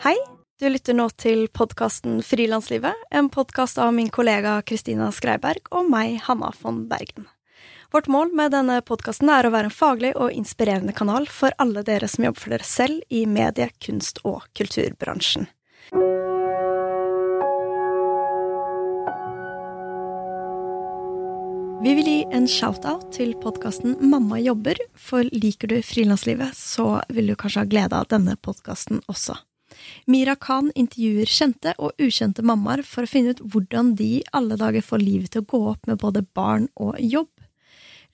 Hei, 0.00 0.16
du 0.56 0.64
lytter 0.70 0.94
nå 0.96 1.10
til 1.20 1.42
podkasten 1.52 2.22
Frilanslivet, 2.24 2.96
en 3.12 3.26
podkast 3.28 3.76
av 3.76 3.90
min 3.92 4.06
kollega 4.08 4.54
Kristina 4.64 5.10
Skreiberg 5.12 5.66
og 5.76 5.90
meg, 5.92 6.14
Hanna 6.24 6.48
von 6.56 6.86
Bergen. 6.88 7.26
Vårt 7.92 8.08
mål 8.08 8.30
med 8.32 8.54
denne 8.56 8.78
podkasten 8.80 9.28
er 9.28 9.44
å 9.44 9.50
være 9.52 9.68
en 9.68 9.74
faglig 9.76 10.14
og 10.16 10.32
inspirerende 10.32 10.94
kanal 10.96 11.28
for 11.28 11.52
alle 11.60 11.82
dere 11.84 12.08
som 12.08 12.24
jobber 12.24 12.40
for 12.40 12.54
dere 12.54 12.64
selv 12.64 13.12
i 13.12 13.26
medie-, 13.28 13.74
kunst- 13.76 14.22
og 14.24 14.46
kulturbransjen. 14.56 15.50
Vi 21.84 21.94
vil 22.00 22.08
gi 22.08 22.18
en 22.32 22.48
shout-out 22.48 23.04
til 23.12 23.36
podkasten 23.44 24.00
Mamma 24.00 24.40
jobber, 24.40 24.80
for 24.96 25.28
liker 25.28 25.68
du 25.68 25.78
frilanslivet, 25.84 26.56
så 26.56 27.02
vil 27.12 27.28
du 27.28 27.36
kanskje 27.36 27.66
ha 27.66 27.72
glede 27.76 28.00
av 28.00 28.08
denne 28.08 28.40
podkasten 28.40 29.04
også. 29.04 29.36
Mira 30.10 30.36
Khan 30.36 30.70
intervjuer 30.78 31.30
kjente 31.30 31.74
og 31.78 31.98
ukjente 32.00 32.44
mammaer 32.46 32.82
for 32.86 33.06
å 33.06 33.10
finne 33.10 33.34
ut 33.34 33.42
hvordan 33.52 33.94
de 33.98 34.22
alle 34.36 34.58
dager 34.60 34.84
får 34.84 35.02
livet 35.04 35.34
til 35.34 35.44
å 35.44 35.50
gå 35.52 35.62
opp 35.72 35.90
med 35.90 36.00
både 36.02 36.24
barn 36.36 36.68
og 36.76 36.98
jobb. 37.00 37.30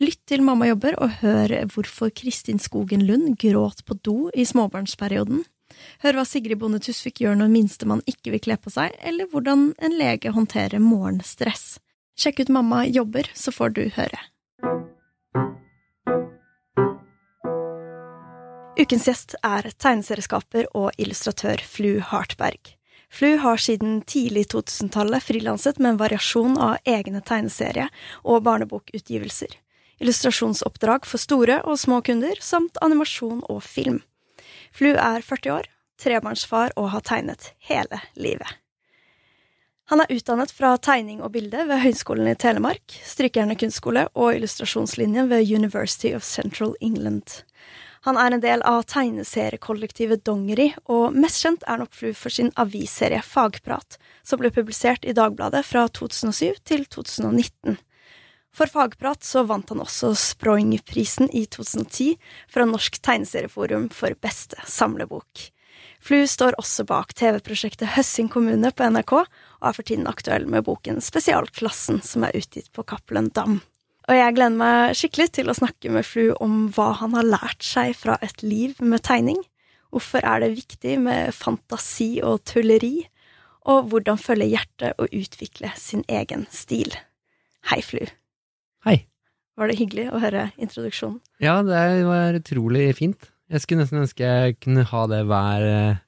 Lytt 0.02 0.26
til 0.28 0.42
Mamma 0.44 0.68
jobber 0.68 0.98
og 1.00 1.22
hør 1.22 1.54
hvorfor 1.72 2.10
Kristin 2.12 2.60
Skogen 2.60 3.06
Lund 3.08 3.38
gråt 3.40 3.80
på 3.88 3.96
do 4.04 4.16
i 4.36 4.44
småbarnsperioden. 4.44 5.46
Hør 6.04 6.18
hva 6.18 6.24
Sigrid 6.28 6.60
Bonde 6.60 6.82
Tusvik 6.84 7.22
gjør 7.24 7.38
når 7.40 7.52
minstemann 7.54 8.04
ikke 8.04 8.34
vil 8.34 8.45
kle 8.45 8.58
på 8.60 8.72
seg, 8.72 8.92
eller 9.00 9.28
hvordan 9.32 9.70
en 9.80 9.96
lege 9.96 10.32
håndterer 10.36 10.84
morgenstress. 10.84 11.78
Sjekk 12.16 12.45
ut 12.45 12.52
Mamma 12.52 12.84
jobber, 12.88 13.28
så 13.32 13.52
får 13.52 13.76
du 13.76 13.86
høre. 13.96 14.20
Ukens 18.77 19.07
gjest 19.09 19.32
er 19.41 19.65
tegneserieskaper 19.80 20.66
og 20.77 20.91
illustratør 21.01 21.63
Flu 21.65 21.95
Hartberg. 22.05 22.74
Flu 23.09 23.38
har 23.41 23.57
siden 23.57 24.02
tidlig 24.05 24.51
2000-tallet 24.52 25.24
frilanset 25.24 25.79
med 25.80 25.95
en 25.95 26.01
variasjon 26.02 26.59
av 26.60 26.74
egne 26.85 27.23
tegneserie- 27.24 27.88
og 28.21 28.43
barnebokutgivelser, 28.45 29.54
illustrasjonsoppdrag 30.04 31.09
for 31.09 31.23
store 31.23 31.63
og 31.65 31.80
små 31.80 32.02
kunder, 32.04 32.37
samt 32.45 32.77
animasjon 32.85 33.41
og 33.49 33.63
film. 33.65 34.02
Flu 34.77 34.91
er 34.93 35.24
40 35.24 35.54
år, 35.57 35.71
trebarnsfar 35.97 36.77
og 36.77 36.91
har 36.93 37.07
tegnet 37.09 37.54
hele 37.71 38.02
livet. 38.13 38.59
Han 39.88 40.04
er 40.04 40.13
utdannet 40.13 40.52
fra 40.52 40.74
tegning 40.77 41.24
og 41.24 41.32
bilde 41.32 41.65
ved 41.65 41.80
Høgskolen 41.80 42.29
i 42.29 42.37
Telemark, 42.37 43.01
Strykerne 43.09 43.57
kunstskole 43.57 44.04
og 44.13 44.35
illustrasjonslinjen 44.37 45.32
ved 45.32 45.49
University 45.49 46.13
of 46.13 46.27
Central 46.29 46.77
England. 46.85 47.41
Han 48.07 48.15
er 48.23 48.37
en 48.37 48.43
del 48.43 48.60
av 48.62 48.85
tegneseriekollektivet 48.87 50.21
Dongeri, 50.23 50.68
og 50.87 51.16
mest 51.18 51.40
kjent 51.43 51.65
er 51.66 51.80
nok 51.80 51.90
Flu 51.90 52.13
for 52.15 52.30
sin 52.30 52.52
avisserie 52.54 53.18
Fagprat, 53.26 53.98
som 54.23 54.38
ble 54.38 54.52
publisert 54.54 55.02
i 55.02 55.15
Dagbladet 55.16 55.65
fra 55.66 55.88
2007 55.90 56.60
til 56.63 56.87
2019. 56.87 57.80
For 58.54 58.71
Fagprat 58.71 59.26
så 59.26 59.43
vant 59.51 59.74
han 59.74 59.82
også 59.82 60.13
Sproing-prisen 60.15 61.32
i 61.35 61.48
2010 61.51 62.15
fra 62.46 62.71
Norsk 62.71 63.02
tegneserieforum 63.02 63.90
for 63.90 64.15
beste 64.22 64.62
samlebok. 64.70 65.48
Flu 65.98 66.22
står 66.31 66.54
også 66.62 66.87
bak 66.87 67.10
TV-prosjektet 67.19 67.97
Høssing 67.98 68.31
kommune 68.31 68.70
på 68.70 68.87
NRK, 68.87 69.16
og 69.19 69.66
er 69.66 69.75
for 69.75 69.82
tiden 69.82 70.06
aktuell 70.06 70.47
med 70.47 70.62
boken 70.70 71.03
Spesialklassen, 71.03 72.04
som 72.06 72.22
er 72.22 72.38
utgitt 72.38 72.70
på 72.70 72.87
Cappelen 72.87 73.34
Dam. 73.34 73.65
Og 74.06 74.15
jeg 74.15 74.34
gleder 74.37 74.54
meg 74.54 74.94
skikkelig 74.94 75.32
til 75.34 75.50
å 75.50 75.56
snakke 75.59 75.91
med 75.91 76.06
Flu 76.06 76.31
om 76.43 76.69
hva 76.75 76.93
han 77.00 77.16
har 77.19 77.26
lært 77.26 77.65
seg 77.66 77.97
fra 77.99 78.15
et 78.22 78.44
liv 78.47 78.78
med 78.78 79.03
tegning, 79.06 79.41
hvorfor 79.91 80.22
er 80.22 80.44
det 80.44 80.53
viktig 80.54 80.94
med 81.03 81.34
fantasi 81.34 82.20
og 82.22 82.44
tulleri, 82.47 83.08
og 83.66 83.91
hvordan 83.91 84.20
følge 84.22 84.47
hjertet 84.53 85.03
og 85.03 85.10
utvikle 85.10 85.72
sin 85.75 86.04
egen 86.06 86.47
stil. 86.54 86.94
Hei, 87.66 87.80
Flu. 87.82 88.04
Hei. 88.86 89.00
Var 89.58 89.72
det 89.72 89.78
hyggelig 89.80 90.10
å 90.12 90.20
høre 90.22 90.50
introduksjonen? 90.60 91.19
Ja, 91.42 91.59
det 91.66 92.04
var 92.06 92.36
utrolig 92.38 92.91
fint. 92.98 93.32
Jeg 93.50 93.62
skulle 93.62 93.82
nesten 93.82 94.04
ønske 94.04 94.26
jeg 94.26 94.59
kunne 94.62 94.84
ha 94.86 95.03
det 95.10 95.22
hver, 95.26 95.66
eh, 95.66 96.03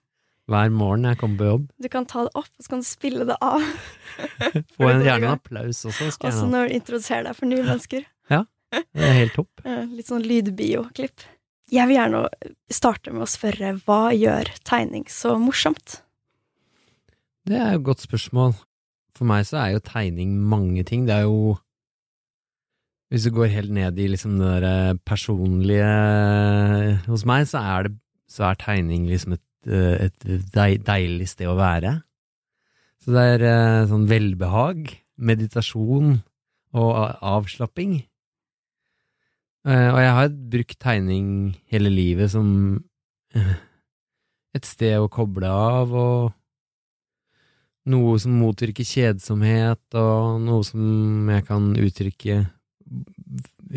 hver 0.48 0.70
morgen 0.72 1.06
jeg 1.08 1.18
kommer 1.20 1.40
på 1.40 1.48
jobb. 1.48 1.64
Du 1.78 1.88
kan 1.92 2.06
ta 2.08 2.24
det 2.26 2.32
opp, 2.38 2.48
og 2.48 2.64
så 2.64 2.72
kan 2.72 2.84
du 2.84 2.88
spille 2.88 3.26
det 3.28 3.36
av. 3.44 3.64
Få 4.76 4.88
en, 4.88 5.04
gjerne 5.04 5.28
en 5.28 5.34
applaus 5.34 5.82
også. 5.84 6.10
Skal 6.14 6.32
også 6.32 6.46
når 6.50 6.68
du 6.68 6.78
introduserer 6.78 7.28
deg 7.28 7.38
for 7.38 7.50
nye 7.50 7.66
mennesker. 7.66 8.06
Ja, 8.32 8.44
det 8.72 9.04
er 9.10 9.18
helt 9.22 9.36
topp. 9.36 9.66
Litt 9.92 10.10
sånn 10.10 10.24
lydbio-klipp. 10.24 11.26
Jeg 11.68 11.90
vil 11.90 11.98
gjerne 11.98 12.24
starte 12.72 13.12
med 13.12 13.26
å 13.26 13.28
spørre 13.28 13.74
hva 13.84 14.02
gjør 14.16 14.48
tegning 14.64 15.04
så 15.12 15.36
morsomt? 15.40 16.00
Det 17.48 17.56
er 17.60 17.74
jo 17.74 17.82
et 17.82 17.88
godt 17.90 18.04
spørsmål. 18.04 18.56
For 19.16 19.28
meg 19.28 19.44
så 19.48 19.60
er 19.60 19.74
jo 19.74 19.84
tegning 19.84 20.36
mange 20.48 20.84
ting. 20.88 21.04
Det 21.08 21.16
er 21.16 21.26
jo 21.28 21.58
hvis 23.08 23.24
du 23.24 23.32
går 23.32 23.48
helt 23.48 23.72
ned 23.72 23.96
i 23.96 24.06
liksom 24.12 24.36
det 24.36 24.58
der 24.62 24.98
personlige 25.08 25.88
Hos 27.06 27.24
meg 27.28 27.46
så 27.48 27.62
er, 27.64 27.88
det, 27.88 27.94
så 28.28 28.50
er 28.50 28.58
tegning 28.60 29.06
liksom 29.08 29.32
et, 29.32 29.40
eh, 29.40 29.47
et 29.66 30.28
deilig 30.54 31.32
sted 31.32 31.48
å 31.50 31.56
være. 31.58 31.98
Så 33.02 33.14
det 33.14 33.24
er 33.34 33.44
eh, 33.48 33.88
sånn 33.88 34.06
velbehag, 34.10 34.90
meditasjon 35.16 36.18
og 36.76 36.90
avslapping. 37.24 37.94
Eh, 39.66 39.88
og 39.88 40.00
jeg 40.02 40.14
har 40.18 40.34
brukt 40.54 40.78
tegning 40.82 41.30
hele 41.72 41.90
livet 41.92 42.34
som 42.34 42.50
et 44.56 44.68
sted 44.68 44.98
å 44.98 45.10
koble 45.12 45.48
av, 45.48 45.94
og 45.94 46.34
noe 47.88 48.18
som 48.20 48.36
motvirker 48.40 48.86
kjedsomhet, 48.86 49.82
og 49.96 50.42
noe 50.44 50.66
som 50.66 51.30
jeg 51.32 51.46
kan 51.48 51.70
uttrykke 51.78 52.42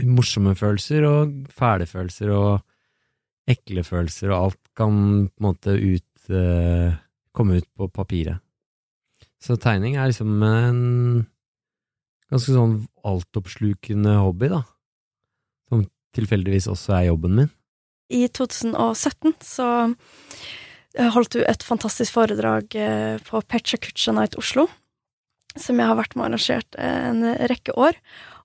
morsomme 0.08 0.56
følelser 0.56 1.06
og 1.08 1.34
fæle 1.52 1.88
følelser 1.88 2.32
og 2.36 3.52
ekle 3.52 3.84
følelser, 3.84 4.32
og 4.32 4.38
alt 4.46 4.61
kan 4.78 5.28
på 5.28 5.42
en 5.42 5.48
måte 5.48 5.76
ut, 5.76 6.30
uh, 6.32 6.96
komme 7.36 7.60
ut 7.62 7.68
på 7.78 7.90
papiret. 7.92 8.40
Så 9.42 9.58
tegning 9.58 9.98
er 9.98 10.12
liksom 10.12 10.44
en 10.46 10.82
ganske 12.32 12.54
sånn 12.54 12.76
altoppslukende 13.08 14.14
hobby, 14.22 14.52
da, 14.54 14.62
som 15.70 15.84
tilfeldigvis 16.16 16.70
også 16.72 16.96
er 17.00 17.08
jobben 17.10 17.40
min. 17.40 17.50
I 18.12 18.26
2017 18.28 19.34
så 19.46 19.68
eh, 19.88 21.10
holdt 21.16 21.38
du 21.38 21.42
et 21.48 21.64
fantastisk 21.64 22.18
foredrag 22.18 22.76
eh, 22.76 23.18
på 23.24 23.42
Pecha 23.48 23.80
Kucha 23.82 24.14
Night 24.16 24.36
Oslo, 24.40 24.68
som 25.56 25.80
jeg 25.80 25.90
har 25.90 26.00
vært 26.00 26.16
med 26.16 26.26
og 26.26 26.30
arrangert 26.30 26.80
en 26.80 27.24
rekke 27.52 27.76
år, 27.80 27.98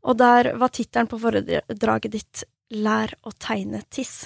og 0.06 0.18
der 0.22 0.52
var 0.58 0.72
tittelen 0.74 1.10
på 1.10 1.20
foredraget 1.22 2.14
ditt 2.14 2.46
Lær 2.74 3.12
å 3.22 3.30
tegne 3.38 3.84
tiss. 3.94 4.24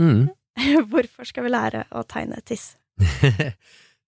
Mm. 0.00 0.30
Hvorfor 0.90 1.28
skal 1.28 1.46
vi 1.46 1.52
lære 1.52 1.86
å 1.94 2.04
tegne 2.08 2.40
tiss? 2.46 2.74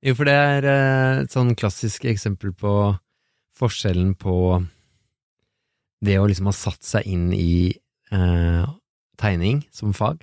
jo, 0.04 0.14
for 0.14 0.28
det 0.28 0.34
er 0.34 0.68
eh, 0.68 1.22
et 1.24 1.34
sånn 1.34 1.54
klassisk 1.58 2.06
eksempel 2.10 2.52
på 2.56 2.74
forskjellen 3.58 4.14
på 4.18 4.36
det 6.04 6.18
å 6.20 6.26
liksom 6.28 6.50
ha 6.50 6.56
satt 6.56 6.84
seg 6.84 7.06
inn 7.08 7.30
i 7.32 7.72
eh, 8.12 8.64
tegning 9.20 9.62
som 9.72 9.94
fag, 9.96 10.20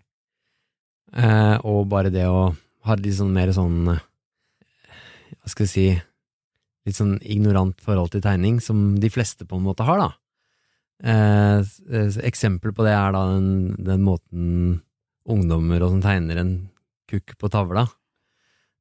eh, 1.15 1.57
og 1.65 1.87
bare 1.91 2.13
det 2.13 2.27
å 2.29 2.51
ha 2.85 2.97
litt 2.97 3.17
sånn 3.17 3.33
mer 3.33 3.51
sånn 3.53 3.85
Hva 3.91 5.49
skal 5.49 5.67
jeg 5.67 5.71
si 5.71 5.85
Litt 6.81 6.97
sånn 6.97 7.19
ignorant 7.21 7.77
forhold 7.77 8.09
til 8.09 8.23
tegning, 8.25 8.55
som 8.57 8.95
de 8.97 9.09
fleste 9.13 9.45
på 9.45 9.59
en 9.59 9.67
måte 9.67 9.85
har, 9.85 9.99
da. 10.01 10.07
Eh, 11.01 11.59
eh, 11.93 12.15
eksempel 12.25 12.73
på 12.73 12.85
det 12.87 12.95
er 12.97 13.13
da 13.13 13.21
den, 13.35 13.51
den 13.85 14.01
måten 14.01 14.79
ungdommer 15.29 15.83
og 15.83 15.95
som 15.95 16.03
tegner 16.03 16.41
en 16.41 16.53
kukk 17.11 17.35
på 17.39 17.49
tavla. 17.51 17.87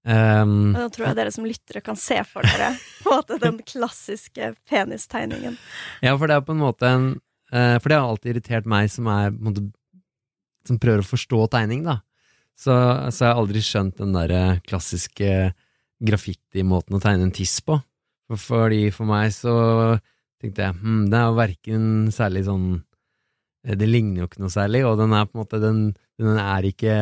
Um, 0.01 0.71
Nå 0.73 0.87
tror 0.95 1.11
jeg 1.11 1.17
dere 1.19 1.33
som 1.35 1.45
lyttere 1.45 1.83
kan 1.85 1.99
se 2.01 2.17
for 2.25 2.47
dere 2.47 2.71
på 3.03 3.11
en 3.11 3.19
måte 3.19 3.37
den 3.43 3.59
klassiske 3.69 4.55
penistegningen. 4.71 5.59
Ja, 6.01 6.15
for 6.15 6.31
det 6.31 6.39
er 6.39 6.47
på 6.47 6.55
en 6.57 6.63
måte 6.63 6.89
en 6.89 7.11
uh, 7.53 7.77
For 7.77 7.91
det 7.91 7.99
har 7.99 8.07
alltid 8.09 8.33
irritert 8.33 8.71
meg 8.71 8.89
som 8.89 9.11
er 9.13 9.35
måte, 9.35 9.67
Som 10.65 10.81
prøver 10.81 11.05
å 11.05 11.11
forstå 11.11 11.43
tegning, 11.53 11.85
da. 11.85 11.99
Så, 12.57 12.73
så 13.13 13.25
jeg 13.25 13.33
har 13.33 13.41
aldri 13.41 13.61
skjønt 13.65 14.01
den 14.01 14.17
derre 14.17 14.61
klassiske 14.69 15.53
graffiti-måten 16.01 16.97
å 16.97 17.01
tegne 17.01 17.29
en 17.29 17.37
tiss 17.37 17.59
på. 17.65 17.79
Fordi 18.41 18.89
for 18.95 19.09
meg 19.09 19.33
så 19.35 19.55
tenkte 20.41 20.67
jeg 20.67 20.77
hm, 20.81 21.07
det 21.11 21.19
er 21.19 21.29
jo 21.29 21.39
verken 21.39 21.87
særlig 22.15 22.45
sånn 22.47 22.69
eh, 22.77 22.85
Det 23.61 23.89
ligner 23.89 24.23
jo 24.23 24.29
ikke 24.31 24.41
noe 24.41 24.53
særlig, 24.53 24.85
og 24.89 24.97
den 25.01 25.13
er 25.13 25.27
på 25.29 25.37
en 25.37 25.43
måte 25.43 25.61
Den, 25.61 25.83
den 26.21 26.39
er 26.41 26.65
ikke 26.65 26.95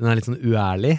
Den 0.00 0.08
er 0.10 0.18
litt 0.18 0.26
sånn 0.26 0.42
uærlig. 0.42 0.96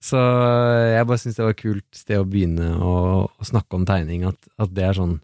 Så 0.00 0.20
jeg 0.20 1.06
bare 1.08 1.20
syns 1.20 1.36
det 1.36 1.44
var 1.44 1.54
et 1.54 1.60
kult 1.60 1.96
sted 1.96 2.20
å 2.20 2.28
begynne 2.28 2.70
å, 2.80 2.92
å 3.28 3.46
snakke 3.46 3.76
om 3.76 3.84
tegning, 3.88 4.24
at, 4.28 4.38
at, 4.56 4.72
det 4.72 4.86
er 4.86 4.96
sånn 4.96 5.18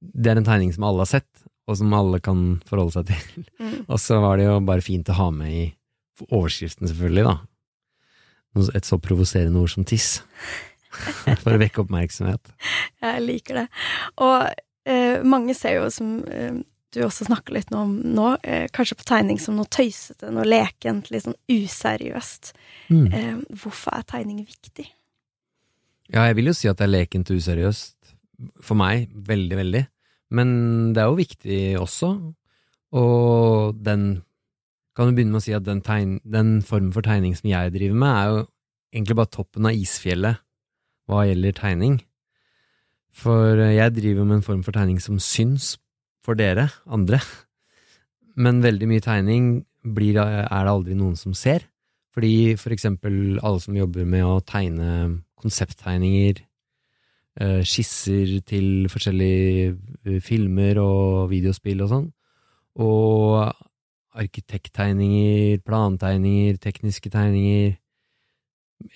Det 0.00 0.32
er 0.32 0.40
en 0.40 0.48
tegning 0.48 0.72
som 0.72 0.86
alle 0.88 1.04
har 1.04 1.10
sett, 1.10 1.44
og 1.68 1.76
som 1.76 1.92
alle 1.96 2.20
kan 2.24 2.62
forholde 2.68 2.96
seg 2.96 3.10
til. 3.10 3.44
Mm. 3.60 3.82
og 3.84 4.00
så 4.00 4.22
var 4.24 4.40
det 4.40 4.48
jo 4.48 4.56
bare 4.64 4.84
fint 4.84 5.10
å 5.12 5.18
ha 5.18 5.28
med 5.34 5.52
i 5.52 5.66
overskriften, 6.30 6.88
selvfølgelig, 6.88 7.26
da. 7.28 8.70
et 8.74 8.88
så 8.88 8.98
provoserende 9.02 9.60
ord 9.60 9.74
som 9.74 9.84
tiss. 9.86 10.22
For 11.44 11.52
å 11.52 11.60
vekke 11.60 11.84
oppmerksomhet. 11.84 12.54
Jeg 13.04 13.20
liker 13.22 13.60
det. 13.60 13.66
Og 14.24 14.48
eh, 14.88 15.20
mange 15.28 15.54
ser 15.54 15.76
jo, 15.76 15.90
som 15.92 16.16
eh, 16.32 16.56
du 16.94 17.02
også 17.04 17.26
snakker 17.28 17.56
litt 17.56 17.72
om 17.76 17.98
nå, 18.16 18.30
eh, 18.42 18.66
kanskje 18.72 18.96
på 18.98 19.06
tegning 19.08 19.40
som 19.42 19.58
noe 19.58 19.68
tøysete, 19.68 20.30
noe 20.32 20.46
lekent, 20.46 21.10
litt 21.12 21.26
sånn 21.26 21.36
useriøst. 21.52 22.52
Mm. 22.88 23.06
Eh, 23.12 23.34
hvorfor 23.60 23.98
er 23.98 24.06
tegning 24.08 24.40
viktig? 24.46 24.86
Ja, 26.08 26.24
jeg 26.30 26.38
vil 26.38 26.48
jo 26.48 26.56
si 26.56 26.70
at 26.70 26.80
det 26.80 26.88
er 26.88 26.94
lekent 26.94 27.30
og 27.30 27.42
useriøst. 27.42 27.96
For 28.64 28.78
meg, 28.78 29.10
veldig, 29.12 29.56
veldig. 29.58 29.84
Men 30.32 30.48
det 30.94 31.02
er 31.02 31.10
jo 31.10 31.18
viktig 31.18 31.60
også. 31.80 32.14
Og 32.96 33.76
den 33.84 34.24
Kan 34.98 35.06
du 35.06 35.14
begynne 35.14 35.30
med 35.30 35.38
å 35.38 35.44
si 35.44 35.52
at 35.54 35.62
den, 35.62 35.78
tegn, 35.78 36.16
den 36.26 36.56
formen 36.66 36.90
for 36.90 37.06
tegning 37.06 37.30
som 37.38 37.46
jeg 37.46 37.70
driver 37.70 37.94
med, 37.94 38.08
er 38.10 38.30
jo 38.32 38.38
egentlig 38.90 39.14
bare 39.14 39.30
toppen 39.30 39.68
av 39.70 39.76
isfjellet 39.78 40.40
hva 41.06 41.20
gjelder 41.22 41.54
tegning. 41.54 42.00
For 43.14 43.60
eh, 43.62 43.76
jeg 43.76 43.94
driver 43.94 44.26
med 44.26 44.40
en 44.40 44.42
form 44.48 44.64
for 44.66 44.74
tegning 44.74 44.98
som 44.98 45.20
syns 45.22 45.76
for 46.28 46.36
dere, 46.36 46.68
andre. 46.84 47.22
Men 48.36 48.60
veldig 48.60 48.88
mye 48.90 49.02
tegning 49.02 49.46
blir, 49.96 50.18
er 50.20 50.44
det 50.44 50.74
aldri 50.74 50.96
noen 50.98 51.16
som 51.16 51.32
ser. 51.32 51.64
Fordi 52.12 52.58
for 52.60 52.74
eksempel 52.74 53.38
alle 53.40 53.62
som 53.62 53.76
jobber 53.78 54.04
med 54.08 54.26
å 54.26 54.42
tegne 54.44 55.22
konsepttegninger, 55.40 56.42
eh, 57.40 57.62
skisser 57.62 58.40
til 58.44 58.88
forskjellige 58.90 59.78
eh, 60.04 60.20
filmer 60.20 60.80
og 60.82 61.30
videospill 61.30 61.84
og 61.86 61.92
sånn, 61.92 62.08
og 62.82 63.54
arkitekttegninger, 64.18 65.62
plantegninger, 65.62 66.58
tekniske 66.58 67.10
tegninger 67.10 67.76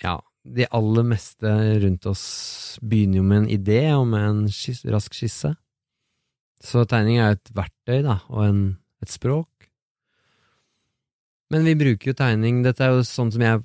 Ja, 0.02 0.20
det 0.43 0.69
aller 0.70 1.02
meste 1.06 1.50
rundt 1.82 2.06
oss 2.06 2.78
begynner 2.82 3.19
jo 3.19 3.25
med 3.26 3.38
en 3.43 3.50
idé 3.50 3.81
og 3.94 4.06
med 4.11 4.26
en 4.28 4.43
skisse, 4.50 4.87
rask 4.90 5.14
skisse. 5.14 5.52
Så 6.62 6.85
tegning 6.88 7.19
er 7.19 7.37
et 7.37 7.53
verktøy, 7.56 8.03
da, 8.06 8.20
og 8.31 8.44
en, 8.47 8.61
et 9.03 9.11
språk. 9.11 9.49
Men 11.53 11.67
vi 11.69 11.75
bruker 11.76 12.12
jo 12.12 12.17
tegning 12.17 12.62
Dette 12.64 12.87
er 12.87 12.94
jo 12.94 13.03
sånn 13.05 13.32
som 13.35 13.43
jeg 13.44 13.61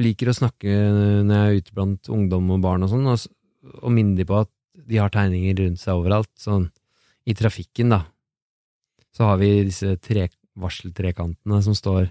liker 0.00 0.30
å 0.30 0.36
snakke 0.36 0.68
når 0.68 1.30
jeg 1.30 1.40
er 1.40 1.60
ute 1.62 1.76
blant 1.76 2.10
ungdom 2.12 2.50
og 2.56 2.62
barn 2.64 2.84
og 2.84 2.92
sånn, 2.92 3.06
og, 3.08 3.24
og 3.80 3.94
minne 3.94 4.18
de 4.18 4.26
på 4.28 4.40
at 4.42 4.50
de 4.90 4.98
har 4.98 5.12
tegninger 5.14 5.56
rundt 5.60 5.80
seg 5.80 6.00
overalt. 6.00 6.32
Sånn 6.40 6.68
i 7.28 7.36
trafikken, 7.36 7.92
da, 7.94 8.02
så 9.14 9.30
har 9.30 9.40
vi 9.40 9.52
disse 9.68 9.94
tre, 10.02 10.26
varseltrekantene 10.60 11.60
som 11.64 11.76
står 11.76 12.08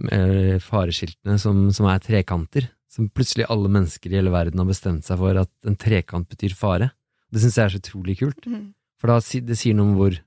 eller 0.00 0.62
fareskiltene 0.62 1.36
som, 1.38 1.66
som 1.74 1.88
er 1.90 2.00
trekanter. 2.02 2.70
Som 2.92 3.08
plutselig 3.12 3.46
alle 3.52 3.70
mennesker 3.72 4.12
i 4.12 4.18
hele 4.18 4.32
verden 4.32 4.60
har 4.60 4.68
bestemt 4.68 5.06
seg 5.06 5.20
for 5.20 5.38
at 5.40 5.50
en 5.68 5.76
trekant 5.80 6.28
betyr 6.28 6.56
fare. 6.56 6.90
Det 7.32 7.40
syns 7.42 7.56
jeg 7.56 7.64
er 7.64 7.72
så 7.74 7.80
utrolig 7.80 8.18
kult. 8.20 8.46
Mm. 8.46 8.66
For 9.00 9.10
da, 9.10 9.18
det 9.48 9.56
sier 9.58 9.74
noe 9.76 9.88
om 9.90 9.96
hvor 9.98 10.18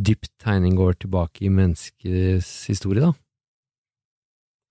dypt 0.00 0.30
tegning 0.40 0.76
går 0.78 1.00
tilbake 1.02 1.42
i 1.44 1.50
menneskets 1.52 2.50
historie, 2.70 3.02
da. 3.02 3.12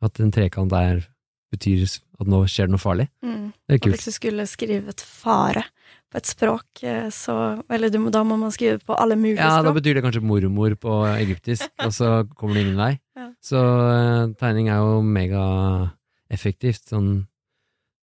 At 0.05 0.19
en 0.23 0.31
trekant 0.31 0.71
er, 0.73 1.03
betyr 1.51 1.83
at 1.83 2.29
nå 2.29 2.39
skjer 2.47 2.69
det 2.69 2.75
noe 2.75 2.81
farlig. 2.81 3.09
Mm. 3.25 3.51
Det 3.67 3.75
er 3.75 3.79
Og 3.79 3.83
kult. 3.83 3.95
hvis 3.97 4.07
du 4.07 4.15
skulle 4.15 4.45
skrevet 4.49 5.03
fare 5.03 5.65
på 6.09 6.17
et 6.17 6.25
språk, 6.29 6.65
eh, 6.81 7.09
så 7.13 7.61
Eller 7.69 7.91
du, 7.93 7.99
da 8.09 8.23
må 8.23 8.37
man 8.39 8.51
skrive 8.51 8.79
på 8.81 8.95
alle 8.97 9.15
mulige 9.19 9.43
Ja, 9.43 9.61
da 9.61 9.73
betyr 9.75 9.93
det 9.99 10.03
kanskje 10.03 10.23
mormor 10.25 10.73
på 10.79 10.95
egyptisk, 11.19 11.69
og 11.85 11.93
så 11.93 12.23
kommer 12.33 12.55
det 12.55 12.63
ingen 12.65 12.79
vei. 12.79 12.93
Ja. 13.19 13.27
Så 13.43 13.59
eh, 13.59 14.33
tegning 14.39 14.71
er 14.71 14.79
jo 14.81 15.03
megaeffektivt, 15.05 16.87
sånn 16.89 17.27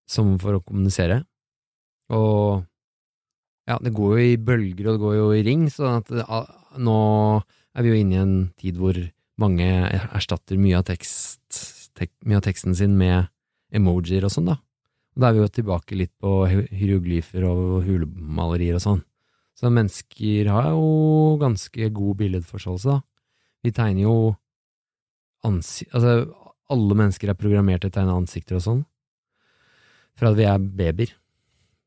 som 0.07 0.37
for 0.39 0.61
å 0.61 0.63
kommunisere. 0.63 1.25
Og 2.15 2.63
ja, 3.67 3.79
det 3.83 3.93
går 3.97 4.13
jo 4.15 4.25
i 4.25 4.37
bølger, 4.39 4.89
og 4.89 4.97
det 4.97 5.03
går 5.03 5.15
jo 5.17 5.31
i 5.35 5.45
ring, 5.47 5.67
så 5.73 5.97
at 5.99 6.13
ah, 6.27 6.47
nå 6.79 6.99
er 7.77 7.85
vi 7.85 7.93
jo 7.93 7.99
inne 8.01 8.15
i 8.15 8.23
en 8.23 8.37
tid 8.61 8.79
hvor 8.81 8.99
mange 9.41 9.67
erstatter 10.17 10.61
mye 10.61 10.79
av, 10.79 10.87
tekst, 10.89 11.91
tek, 11.99 12.13
mye 12.25 12.39
av 12.39 12.47
teksten 12.47 12.77
sin 12.79 12.95
med 12.99 13.29
emojier 13.75 14.25
og 14.25 14.33
sånn, 14.33 14.53
da. 14.53 14.61
Og 15.17 15.23
da 15.23 15.29
er 15.29 15.37
vi 15.37 15.43
jo 15.43 15.53
tilbake 15.59 15.99
litt 15.99 16.13
på 16.21 16.33
hieroglyfer 16.47 17.45
og 17.49 17.85
hulemalerier 17.89 18.79
og 18.79 18.85
sånn. 18.85 19.05
Så 19.57 19.73
mennesker 19.73 20.51
har 20.53 20.75
jo 20.75 21.37
ganske 21.41 21.89
god 21.97 22.19
billedforståelse, 22.21 22.97
da. 22.97 23.01
Vi 23.65 23.73
tegner 23.75 24.05
jo 24.05 24.17
ansikt... 25.49 25.95
Altså, 25.97 26.27
alle 26.67 26.97
mennesker 26.99 27.31
er 27.31 27.39
programmert 27.39 27.85
til 27.85 27.93
å 27.93 27.95
tegne 27.95 28.17
ansikter 28.19 28.59
og 28.59 28.65
sånn. 28.65 28.83
Fra 30.19 30.33
at 30.33 30.39
vi 30.39 30.47
er 30.51 30.59
babyer. 30.59 31.13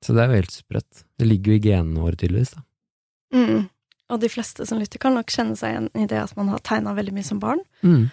Så 0.06 0.16
det 0.16 0.24
er 0.24 0.32
jo 0.32 0.40
helt 0.40 0.56
sprøtt. 0.56 1.04
Det 1.20 1.28
ligger 1.28 1.54
jo 1.54 1.60
i 1.60 1.64
genene 1.64 2.06
våre, 2.06 2.16
tydeligvis, 2.20 2.56
da. 2.56 2.66
Mm. 3.36 3.68
Og 4.10 4.22
de 4.24 4.30
fleste 4.32 4.66
som 4.66 4.80
lytter, 4.82 5.02
kan 5.02 5.14
nok 5.18 5.30
kjenne 5.30 5.58
seg 5.60 5.76
igjen 5.76 5.90
i 6.00 6.08
det 6.10 6.18
at 6.24 6.34
man 6.40 6.50
har 6.50 6.64
tegna 6.66 6.96
veldig 6.98 7.14
mye 7.14 7.28
som 7.28 7.42
barn. 7.42 7.62
Mm. 7.86 8.08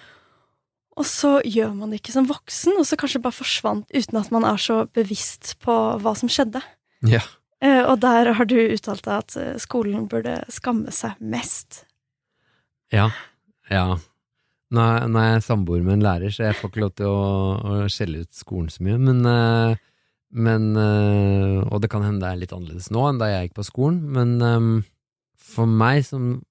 Og 0.97 1.09
så 1.09 1.37
gjør 1.45 1.75
man 1.77 1.93
det 1.93 2.01
ikke 2.01 2.15
som 2.15 2.29
voksen, 2.29 2.77
og 2.81 2.87
så 2.89 2.99
kanskje 3.01 3.23
bare 3.25 3.37
forsvant 3.37 3.89
uten 3.93 4.21
at 4.21 4.33
man 4.33 4.47
er 4.49 4.61
så 4.61 4.83
bevisst 4.97 5.55
på 5.65 5.75
hva 6.03 6.15
som 6.17 6.33
skjedde. 6.33 6.63
Ja. 7.07 7.23
Eh, 7.65 7.83
og 7.85 8.01
der 8.05 8.33
har 8.37 8.49
du 8.49 8.57
uttalt 8.59 9.05
deg 9.07 9.15
at 9.17 9.37
eh, 9.41 9.57
skolen 9.61 10.07
burde 10.11 10.39
skamme 10.53 10.93
seg 10.93 11.17
mest. 11.21 11.85
Ja. 12.93 13.11
Ja. 13.73 13.97
Nå 14.73 14.83
er, 14.83 15.07
nå 15.09 15.21
er 15.21 15.35
jeg 15.37 15.47
samboer 15.47 15.85
med 15.85 15.99
en 15.99 16.07
lærer, 16.07 16.33
så 16.33 16.49
jeg 16.49 16.57
får 16.59 16.73
ikke 16.73 16.83
lov 16.83 16.95
til 16.99 17.13
å, 17.13 17.21
å 17.57 17.77
skjelle 17.93 18.25
ut 18.25 18.33
skolen 18.37 18.73
så 18.73 18.85
mye, 18.87 18.99
men, 18.99 19.21
eh, 19.31 19.85
men 20.37 20.67
eh, 20.77 21.63
Og 21.73 21.81
det 21.81 21.89
kan 21.93 22.05
hende 22.05 22.21
det 22.23 22.29
er 22.33 22.41
litt 22.43 22.53
annerledes 22.53 22.91
nå 22.93 23.07
enn 23.09 23.19
da 23.23 23.31
jeg 23.31 23.49
gikk 23.49 23.57
på 23.59 23.65
skolen, 23.71 24.03
men 24.13 24.35
eh, 24.45 24.67
for 25.41 25.67
meg, 25.71 26.03
som, 26.05 26.43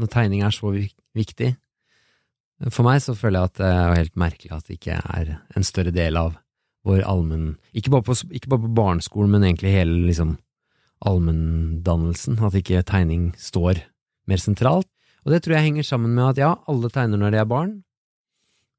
når 0.00 0.10
tegning 0.14 0.44
er 0.46 0.54
så 0.54 0.70
viktig 0.72 1.50
For 2.70 2.86
meg 2.86 3.02
så 3.04 3.16
føler 3.18 3.40
jeg 3.42 3.50
at 3.52 3.60
det 3.60 3.70
er 3.74 3.98
helt 3.98 4.16
merkelig 4.20 4.52
at 4.56 4.68
det 4.70 4.78
ikke 4.78 4.96
er 5.02 5.34
en 5.58 5.66
større 5.66 5.92
del 5.94 6.16
av 6.20 6.36
vår 6.84 7.00
allmenn 7.08 7.54
ikke, 7.72 7.90
bare 7.94 8.04
på- 8.04 8.32
ikke 8.36 8.50
bare 8.52 8.64
på 8.66 8.74
barneskolen, 8.76 9.30
men 9.32 9.44
egentlig 9.48 9.72
hele 9.72 9.94
liksom 10.04 10.34
allmenndannelsen. 11.04 12.36
At 12.44 12.56
ikke 12.58 12.82
tegning 12.86 13.30
står 13.40 13.80
mer 14.28 14.40
sentralt. 14.40 14.88
Og 15.24 15.32
det 15.32 15.42
tror 15.44 15.56
jeg 15.56 15.66
henger 15.70 15.86
sammen 15.88 16.12
med 16.16 16.34
at 16.34 16.40
ja, 16.42 16.50
alle 16.68 16.90
tegner 16.92 17.20
når 17.20 17.32
de 17.34 17.40
er 17.40 17.48
barn. 17.48 17.72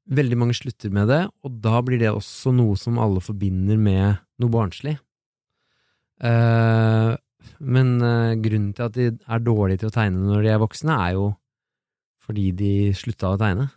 Veldig 0.06 0.38
mange 0.38 0.54
slutter 0.54 0.92
med 0.94 1.08
det, 1.10 1.24
og 1.42 1.56
da 1.64 1.80
blir 1.82 1.98
det 1.98 2.12
også 2.14 2.52
noe 2.54 2.76
som 2.78 3.00
alle 3.02 3.18
forbinder 3.24 3.78
med 3.78 4.20
noe 4.42 4.52
barnslig. 4.52 4.96
Uh, 6.22 7.16
men 7.60 7.96
uh, 8.00 8.36
grunnen 8.40 8.72
til 8.76 8.86
at 8.86 8.94
de 8.96 9.10
er 9.12 9.42
dårlige 9.44 9.82
til 9.82 9.90
å 9.90 9.96
tegne 9.96 10.24
når 10.28 10.46
de 10.46 10.52
er 10.54 10.62
voksne, 10.62 10.96
er 10.96 11.16
jo 11.18 11.26
fordi 12.26 12.50
de 12.58 12.72
slutta 12.96 13.34
å 13.34 13.40
tegne. 13.40 13.68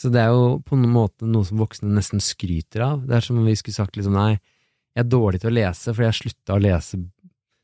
Så 0.00 0.08
det 0.10 0.22
er 0.22 0.32
jo 0.32 0.58
på 0.64 0.78
en 0.78 0.88
måte 0.90 1.28
noe 1.28 1.46
som 1.46 1.60
voksne 1.60 1.92
nesten 1.92 2.22
skryter 2.24 2.82
av. 2.86 3.02
Det 3.06 3.18
er 3.18 3.24
som 3.24 3.38
om 3.38 3.46
vi 3.46 3.54
skulle 3.58 3.76
sagt 3.76 3.98
liksom 3.98 4.16
nei, 4.16 4.32
jeg 4.96 5.04
er 5.04 5.10
dårlig 5.12 5.42
til 5.42 5.52
å 5.52 5.54
lese 5.54 5.92
fordi 5.92 6.08
jeg 6.08 6.18
slutta 6.18 6.56
å 6.56 6.62
lese 6.64 7.00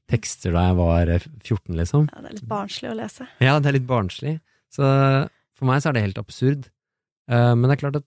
tekster 0.06 0.54
da 0.54 0.66
jeg 0.68 0.76
var 0.78 1.10
eh, 1.10 1.24
14, 1.40 1.78
liksom. 1.80 2.04
Ja, 2.12 2.20
det 2.22 2.28
er 2.28 2.36
litt 2.36 2.50
barnslig 2.50 2.90
å 2.92 2.98
lese. 3.00 3.26
Ja, 3.42 3.56
det 3.58 3.70
er 3.70 3.76
litt 3.78 3.88
barnslig. 3.88 4.34
Så 4.70 4.84
for 5.56 5.70
meg 5.70 5.80
så 5.82 5.90
er 5.90 5.96
det 5.96 6.04
helt 6.04 6.20
absurd. 6.20 6.68
Uh, 7.26 7.56
men 7.56 7.66
det 7.66 7.74
er 7.74 7.80
klart 7.80 7.98
at 7.98 8.06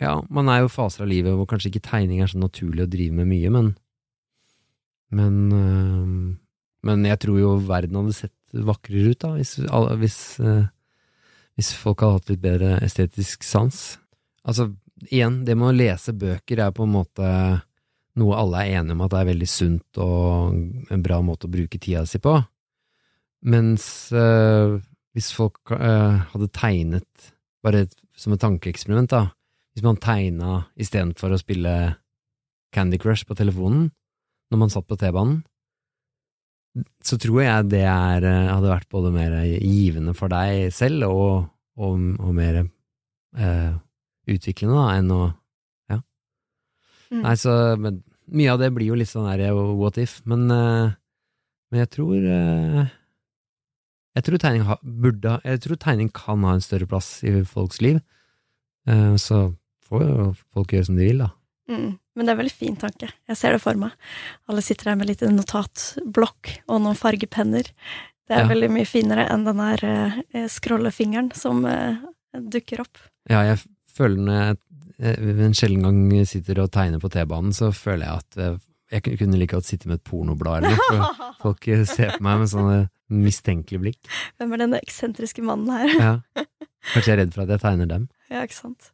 ja, 0.00 0.16
man 0.32 0.48
er 0.48 0.62
jo 0.62 0.72
faser 0.72 1.04
av 1.04 1.10
livet 1.10 1.34
hvor 1.36 1.48
kanskje 1.50 1.72
ikke 1.72 1.84
tegning 1.90 2.22
er 2.22 2.30
så 2.30 2.40
naturlig 2.40 2.86
å 2.86 2.90
drive 2.90 3.16
med 3.18 3.28
mye, 3.30 3.52
men 3.52 3.72
men, 5.12 5.34
øh, 5.52 6.36
men 6.88 7.04
jeg 7.04 7.20
tror 7.20 7.40
jo 7.40 7.56
verden 7.68 7.98
hadde 8.00 8.14
sett 8.16 8.36
vakrere 8.52 9.12
ut 9.12 9.24
da, 9.24 9.34
hvis, 9.36 9.58
hvis, 10.00 10.20
øh, 10.40 10.64
hvis 11.56 11.72
folk 11.76 12.00
hadde 12.00 12.18
hatt 12.18 12.32
litt 12.32 12.44
bedre 12.44 12.70
estetisk 12.84 13.44
sans. 13.44 13.82
Altså, 14.44 14.70
igjen, 15.10 15.42
det 15.44 15.56
med 15.58 15.72
å 15.72 15.76
lese 15.76 16.16
bøker 16.16 16.64
er 16.64 16.72
på 16.72 16.86
en 16.86 16.94
måte 16.96 17.28
noe 18.20 18.36
alle 18.36 18.64
er 18.64 18.80
enige 18.80 18.96
om 18.96 19.04
at 19.04 19.12
det 19.14 19.20
er 19.20 19.30
veldig 19.30 19.48
sunt 19.48 20.00
og 20.04 20.90
en 20.92 21.04
bra 21.04 21.20
måte 21.24 21.48
å 21.48 21.52
bruke 21.52 21.80
tida 21.80 22.04
si 22.08 22.20
på. 22.20 22.34
Mens 23.48 23.84
øh, 24.16 24.78
hvis 25.16 25.30
folk 25.36 25.72
øh, 25.74 26.18
hadde 26.32 26.50
tegnet, 26.56 27.32
bare 27.64 27.86
som 28.16 28.34
et 28.34 28.42
tankeeksperiment, 28.42 29.12
da, 29.12 29.30
hvis 29.72 29.84
man 29.86 30.00
tegna 30.00 30.66
istedenfor 30.80 31.32
å 31.32 31.40
spille 31.40 31.74
Candy 32.72 32.98
Crush 33.00 33.26
på 33.28 33.36
telefonen 33.38 33.90
når 34.52 34.60
man 34.60 34.72
satt 34.72 34.88
på 34.88 34.98
T-banen, 35.00 35.40
så 37.04 37.18
tror 37.20 37.42
jeg 37.42 37.68
det 37.72 37.84
er, 37.84 38.24
eh, 38.24 38.48
hadde 38.48 38.72
vært 38.72 38.88
både 38.92 39.12
mer 39.12 39.34
givende 39.60 40.14
for 40.16 40.32
deg 40.32 40.72
selv 40.72 41.08
og, 41.08 41.48
og, 41.76 42.04
og 42.20 42.34
mer 42.36 42.62
eh, 42.62 43.72
utviklende 44.32 44.76
da, 44.76 44.86
enn 44.96 45.12
å 45.12 45.22
Mm. 47.12 47.20
Nei, 47.26 47.36
så 47.36 47.52
men, 47.80 48.00
Mye 48.32 48.52
av 48.54 48.60
det 48.62 48.70
blir 48.72 48.88
jo 48.88 48.96
litt 48.96 49.10
sånn 49.10 49.26
der 49.28 49.52
what 49.76 49.98
if, 50.00 50.20
men, 50.28 50.46
eh, 50.48 50.94
men 51.72 51.82
jeg 51.82 51.90
tror 51.92 52.16
eh, 52.16 52.92
Jeg 54.16 54.24
tror 54.24 54.40
tegning 54.40 54.64
ha, 54.68 54.78
burde 54.80 55.34
Jeg 55.44 55.60
tror 55.64 55.80
tegning 55.82 56.08
kan 56.14 56.46
ha 56.46 56.54
en 56.56 56.64
større 56.64 56.88
plass 56.88 57.18
i 57.26 57.34
folks 57.48 57.82
liv. 57.84 58.00
Eh, 58.88 59.16
så 59.20 59.52
får 59.92 60.04
jo 60.08 60.26
folk 60.56 60.72
gjøre 60.74 60.88
som 60.88 60.96
de 60.98 61.06
vil, 61.10 61.22
da. 61.24 61.30
Mm. 61.70 61.90
Men 62.16 62.26
det 62.26 62.32
er 62.32 62.34
en 62.36 62.40
veldig 62.42 62.52
fin 62.58 62.74
tanke. 62.76 63.08
Jeg 63.30 63.38
ser 63.38 63.54
det 63.56 63.62
for 63.62 63.78
meg. 63.80 63.92
Alle 64.50 64.64
sitter 64.64 64.90
her 64.90 64.96
med 65.00 65.08
litt 65.08 65.22
notatblokk 65.24 66.50
og 66.68 66.82
noen 66.84 66.98
fargepenner. 66.98 67.70
Det 68.28 68.36
er 68.36 68.42
Ja. 68.44 68.48
veldig 68.50 68.68
mye 68.72 68.86
finere 68.88 69.28
enn 69.32 69.44
den 69.46 69.56
der 69.62 69.84
eh, 70.34 70.46
scrollefingeren 70.48 71.30
som 71.36 71.64
eh, 71.66 71.96
dukker 72.34 72.80
opp. 72.84 72.98
Ja, 73.30 73.42
jeg 73.46 73.62
føler 73.92 74.20
når 74.26 74.38
jeg 74.42 74.58
eh, 75.16 75.46
en 75.46 75.56
sjelden 75.56 75.82
gang 75.86 76.26
sitter 76.28 76.60
og 76.64 76.70
tegner 76.74 77.00
på 77.02 77.10
T-banen, 77.12 77.52
så 77.56 77.72
føler 77.74 78.06
jeg 78.06 78.22
at 78.22 78.38
eh, 78.38 78.58
jeg 78.92 79.18
kunne- 79.18 79.38
like 79.40 79.54
godt 79.54 79.64
sitte 79.70 79.88
med 79.88 80.00
et 80.00 80.04
pornoblad 80.04 80.64
eller 80.64 80.76
noe. 80.76 81.32
Folk 81.42 81.68
eh, 81.68 81.84
ser 81.88 82.16
på 82.18 82.22
meg 82.28 82.42
med 82.42 82.48
sånne 82.52 82.80
mistenkelige 83.12 83.80
blikk. 83.82 84.10
Hvem 84.40 84.52
er 84.52 84.62
denne 84.66 84.80
eksentriske 84.82 85.42
mannen 85.44 85.70
her? 85.72 85.94
Ja. 85.98 86.12
Kanskje 86.92 87.08
jeg 87.12 87.16
er 87.16 87.22
redd 87.24 87.34
for 87.34 87.44
at 87.46 87.54
jeg 87.56 87.62
tegner 87.64 87.88
dem. 87.90 88.08
Ja, 88.32 88.42
ikke 88.46 88.56
sant. 88.58 88.92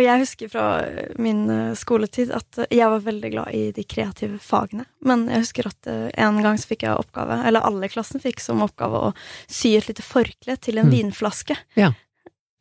Og 0.00 0.06
jeg 0.06 0.22
husker 0.22 0.48
fra 0.48 0.66
eh, 0.80 1.10
min 1.20 1.42
eh, 1.52 1.72
skoletid 1.76 2.30
at 2.32 2.62
eh, 2.62 2.70
jeg 2.78 2.88
var 2.88 3.02
veldig 3.04 3.30
glad 3.34 3.56
i 3.56 3.66
de 3.76 3.84
kreative 3.84 4.38
fagene. 4.40 4.86
Men 5.04 5.26
jeg 5.28 5.44
husker 5.44 5.68
at 5.68 5.90
en 5.90 6.38
gang 6.40 6.56
så 6.56 6.70
fikk 6.70 6.86
jeg 6.86 6.96
oppgave, 6.96 7.36
eller 7.44 7.66
alle 7.68 7.84
i 7.84 7.92
klassen 7.92 8.22
fikk 8.22 8.40
som 8.40 8.62
oppgave 8.64 9.02
å 9.10 9.12
sy 9.44 9.74
et 9.76 9.90
lite 9.90 10.04
forkle 10.06 10.56
til 10.56 10.80
en 10.80 10.88
Mm. 10.88 10.94
vinflaske. 10.96 11.54
Ja. 11.76 11.92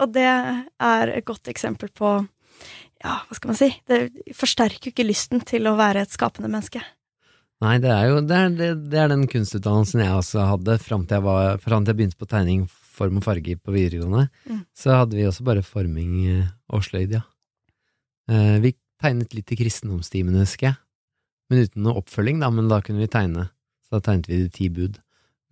Og 0.04 0.12
det 0.14 0.28
er 0.28 1.12
et 1.16 1.26
godt 1.26 1.48
eksempel 1.48 1.90
på 1.96 2.12
ja, 3.00 3.16
hva 3.24 3.36
skal 3.36 3.54
man 3.54 3.58
si? 3.58 3.70
Det 3.88 4.12
forsterker 4.36 4.90
jo 4.90 4.92
ikke 4.92 5.08
lysten 5.08 5.40
til 5.48 5.70
å 5.72 5.78
være 5.80 6.04
et 6.04 6.12
skapende 6.12 6.52
menneske. 6.52 6.82
Nei, 7.64 7.78
det 7.80 7.92
er 7.92 8.10
jo 8.12 8.20
det 8.24 8.36
er, 8.36 8.50
det, 8.56 8.70
det 8.92 9.00
er 9.00 9.10
den 9.12 9.26
kunstutdannelsen 9.32 10.04
jeg 10.04 10.16
også 10.16 10.46
hadde 10.52 10.78
fram 10.84 11.08
til 11.08 11.18
jeg, 11.20 11.26
var, 11.26 11.58
fram 11.64 11.84
til 11.88 11.94
jeg 11.94 12.00
begynte 12.02 12.20
på 12.20 12.28
tegning, 12.32 12.68
form 13.00 13.20
og 13.20 13.26
farge 13.26 13.56
på 13.58 13.74
videregående. 13.74 14.28
Mm. 14.46 14.62
Så 14.78 14.94
hadde 14.94 15.18
vi 15.18 15.28
også 15.28 15.46
bare 15.48 15.66
forming 15.66 16.14
eh, 16.28 16.54
og 16.76 16.86
sløyd, 16.86 17.16
ja. 17.18 17.24
Eh, 18.30 18.58
vi 18.64 18.76
tegnet 19.02 19.34
litt 19.34 19.52
i 19.56 19.60
kristendomstimene, 19.60 20.44
husker 20.44 20.72
jeg. 20.72 20.80
Men 21.50 21.66
uten 21.66 21.86
noe 21.86 22.02
oppfølging, 22.04 22.44
da, 22.44 22.52
men 22.54 22.70
da 22.70 22.82
kunne 22.86 23.02
vi 23.02 23.10
tegne. 23.12 23.48
Så 23.88 23.98
da 23.98 24.04
tegnet 24.06 24.30
vi 24.30 24.44
de 24.44 24.52
ti 24.54 24.70
bud. 24.74 25.00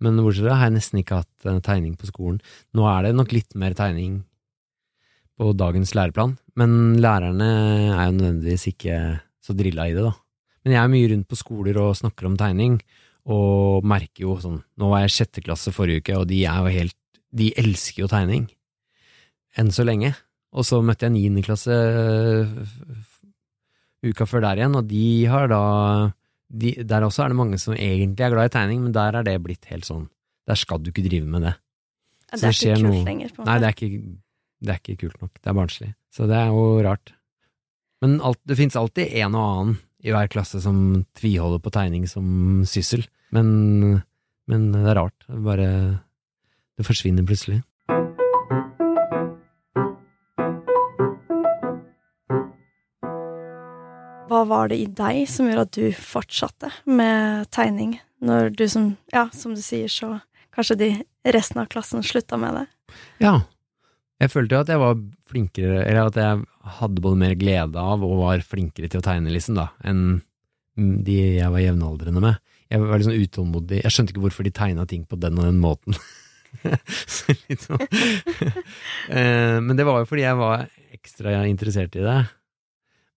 Men 0.04 0.20
bortsett 0.22 0.44
fra 0.44 0.52
det 0.52 0.58
har 0.60 0.68
jeg 0.68 0.76
nesten 0.76 1.02
ikke 1.02 1.22
hatt 1.24 1.48
eh, 1.48 1.60
tegning 1.66 1.96
på 1.98 2.10
skolen. 2.10 2.38
Nå 2.76 2.86
er 2.90 3.08
det 3.08 3.16
nok 3.18 3.34
litt 3.34 3.58
mer 3.58 3.74
tegning 3.78 4.22
på 5.38 5.52
dagens 5.54 5.94
læreplan, 5.94 6.34
men 6.58 6.72
lærerne 6.98 7.46
er 7.94 8.08
jo 8.08 8.14
nødvendigvis 8.16 8.64
ikke 8.72 8.94
så 9.44 9.54
drilla 9.54 9.86
i 9.86 9.94
det, 9.94 10.02
da. 10.02 10.16
Men 10.64 10.74
jeg 10.74 10.80
er 10.82 10.90
mye 10.90 11.10
rundt 11.12 11.28
på 11.30 11.38
skoler 11.38 11.78
og 11.78 11.94
snakker 11.98 12.26
om 12.26 12.34
tegning, 12.38 12.80
og 13.28 13.84
merker 13.86 14.24
jo 14.24 14.38
sånn 14.40 14.62
Nå 14.80 14.88
var 14.88 15.02
jeg 15.02 15.10
i 15.10 15.14
sjette 15.18 15.42
klasse 15.44 15.72
forrige 15.74 16.02
uke, 16.02 16.16
og 16.18 16.26
de 16.30 16.40
er 16.48 16.58
jo 16.64 16.74
helt 16.74 16.97
De 17.34 17.50
elsker 17.60 18.02
jo 18.04 18.08
tegning. 18.08 18.46
Enn 19.58 19.70
så 19.74 19.84
lenge. 19.84 20.14
Og 20.56 20.64
så 20.64 20.78
møtte 20.82 21.04
jeg 21.08 21.12
niendeklasse 21.16 21.74
uka 24.08 24.26
før 24.30 24.44
der 24.46 24.60
igjen, 24.62 24.76
og 24.78 24.86
de 24.88 25.04
har 25.30 25.48
da 25.50 25.62
de, 26.48 26.70
Der 26.88 27.04
også 27.04 27.24
er 27.26 27.28
det 27.32 27.36
mange 27.36 27.58
som 27.60 27.74
egentlig 27.74 28.24
er 28.24 28.32
glad 28.32 28.48
i 28.48 28.54
tegning, 28.54 28.80
men 28.86 28.92
der 28.96 29.18
er 29.18 29.26
det 29.26 29.34
blitt 29.44 29.66
helt 29.68 29.84
sånn 29.84 30.06
Der 30.48 30.56
skal 30.56 30.80
du 30.80 30.88
ikke 30.92 31.04
drive 31.04 31.26
med 31.28 31.42
det. 31.44 31.54
Det 32.32 32.38
Så 32.40 32.46
er 32.46 32.48
det 32.48 32.56
ikke 32.56 32.78
kult 32.78 32.86
noe- 32.88 33.04
lenger. 33.04 33.28
på 33.36 33.42
en 33.42 33.46
Nei, 33.50 33.58
det 33.58 33.66
er 33.68 33.74
ikke, 33.76 34.02
det 34.64 34.70
er 34.72 34.78
ikke 34.80 34.96
kult 35.02 35.20
nok. 35.22 35.32
Det 35.42 35.46
er 35.50 35.56
barnslig. 35.58 35.90
Så 36.14 36.26
det 36.28 36.36
er 36.36 36.46
jo 36.48 36.64
rart. 36.86 37.12
Men 38.00 38.20
alt, 38.22 38.38
det 38.46 38.56
fins 38.56 38.76
alltid 38.76 39.12
en 39.20 39.34
og 39.34 39.44
annen 39.44 39.78
i 40.04 40.10
hver 40.14 40.28
klasse 40.32 40.60
som 40.62 41.04
tviholder 41.18 41.60
på 41.60 41.70
tegning 41.74 42.06
som 42.08 42.64
syssel. 42.64 43.04
Men, 43.32 44.02
men 44.46 44.72
det 44.72 44.86
er 44.88 44.94
rart. 45.02 45.18
Det 45.28 45.42
bare 45.44 45.68
Det 46.78 46.86
forsvinner 46.86 47.26
plutselig. 47.26 47.60
Hva 54.28 54.44
var 54.46 54.68
det 54.70 54.78
i 54.78 54.86
deg 54.86 55.24
som 55.30 55.48
gjorde 55.48 55.64
at 55.66 55.74
du 55.74 55.86
fortsatte 55.96 56.70
med 56.86 57.48
tegning, 57.54 57.96
når 58.22 58.52
du 58.54 58.66
som, 58.70 58.92
ja, 59.10 59.26
som 59.34 59.56
du 59.56 59.62
sier, 59.64 59.88
så 59.90 60.20
kanskje 60.54 60.76
de 60.78 60.90
resten 61.26 61.62
av 61.62 61.70
klassen 61.72 62.04
slutta 62.06 62.38
med 62.38 62.60
det? 62.60 62.66
Ja. 63.24 63.40
Jeg 64.18 64.32
følte 64.32 64.56
jo 64.56 64.62
at 64.64 64.70
jeg 64.72 64.82
var 64.82 65.02
flinkere, 65.30 65.82
eller 65.86 66.08
at 66.10 66.16
jeg 66.18 66.44
hadde 66.78 67.02
både 67.02 67.20
mer 67.20 67.34
glede 67.38 67.78
av 67.78 68.02
og 68.02 68.20
var 68.20 68.42
flinkere 68.42 68.90
til 68.90 69.00
å 69.00 69.06
tegne, 69.06 69.30
liksom, 69.34 69.58
da, 69.58 69.68
enn 69.86 70.20
de 70.78 71.18
jeg 71.38 71.50
var 71.54 71.62
jevnaldrende 71.62 72.22
med. 72.22 72.38
Jeg 72.68 72.82
var 72.84 73.02
sånn 73.02 73.18
utålmodig. 73.18 73.80
Jeg 73.82 73.94
skjønte 73.94 74.12
ikke 74.12 74.24
hvorfor 74.26 74.46
de 74.46 74.52
tegna 74.54 74.84
ting 74.86 75.06
på 75.08 75.16
den 75.18 75.38
og 75.40 75.48
den 75.48 75.62
måten. 75.62 75.96
Sånn. 77.64 77.84
Eh, 79.08 79.56
Men 79.64 79.78
det 79.78 79.86
var 79.88 80.02
jo 80.02 80.08
fordi 80.10 80.24
jeg 80.26 80.36
var 80.36 80.66
ekstra 80.92 81.34
interessert 81.48 81.94
i 81.96 82.04
det. 82.04 82.18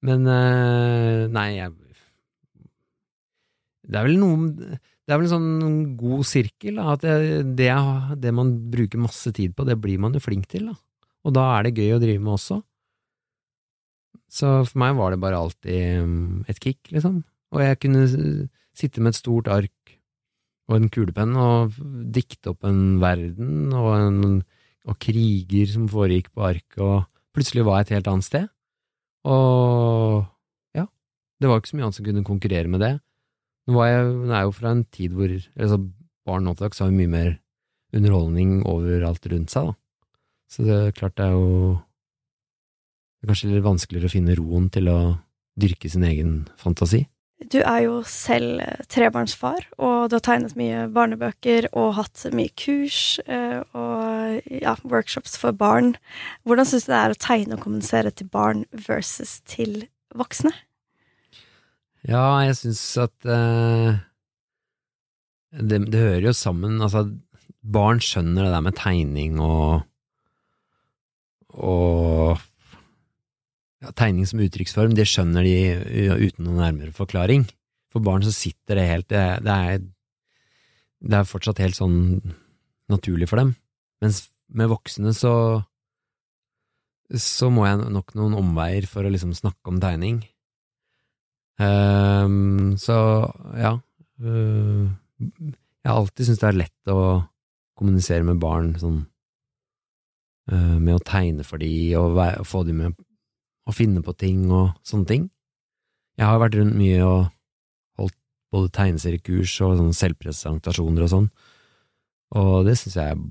Men 0.08 0.26
eh, 0.30 1.28
nei, 1.32 1.48
jeg 1.58 1.74
Det 3.92 4.00
er 4.00 4.08
vel 4.08 4.20
noe 4.22 4.48
Det 4.56 5.12
er 5.12 5.20
vel 5.20 5.28
en 5.28 5.34
sånn 5.34 5.96
god 6.00 6.24
sirkel, 6.30 6.80
da, 6.80 6.94
at 6.96 7.04
det, 7.58 7.70
det 8.24 8.34
man 8.36 8.54
bruker 8.72 9.02
masse 9.02 9.34
tid 9.36 9.56
på, 9.58 9.66
det 9.68 9.76
blir 9.82 10.00
man 10.00 10.16
jo 10.16 10.22
flink 10.24 10.48
til, 10.52 10.70
da. 10.72 10.78
Og 11.28 11.36
da 11.36 11.44
er 11.58 11.68
det 11.68 11.76
gøy 11.78 11.98
å 11.98 12.02
drive 12.02 12.22
med 12.24 12.34
også. 12.38 12.62
Så 14.32 14.54
for 14.70 14.80
meg 14.80 14.96
var 14.96 15.12
det 15.12 15.20
bare 15.22 15.42
alltid 15.44 16.06
mm, 16.08 16.46
et 16.50 16.62
kick, 16.64 16.80
liksom. 16.94 17.20
Og 17.52 17.60
jeg 17.66 17.82
kunne 17.84 18.06
sitte 18.78 19.04
med 19.04 19.12
et 19.12 19.20
stort 19.20 19.50
ark 19.52 19.74
og 20.72 20.78
en 20.80 20.90
kulepenn 20.94 21.36
og 21.36 21.78
dikte 22.16 22.54
opp 22.54 22.66
en 22.68 22.98
verden 23.02 23.74
og, 23.76 23.92
en, 23.98 24.42
og 24.88 24.98
kriger 25.04 25.68
som 25.70 25.90
foregikk 25.92 26.32
på 26.32 26.46
arket, 26.48 26.80
og 26.80 27.36
plutselig 27.36 27.66
var 27.68 27.82
jeg 27.82 27.90
et 27.90 27.96
helt 27.98 28.12
annet 28.12 28.28
sted. 28.28 28.50
Og 29.28 30.24
ja, 30.78 30.88
det 31.44 31.52
var 31.52 31.60
ikke 31.60 31.74
så 31.74 31.78
mye 31.80 31.90
annet 31.90 32.00
som 32.00 32.08
kunne 32.08 32.28
konkurrere 32.28 32.72
med 32.72 32.84
det. 32.84 32.94
Nå 33.70 33.84
jeg, 33.86 34.08
nå 34.16 34.32
er 34.32 34.40
jeg 34.40 34.50
jo 34.50 34.58
fra 34.58 34.74
en 34.74 34.86
tid 34.90 35.14
hvor 35.16 35.36
altså 35.36 35.78
barn 36.28 36.48
nå 36.48 36.56
til 36.56 36.66
dags 36.66 36.82
har 36.82 36.96
mye 36.96 37.12
mer 37.12 37.32
underholdning 37.96 38.62
overalt 38.70 39.26
rundt 39.28 39.54
seg, 39.54 39.70
da. 39.70 39.78
Så 40.52 40.66
det 40.68 40.76
er 40.76 40.96
klart 40.96 41.16
det 41.20 41.30
er 41.30 41.38
jo 41.38 41.80
Det 43.22 43.28
er 43.28 43.30
kanskje 43.30 43.52
litt 43.52 43.64
vanskeligere 43.64 44.10
å 44.10 44.12
finne 44.12 44.36
roen 44.40 44.66
til 44.74 44.88
å 44.90 44.98
dyrke 45.62 45.90
sin 45.92 46.04
egen 46.08 46.32
fantasi. 46.58 47.04
Du 47.50 47.58
er 47.64 47.80
jo 47.88 48.02
selv 48.06 48.62
eh, 48.62 48.84
trebarnsfar, 48.92 49.66
og 49.82 50.12
du 50.12 50.18
har 50.18 50.24
tegnet 50.26 50.58
mye 50.60 50.86
barnebøker 50.94 51.72
og 51.72 51.96
hatt 51.98 52.28
mye 52.36 52.52
kurs 52.60 53.18
eh, 53.26 53.62
og 53.74 54.52
ja, 54.62 54.76
workshops 54.86 55.38
for 55.42 55.56
barn. 55.56 55.96
Hvordan 56.46 56.70
syns 56.70 56.86
du 56.86 56.94
det 56.94 57.00
er 57.00 57.16
å 57.16 57.22
tegne 57.22 57.58
og 57.58 57.64
kommunisere 57.66 58.14
til 58.14 58.30
barn 58.30 58.66
versus 58.88 59.40
til 59.50 59.88
voksne? 60.18 60.54
Ja, 62.08 62.42
jeg 62.46 62.58
syns 62.58 62.84
at 62.98 63.30
uh, 63.30 63.98
det, 65.54 65.84
det 65.94 66.02
hører 66.02 66.32
jo 66.32 66.34
sammen. 66.38 66.80
Altså, 66.82 67.06
barn 67.62 68.02
skjønner 68.02 68.48
det 68.48 68.54
der 68.56 68.66
med 68.66 68.78
tegning 68.80 69.42
og 69.42 69.88
og 71.52 72.40
ja, 73.82 73.92
tegning 73.98 74.28
som 74.30 74.42
uttrykksform, 74.44 74.94
det 74.98 75.08
skjønner 75.10 75.46
de 75.46 75.56
uten 76.28 76.46
noen 76.46 76.62
nærmere 76.62 76.94
forklaring. 76.96 77.48
For 77.92 78.04
barn 78.04 78.24
så 78.24 78.32
sitter 78.32 78.80
det 78.80 78.88
helt 78.88 79.10
Det, 79.12 79.20
er 79.52 79.82
det 81.02 81.18
er 81.18 81.28
fortsatt 81.28 81.60
helt 81.64 81.76
sånn 81.76 81.98
naturlig 82.92 83.28
for 83.32 83.42
dem. 83.42 83.56
Mens 84.04 84.28
med 84.52 84.72
voksne 84.72 85.14
så 85.18 85.34
så 87.12 87.50
må 87.52 87.66
jeg 87.68 87.92
nok 87.92 88.14
noen 88.16 88.38
omveier 88.40 88.86
for 88.88 89.04
å 89.04 89.12
liksom 89.12 89.34
snakke 89.36 89.68
om 89.68 89.82
tegning. 89.84 90.22
Um, 91.60 92.78
så 92.80 92.96
ja 93.60 93.76
uh, 93.76 94.86
Jeg 95.20 95.86
har 95.86 96.00
alltid 96.00 96.26
syntes 96.26 96.40
det 96.42 96.48
er 96.48 96.58
lett 96.58 96.90
å 96.90 97.02
kommunisere 97.78 98.26
med 98.26 98.40
barn 98.42 98.72
sånn 98.82 99.02
uh, 100.50 100.78
med 100.80 100.96
å 100.96 101.04
tegne 101.06 101.46
for 101.46 101.62
de 101.62 101.70
og, 102.00 102.16
og 102.16 102.48
få 102.48 102.64
de 102.66 102.78
med 102.80 102.96
å 103.68 103.76
finne 103.76 104.02
på 104.06 104.14
ting 104.18 104.48
og 104.50 104.72
sånne 104.88 105.10
ting. 105.10 105.28
Jeg 106.20 106.28
har 106.28 106.42
vært 106.42 106.58
rundt 106.60 106.78
mye 106.78 107.02
og 107.06 107.30
holdt 108.00 108.18
både 108.54 108.74
tegneseriekurs 108.78 109.54
og 109.66 109.78
sånne 109.80 109.98
selvpresentasjoner 109.98 111.06
og 111.06 111.14
sånn, 111.14 111.30
og 112.42 112.68
det 112.68 112.78
syns 112.80 112.98
jeg 113.00 113.22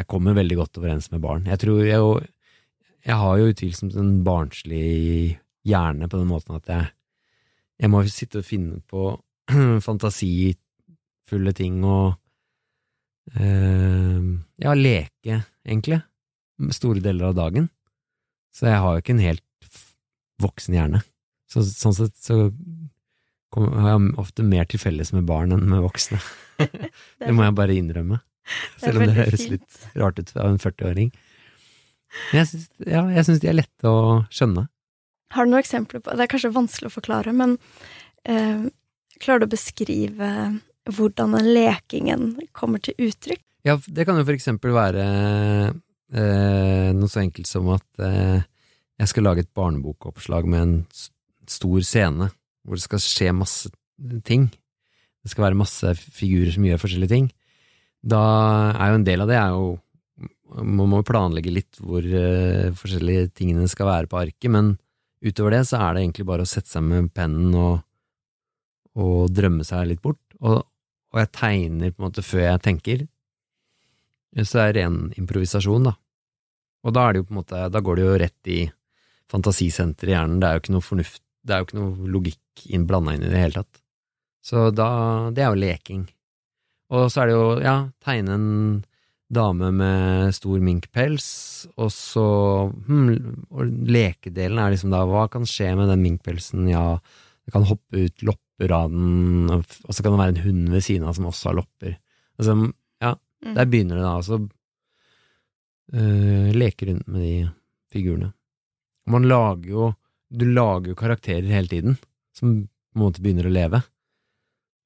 jeg 0.00 0.08
kommer 0.08 0.32
veldig 0.38 0.56
godt 0.56 0.78
overens 0.80 1.10
med 1.12 1.20
barn. 1.20 1.44
Jeg 1.50 1.60
tror 1.60 1.82
jeg 1.84 1.98
jo 1.98 2.20
Jeg 3.00 3.16
har 3.16 3.38
jo 3.38 3.48
utvilsomt 3.48 3.94
en 3.96 4.24
barnslig 4.24 5.38
hjerne 5.64 6.08
på 6.08 6.18
den 6.20 6.28
måten 6.28 6.56
at 6.58 6.66
jeg 6.68 6.88
jeg 7.80 7.88
må 7.88 8.02
sitte 8.12 8.42
og 8.42 8.44
finne 8.44 8.82
på 8.84 9.14
fantasifulle 9.86 11.52
ting 11.56 11.80
og 11.88 12.12
eh, 13.40 14.26
ja, 14.60 14.74
leke, 14.76 15.38
egentlig, 15.64 16.02
store 16.76 17.00
deler 17.00 17.30
av 17.30 17.38
dagen. 17.38 17.70
Så 18.54 18.68
jeg 18.68 18.82
har 18.82 18.96
jo 18.96 19.02
ikke 19.02 19.14
en 19.16 19.24
helt 19.24 19.72
voksen 20.40 20.76
hjerne. 20.76 21.02
Så, 21.50 21.64
sånn 21.66 21.96
sett 21.96 22.16
så 22.22 22.48
kom, 23.52 23.68
har 23.74 23.94
jeg 23.94 24.14
ofte 24.22 24.46
mer 24.46 24.68
til 24.70 24.82
felles 24.82 25.12
med 25.14 25.26
barn 25.28 25.54
enn 25.54 25.66
med 25.70 25.82
voksne. 25.84 26.20
det 27.22 27.32
må 27.34 27.46
jeg 27.46 27.56
bare 27.58 27.76
innrømme. 27.76 28.20
Selv 28.80 29.00
om 29.00 29.06
det 29.06 29.18
høres 29.18 29.46
litt 29.50 29.82
rart 29.98 30.18
ut 30.18 30.32
av 30.36 30.48
en 30.48 30.60
40-åring. 30.62 31.10
Men 32.30 32.40
jeg 32.40 32.50
syns, 32.50 32.68
ja, 32.82 33.04
jeg 33.14 33.26
syns 33.26 33.42
de 33.42 33.50
er 33.50 33.58
lette 33.60 33.90
å 33.90 34.22
skjønne. 34.34 34.66
Har 35.30 35.46
du 35.46 35.52
noen 35.52 35.62
eksempler 35.62 36.02
på 36.02 36.16
Det 36.18 36.24
er 36.24 36.30
kanskje 36.32 36.50
vanskelig 36.54 36.90
å 36.90 36.94
forklare, 36.96 37.34
men 37.36 37.54
eh, 38.26 38.66
klarer 39.22 39.44
du 39.44 39.46
å 39.46 39.52
beskrive 39.52 40.30
hvordan 40.90 41.36
den 41.36 41.52
lekingen 41.54 42.32
kommer 42.56 42.82
til 42.82 42.96
uttrykk? 42.98 43.44
Ja, 43.68 43.76
det 43.86 44.06
kan 44.08 44.18
jo 44.18 44.24
for 44.24 44.34
eksempel 44.34 44.72
være 44.74 45.04
eh, 46.14 46.90
noe 46.96 47.10
så 47.10 47.22
enkelt 47.22 47.48
som 47.48 47.68
at 47.74 48.04
eh, 48.04 48.46
jeg 49.00 49.12
skal 49.12 49.26
lage 49.26 49.44
et 49.44 49.54
barnebokoppslag 49.56 50.48
med 50.50 50.62
en 50.62 50.74
stor 51.50 51.84
scene 51.86 52.30
hvor 52.64 52.76
det 52.76 52.84
skal 52.84 53.02
skje 53.02 53.30
masse 53.34 53.70
ting. 54.26 54.48
Det 55.24 55.32
skal 55.32 55.48
være 55.48 55.60
masse 55.60 55.94
figurer 56.00 56.52
som 56.54 56.66
gjør 56.66 56.82
forskjellige 56.82 57.14
ting. 57.14 57.30
Da 58.00 58.20
er 58.72 58.92
jo 58.92 58.98
en 59.00 59.06
del 59.06 59.24
av 59.24 59.30
det 59.30 59.38
er 59.38 59.54
jo 59.56 59.78
Man 60.50 60.88
må 60.90 60.98
planlegge 61.06 61.52
litt 61.54 61.78
hvor 61.78 62.02
eh, 62.02 62.72
forskjellige 62.74 63.28
tingene 63.38 63.68
skal 63.70 63.86
være 63.86 64.08
på 64.10 64.18
arket, 64.18 64.48
men 64.50 64.72
utover 65.22 65.54
det 65.54 65.60
så 65.68 65.78
er 65.78 65.94
det 65.94 66.02
egentlig 66.02 66.26
bare 66.26 66.42
å 66.42 66.50
sette 66.50 66.72
seg 66.72 66.82
med 66.82 67.12
pennen 67.14 67.54
og, 67.54 67.84
og 68.98 69.30
drømme 69.30 69.62
seg 69.68 69.86
litt 69.92 70.02
bort. 70.02 70.18
Og, 70.42 70.64
og 71.14 71.20
jeg 71.22 71.30
tegner 71.38 71.94
på 71.94 72.02
en 72.02 72.08
måte 72.08 72.24
før 72.26 72.42
jeg 72.48 72.62
tenker. 72.66 73.06
Så 74.38 74.58
det 74.58 74.66
er 74.66 74.76
ren 74.78 74.98
improvisasjon, 75.18 75.88
da. 75.90 75.96
Og 76.86 76.94
da 76.96 77.06
er 77.06 77.12
det 77.12 77.20
jo 77.20 77.26
på 77.28 77.34
en 77.34 77.40
måte 77.42 77.58
Da 77.68 77.80
går 77.84 77.98
det 77.98 78.04
jo 78.06 78.20
rett 78.22 78.48
i 78.48 78.60
fantasisenteret 79.30 80.08
i 80.08 80.14
hjernen. 80.14 80.38
Det 80.40 80.48
er 80.48 80.54
jo 80.56 80.62
ikke 80.62 80.76
noe 80.76 80.86
fornuft 80.86 81.22
Det 81.44 81.52
er 81.52 81.60
jo 81.60 81.68
ikke 81.68 81.80
noe 81.80 82.12
logikk 82.14 82.64
blanda 82.88 83.16
inn 83.16 83.26
i 83.26 83.32
det 83.32 83.42
hele 83.42 83.60
tatt. 83.60 83.82
Så 84.44 84.70
da 84.74 84.88
Det 85.34 85.44
er 85.44 85.52
jo 85.52 85.60
leking. 85.60 86.06
Og 86.90 87.10
så 87.12 87.22
er 87.22 87.30
det 87.30 87.34
jo, 87.36 87.48
ja, 87.62 87.76
tegne 88.02 88.34
en 88.34 88.48
dame 89.30 89.70
med 89.70 90.34
stor 90.34 90.58
minkpels, 90.58 91.28
og 91.78 91.92
så 91.94 92.24
hm, 92.88 93.46
og 93.54 93.68
lekedelen 93.86 94.58
er 94.58 94.74
liksom 94.74 94.90
da 94.90 95.04
hva 95.06 95.28
kan 95.30 95.46
skje 95.46 95.70
med 95.78 95.86
den 95.92 96.02
minkpelsen, 96.02 96.66
ja, 96.66 96.98
det 97.46 97.54
kan 97.54 97.68
hoppe 97.68 98.08
ut 98.08 98.24
lopper 98.26 98.74
av 98.74 98.90
den, 98.90 99.46
og 99.54 99.94
så 99.94 100.02
kan 100.02 100.16
det 100.16 100.20
være 100.20 100.34
en 100.34 100.42
hund 100.48 100.74
ved 100.74 100.82
siden 100.82 101.06
av 101.06 101.14
som 101.14 101.30
også 101.30 101.52
har 101.52 101.60
lopper. 101.60 101.94
Altså, 102.40 102.56
mm. 103.44 103.54
der 103.56 103.70
begynner 103.70 103.98
det 104.00 104.04
da, 104.04 104.16
altså 104.18 104.40
uh, 105.94 106.50
leke 106.56 106.90
rundt 106.90 107.08
med 107.08 107.24
de 107.24 107.34
figurene. 107.92 108.32
Man 109.10 109.26
lager 109.28 109.70
jo, 109.70 109.88
du 110.30 110.44
lager 110.50 110.92
jo 110.92 110.98
karakterer 110.98 111.48
hele 111.50 111.70
tiden, 111.70 111.96
som 112.36 112.62
på 112.62 112.98
en 112.98 113.04
måte 113.04 113.22
begynner 113.22 113.48
å 113.48 113.54
leve. 113.54 113.82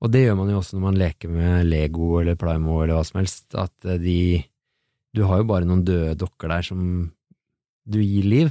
Og 0.05 0.13
det 0.13 0.27
gjør 0.27 0.37
man 0.37 0.51
jo 0.53 0.61
også 0.61 0.77
når 0.77 0.85
man 0.85 1.01
leker 1.01 1.33
med 1.33 1.69
Lego 1.71 2.11
eller 2.21 2.37
Plymo 2.37 2.81
eller 2.83 2.99
hva 2.99 3.05
som 3.09 3.23
helst, 3.23 3.47
at 3.57 3.89
eh, 3.89 4.01
de 4.01 4.19
Du 5.15 5.23
har 5.23 5.39
jo 5.39 5.47
bare 5.47 5.65
noen 5.65 5.85
døde 5.87 6.17
dokker 6.19 6.51
der 6.51 6.65
som 6.67 6.79
du 7.87 8.01
gir 8.01 8.25
liv, 8.27 8.49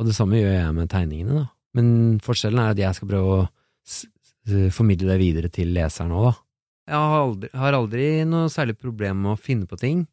og 0.00 0.06
det 0.08 0.14
samme 0.16 0.38
gjør 0.38 0.54
jeg 0.54 0.76
med 0.76 0.88
tegningene, 0.88 1.42
da. 1.42 1.50
Men 1.76 1.88
forskjellen 2.24 2.62
er 2.62 2.72
at 2.72 2.80
jeg 2.80 2.96
skal 2.96 3.10
prøve 3.10 3.34
å 3.34 4.70
formidle 4.72 5.10
det 5.10 5.18
videre 5.20 5.50
til 5.52 5.74
leseren 5.76 6.14
òg, 6.16 6.30
da. 6.30 6.32
Jeg 6.88 6.98
har 6.98 7.20
aldri, 7.20 7.50
har 7.54 7.76
aldri, 7.78 8.06
noe 8.26 8.50
særlig 8.50 8.74
problem 8.80 9.22
med 9.24 9.34
å 9.34 9.40
finne 9.40 9.68
på 9.70 9.78
ting, 9.78 10.06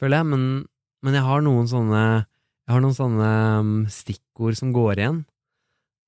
føler 0.00 0.20
jeg, 0.20 0.28
men, 0.32 0.42
men 1.04 1.16
jeg 1.16 1.24
har 1.26 1.46
noen 1.46 1.70
sånne 1.70 2.02
jeg 2.70 2.76
har 2.76 2.82
noen 2.84 2.94
sånne 2.94 3.28
mm, 3.66 3.78
stikkord 3.90 4.54
som 4.54 4.68
går 4.70 5.00
igjen. 5.00 5.16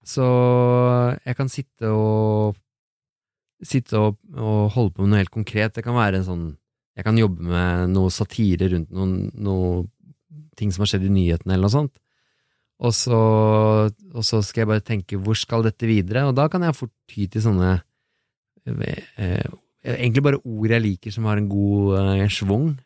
Så 0.06 0.26
jeg 1.24 1.34
kan 1.34 1.48
sitte 1.50 1.90
og 1.90 2.58
sitte 3.66 3.98
og, 3.98 4.20
og, 4.36 4.68
holde 4.74 4.94
på 4.94 5.02
med 5.02 5.10
noe 5.10 5.22
helt 5.24 5.34
konkret. 5.34 5.74
Det 5.74 5.82
kan 5.82 5.98
være 5.98 6.20
en 6.20 6.28
sånn 6.28 6.44
Jeg 6.94 7.06
kan 7.06 7.18
jobbe 7.18 7.42
med 7.48 7.90
noe 7.94 8.12
satire 8.14 8.68
rundt 8.68 8.90
noen, 8.94 9.16
noe 9.34 9.88
ting 10.60 10.70
som 10.70 10.84
har 10.84 10.92
skjedd 10.92 11.08
i 11.08 11.12
nyhetene, 11.16 11.56
eller 11.56 11.66
noe 11.66 11.74
sånt. 11.74 11.94
Og 12.82 12.94
så, 12.94 13.20
og 13.90 14.26
så, 14.26 14.42
skal 14.44 14.62
jeg 14.62 14.70
bare 14.70 14.84
tenke 14.84 15.18
hvor 15.18 15.38
skal 15.38 15.64
dette 15.66 15.88
videre? 15.88 16.26
Og 16.28 16.36
da 16.38 16.46
kan 16.52 16.62
jeg 16.62 16.76
fort 16.76 16.92
ty 17.10 17.26
til 17.32 17.42
sånne 17.42 17.72
eh, 18.68 19.50
Egentlig 19.82 20.22
bare 20.22 20.40
ord 20.46 20.70
jeg 20.70 20.84
liker 20.84 21.14
som 21.14 21.26
har 21.26 21.40
en 21.40 21.48
god 21.50 21.96
eh, 21.98 22.28
schwung. 22.30 22.76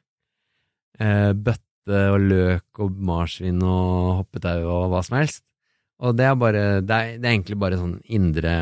Eh, 0.99 1.33
bøtte 1.37 2.03
og 2.15 2.23
løk 2.25 2.81
og 2.83 2.97
marsvin 3.11 3.61
og 3.63 4.23
hoppetau 4.23 4.65
og 4.65 4.89
hva 4.95 5.03
som 5.05 5.19
helst. 5.21 5.45
Og 6.01 6.17
det 6.17 6.27
er 6.29 6.35
bare 6.37 6.65
Det 6.85 6.97
er, 6.97 7.17
det 7.21 7.25
er 7.25 7.35
egentlig 7.35 7.59
bare 7.61 7.79
sånn 7.81 7.99
indre 8.13 8.57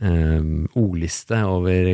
um, 0.00 0.66
ordliste 0.78 1.40
over 1.46 1.90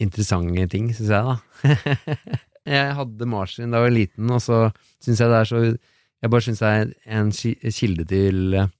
interessante 0.00 0.66
ting, 0.72 0.90
syns 0.94 1.12
jeg, 1.12 1.24
da. 1.26 2.04
jeg 2.74 2.96
hadde 3.00 3.30
marsvin 3.30 3.72
da 3.72 3.80
jeg 3.80 3.88
var 3.88 3.96
liten, 3.96 4.34
og 4.34 4.42
så 4.44 4.60
syns 5.02 5.22
jeg 5.22 5.32
det 5.32 5.40
er 5.40 5.50
så 5.50 5.62
Jeg 6.18 6.30
bare 6.34 6.42
syns 6.42 6.60
det 6.62 6.68
er 6.74 6.88
en 7.14 7.28
kilde 7.30 8.04
til 8.10 8.54
eh, 8.58 8.70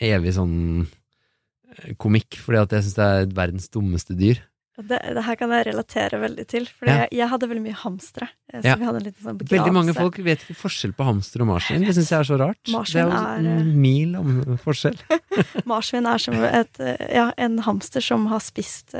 evig 0.00 0.30
sånn 0.32 0.54
eh, 0.80 1.90
komikk, 2.00 2.38
fordi 2.40 2.60
at 2.62 2.72
jeg 2.72 2.86
syns 2.86 2.96
det 2.96 3.08
er 3.08 3.34
verdens 3.36 3.68
dummeste 3.68 4.16
dyr. 4.16 4.40
Det, 4.74 4.96
det, 5.14 5.22
her 5.22 5.36
kan 5.38 5.52
jeg 5.54 5.68
relatere 5.68 6.18
veldig 6.18 6.44
til, 6.50 6.64
for 6.66 6.88
ja. 6.90 7.04
jeg, 7.04 7.14
jeg, 7.20 7.28
hadde 7.30 7.46
veldig 7.46 7.62
mye 7.62 7.76
hamstere. 7.78 8.26
Eh, 8.50 8.58
så 8.58 8.72
ja. 8.72 8.74
vi 8.80 8.86
hadde 8.88 8.98
en 8.98 9.04
liten 9.06 9.22
sånn 9.22 9.36
begravelse. 9.38 9.54
Veldig 9.54 9.74
mange 9.76 9.94
folk 9.94 10.16
vet 10.26 10.40
ikke 10.42 10.56
forskjell 10.58 10.94
på 10.98 11.06
hamster 11.06 11.44
og 11.44 11.48
marsvin. 11.52 11.84
Det 11.86 11.94
syns 11.94 12.10
jeg 12.10 12.18
er 12.18 12.26
så 12.26 12.38
rart. 12.40 12.72
Marsvin 12.74 13.12
det 13.12 13.20
er 13.20 13.36
jo 13.36 13.36
en 13.36 13.50
eh, 13.52 13.68
mil 13.84 14.16
om 14.18 14.56
forskjell. 14.64 14.96
marsvin 15.70 16.08
er 16.10 16.24
som 16.24 16.34
et, 16.48 16.80
eh, 16.82 17.04
ja, 17.14 17.28
en 17.46 17.60
hamster 17.68 18.02
som 18.02 18.26
har 18.32 18.42
spist, 18.42 18.96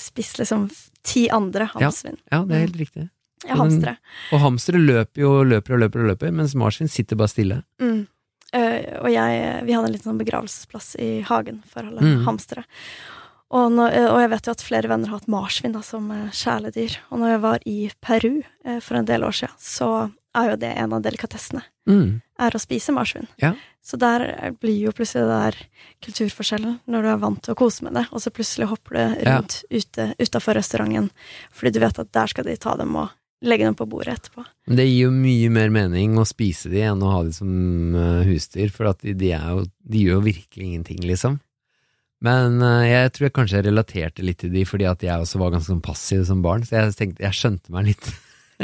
spist 0.00 0.40
liksom 0.40 0.70
ti 1.04 1.26
andre 1.36 1.68
hamsvin. 1.74 2.16
Ja, 2.32 2.40
det 2.48 2.56
er 2.56 2.64
helt 2.64 2.78
riktig. 2.80 3.04
Ja, 3.44 3.58
hamstere. 3.60 3.98
Og 4.32 4.40
hamstere 4.40 4.80
løper 4.80 5.20
jo 5.20 5.34
løper 5.44 5.76
og 5.76 5.82
løper 5.84 6.00
og 6.06 6.14
løper, 6.14 6.32
mens 6.32 6.56
marsvin 6.56 6.88
sitter 6.88 7.20
bare 7.20 7.34
stille. 7.34 7.60
Mm. 7.82 8.06
Og 8.56 9.10
jeg, 9.12 9.44
vi 9.66 9.76
hadde 9.76 9.90
en 9.90 9.92
liten 9.92 10.08
sånn 10.08 10.22
begravelsesplass 10.22 10.94
i 11.04 11.10
hagen 11.28 11.60
for 11.68 11.84
alle 11.84 12.00
mm. 12.00 12.24
hamstere. 12.24 12.64
Og, 13.54 13.70
når, 13.70 13.94
eh, 13.94 14.08
og, 14.10 14.18
jeg 14.24 14.30
vet 14.32 14.48
jo 14.48 14.54
at 14.56 14.66
flere 14.66 14.90
venner 14.90 15.10
har 15.10 15.20
hatt 15.20 15.30
marsvin 15.30 15.74
da, 15.76 15.82
som 15.86 16.08
eh, 16.10 16.28
kjæledyr. 16.34 16.98
Og 17.12 17.22
når 17.22 17.32
jeg 17.32 17.42
var 17.44 17.66
i 17.70 17.78
Peru 18.02 18.32
eh, 18.42 18.78
for 18.82 18.98
en 18.98 19.08
del 19.08 19.26
år 19.26 19.36
siden, 19.38 19.58
så 19.62 19.90
er 20.36 20.50
jo 20.50 20.56
det 20.60 20.72
en 20.74 20.96
av 20.96 21.04
delikatessene. 21.04 21.62
Mm. 21.88 22.18
Er 22.42 22.56
å 22.56 22.60
spise 22.60 22.92
marsvin. 22.92 23.28
Ja. 23.40 23.54
Så 23.86 23.96
der 24.00 24.26
blir 24.60 24.88
jo 24.88 24.92
plutselig 24.92 25.24
det 25.24 25.36
der 25.36 25.60
kulturforskjellen, 26.04 26.80
når 26.90 27.06
du 27.06 27.10
er 27.12 27.22
vant 27.22 27.44
til 27.46 27.54
å 27.54 27.58
kose 27.60 27.86
med 27.86 27.94
det, 27.96 28.02
og 28.10 28.20
så 28.20 28.34
plutselig 28.34 28.68
hopper 28.72 28.98
du 28.98 29.22
rundt 29.30 29.60
ja. 29.62 29.78
ute 29.78 30.08
utafor 30.18 30.58
restauranten 30.58 31.06
fordi 31.54 31.72
du 31.76 31.80
vet 31.80 32.02
at 32.02 32.10
der 32.12 32.34
skal 32.34 32.48
de 32.50 32.58
ta 32.60 32.74
dem 32.76 32.98
og 32.98 33.14
legge 33.46 33.68
dem 33.68 33.78
på 33.78 33.86
bordet 33.88 34.18
etterpå. 34.18 34.42
Men 34.66 34.80
det 34.80 34.88
gir 34.88 35.06
jo 35.06 35.14
mye 35.14 35.48
mer 35.54 35.72
mening 35.72 36.18
å 36.18 36.26
spise 36.26 36.72
de 36.72 36.82
enn 36.88 37.04
å 37.04 37.14
ha 37.14 37.22
de 37.24 37.32
som 37.36 37.96
husdyr, 38.26 38.74
for 38.74 38.90
de, 39.04 39.14
de, 39.14 39.32
jo, 39.32 39.64
de 39.86 40.02
gjør 40.02 40.18
jo 40.18 40.26
virkelig 40.26 40.68
ingenting, 40.72 41.00
liksom. 41.06 41.38
Men 42.24 42.62
uh, 42.64 42.84
jeg 42.86 43.12
tror 43.12 43.26
jeg 43.26 43.34
kanskje 43.36 43.58
jeg 43.58 43.66
relaterte 43.68 44.24
litt 44.24 44.38
til 44.40 44.52
de 44.54 44.62
fordi 44.68 44.86
at 44.88 45.02
jeg 45.04 45.24
også 45.24 45.40
var 45.40 45.52
ganske 45.52 45.68
sånn 45.68 45.84
passiv 45.84 46.22
som 46.28 46.44
barn, 46.44 46.64
så 46.64 46.78
jeg 46.78 46.94
tenkte, 46.96 47.24
jeg 47.26 47.36
skjønte 47.36 47.74
meg 47.74 47.90
litt 47.90 48.08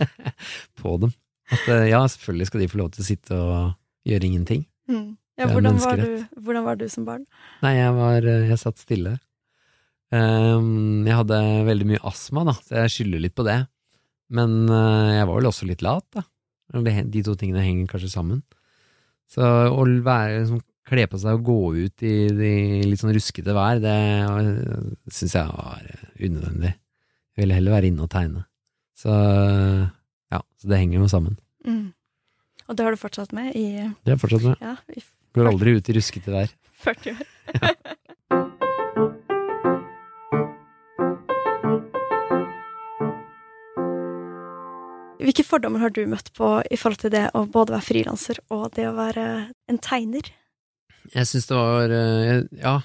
på 0.81 0.95
dem. 1.03 1.13
At 1.53 1.67
uh, 1.69 1.85
ja, 1.91 2.01
selvfølgelig 2.09 2.49
skal 2.49 2.65
de 2.65 2.71
få 2.73 2.81
lov 2.81 2.95
til 2.95 3.05
å 3.05 3.09
sitte 3.11 3.41
og 3.41 4.09
gjøre 4.09 4.29
ingenting. 4.29 4.65
Mm. 4.89 5.11
Ja, 5.41 5.49
hvordan 5.49 5.79
var, 5.81 6.01
du, 6.01 6.25
hvordan 6.45 6.65
var, 6.65 6.81
du, 6.81 6.87
som 6.93 7.05
barn? 7.09 7.27
Nei, 7.65 7.77
jeg 7.79 7.93
var 7.97 8.27
uh, 8.29 8.49
Jeg 8.49 8.61
satt 8.61 8.81
stille. 8.81 9.17
Um, 10.13 11.05
jeg 11.09 11.17
hadde 11.17 11.39
veldig 11.69 11.87
mye 11.89 12.03
astma, 12.09 12.45
da, 12.49 12.57
så 12.61 12.83
jeg 12.83 12.97
skylder 12.97 13.25
litt 13.27 13.37
på 13.37 13.47
det. 13.49 13.63
Men 14.33 14.65
jeg 14.65 15.27
var 15.29 15.37
vel 15.37 15.49
også 15.51 15.67
litt 15.69 15.83
lat, 15.85 16.07
da. 16.17 16.23
De 16.73 17.21
to 17.21 17.35
tingene 17.37 17.61
henger 17.61 17.91
kanskje 17.91 18.09
sammen. 18.15 18.39
Så 19.29 19.45
å 19.45 19.85
være 19.85 20.39
liksom 20.39 20.63
kle 20.89 21.07
på 21.11 21.21
seg 21.21 21.39
og 21.39 21.47
gå 21.47 21.59
ut 21.87 22.05
i, 22.07 22.15
i 22.31 22.83
litt 22.87 23.01
sånn 23.01 23.15
ruskete 23.15 23.55
vær, 23.57 23.81
det 23.83 23.97
syns 25.15 25.37
jeg 25.39 25.49
var 25.51 25.89
unødvendig. 26.19 26.75
Jeg 27.33 27.45
ville 27.45 27.57
heller 27.57 27.77
være 27.77 27.91
inne 27.93 28.05
og 28.05 28.13
tegne. 28.13 28.45
Så 28.99 29.13
ja, 29.13 30.43
så 30.61 30.71
det 30.71 30.81
henger 30.83 31.01
jo 31.01 31.11
sammen. 31.11 31.39
Mm. 31.67 31.91
Og 32.69 32.79
det 32.79 32.87
har 32.87 32.95
du 32.95 33.01
fortsatt 33.01 33.35
med 33.37 33.55
i 33.59 33.67
Det 33.79 34.13
har 34.13 34.17
jeg 34.17 34.25
fortsatt 34.25 34.49
med. 34.51 34.63
Ja, 34.63 34.77
i 34.95 35.05
Går 35.33 35.49
aldri 35.49 35.79
ut 35.79 35.89
i 35.89 35.97
ruskete 35.97 36.35
vær. 36.35 36.53
40 36.85 37.15
år. 37.15 37.27
ja. 37.57 37.73
Hvilke 45.23 45.45
fordommer 45.47 45.81
har 45.85 45.93
du 45.95 46.03
møtt 46.11 46.33
på 46.37 46.47
i 46.67 46.77
forhold 46.77 46.99
til 47.05 47.13
det 47.15 47.29
å 47.39 47.45
både 47.49 47.77
være 47.77 47.87
frilanser 47.87 48.41
og 48.53 48.73
det 48.77 48.89
å 48.89 48.97
være 48.97 49.27
en 49.71 49.79
tegner? 49.81 50.27
Jeg 51.13 51.29
syns 51.29 51.49
det 51.51 51.59
var 51.59 51.93
eh, 51.93 52.43
Ja, 52.63 52.77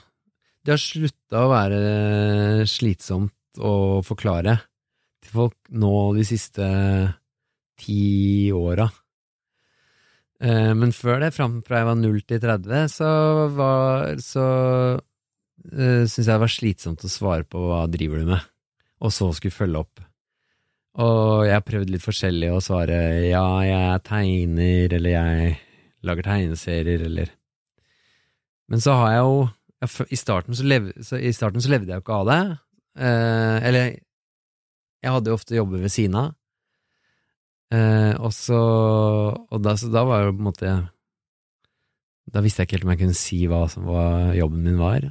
det 0.65 0.73
har 0.75 0.81
slutta 0.83 1.45
å 1.45 1.51
være 1.51 1.77
eh, 1.79 2.63
slitsomt 2.67 3.61
å 3.63 4.03
forklare 4.05 4.57
til 5.23 5.33
folk 5.33 5.55
nå 5.71 5.93
de 6.17 6.25
siste 6.27 6.67
ti 7.79 8.51
åra. 8.53 8.89
Eh, 10.43 10.73
men 10.77 10.91
før 10.93 11.23
det, 11.23 11.31
fram 11.37 11.61
fra 11.65 11.81
jeg 11.81 11.89
var 11.89 11.99
0 12.01 12.19
til 12.27 12.41
30, 12.43 12.91
så 12.93 13.11
var 13.55 14.19
Så 14.21 14.43
uh, 14.43 16.03
syntes 16.03 16.19
jeg 16.19 16.27
det 16.27 16.43
var 16.43 16.53
slitsomt 16.53 17.07
å 17.07 17.11
svare 17.11 17.47
på 17.47 17.63
hva 17.63 17.85
driver 17.91 18.21
du 18.21 18.33
med, 18.33 18.51
og 19.01 19.13
så 19.15 19.31
skulle 19.33 19.55
følge 19.55 19.85
opp. 19.85 20.03
Og 20.97 21.45
jeg 21.45 21.53
har 21.53 21.65
prøvd 21.65 21.93
litt 21.93 22.03
forskjellig 22.05 22.51
å 22.53 22.61
svare 22.63 22.99
ja, 23.29 23.47
jeg 23.65 24.05
tegner, 24.05 24.93
eller 24.97 25.13
jeg 25.13 25.57
lager 26.05 26.25
tegneserier, 26.25 27.03
eller 27.09 27.36
Men 28.67 28.83
så 28.83 28.95
har 28.99 29.13
jeg 29.13 29.23
jo 29.23 29.37
i, 30.09 30.17
starten 30.17 30.57
så 30.57 30.65
lev, 30.65 30.89
så, 31.05 31.19
I 31.21 31.31
starten 31.35 31.63
så 31.63 31.71
levde 31.71 31.91
jeg 31.91 31.99
jo 31.99 32.03
ikke 32.05 32.17
av 32.17 32.27
det. 32.31 32.41
Eh, 32.97 33.57
eller 33.69 33.91
jeg 35.03 35.13
hadde 35.13 35.31
jo 35.31 35.37
ofte 35.37 35.57
jobber 35.57 35.83
ved 35.83 35.93
siden 35.93 36.17
av. 36.17 36.33
Eh, 37.71 38.13
og 38.23 38.31
så 38.31 38.57
Og 38.57 39.59
da, 39.59 39.73
så 39.75 39.89
da 39.91 40.05
var 40.07 40.21
jo 40.23 40.29
på 40.31 40.39
en 40.39 40.45
måte 40.47 40.69
Da 42.31 42.39
visste 42.39 42.63
jeg 42.63 42.69
ikke 42.69 42.77
helt 42.77 42.85
om 42.85 42.91
jeg 42.93 43.01
kunne 43.01 43.17
si 43.19 43.39
hva, 43.51 43.59
hva 43.67 44.05
jobben 44.37 44.63
min 44.63 44.79
var. 44.79 45.09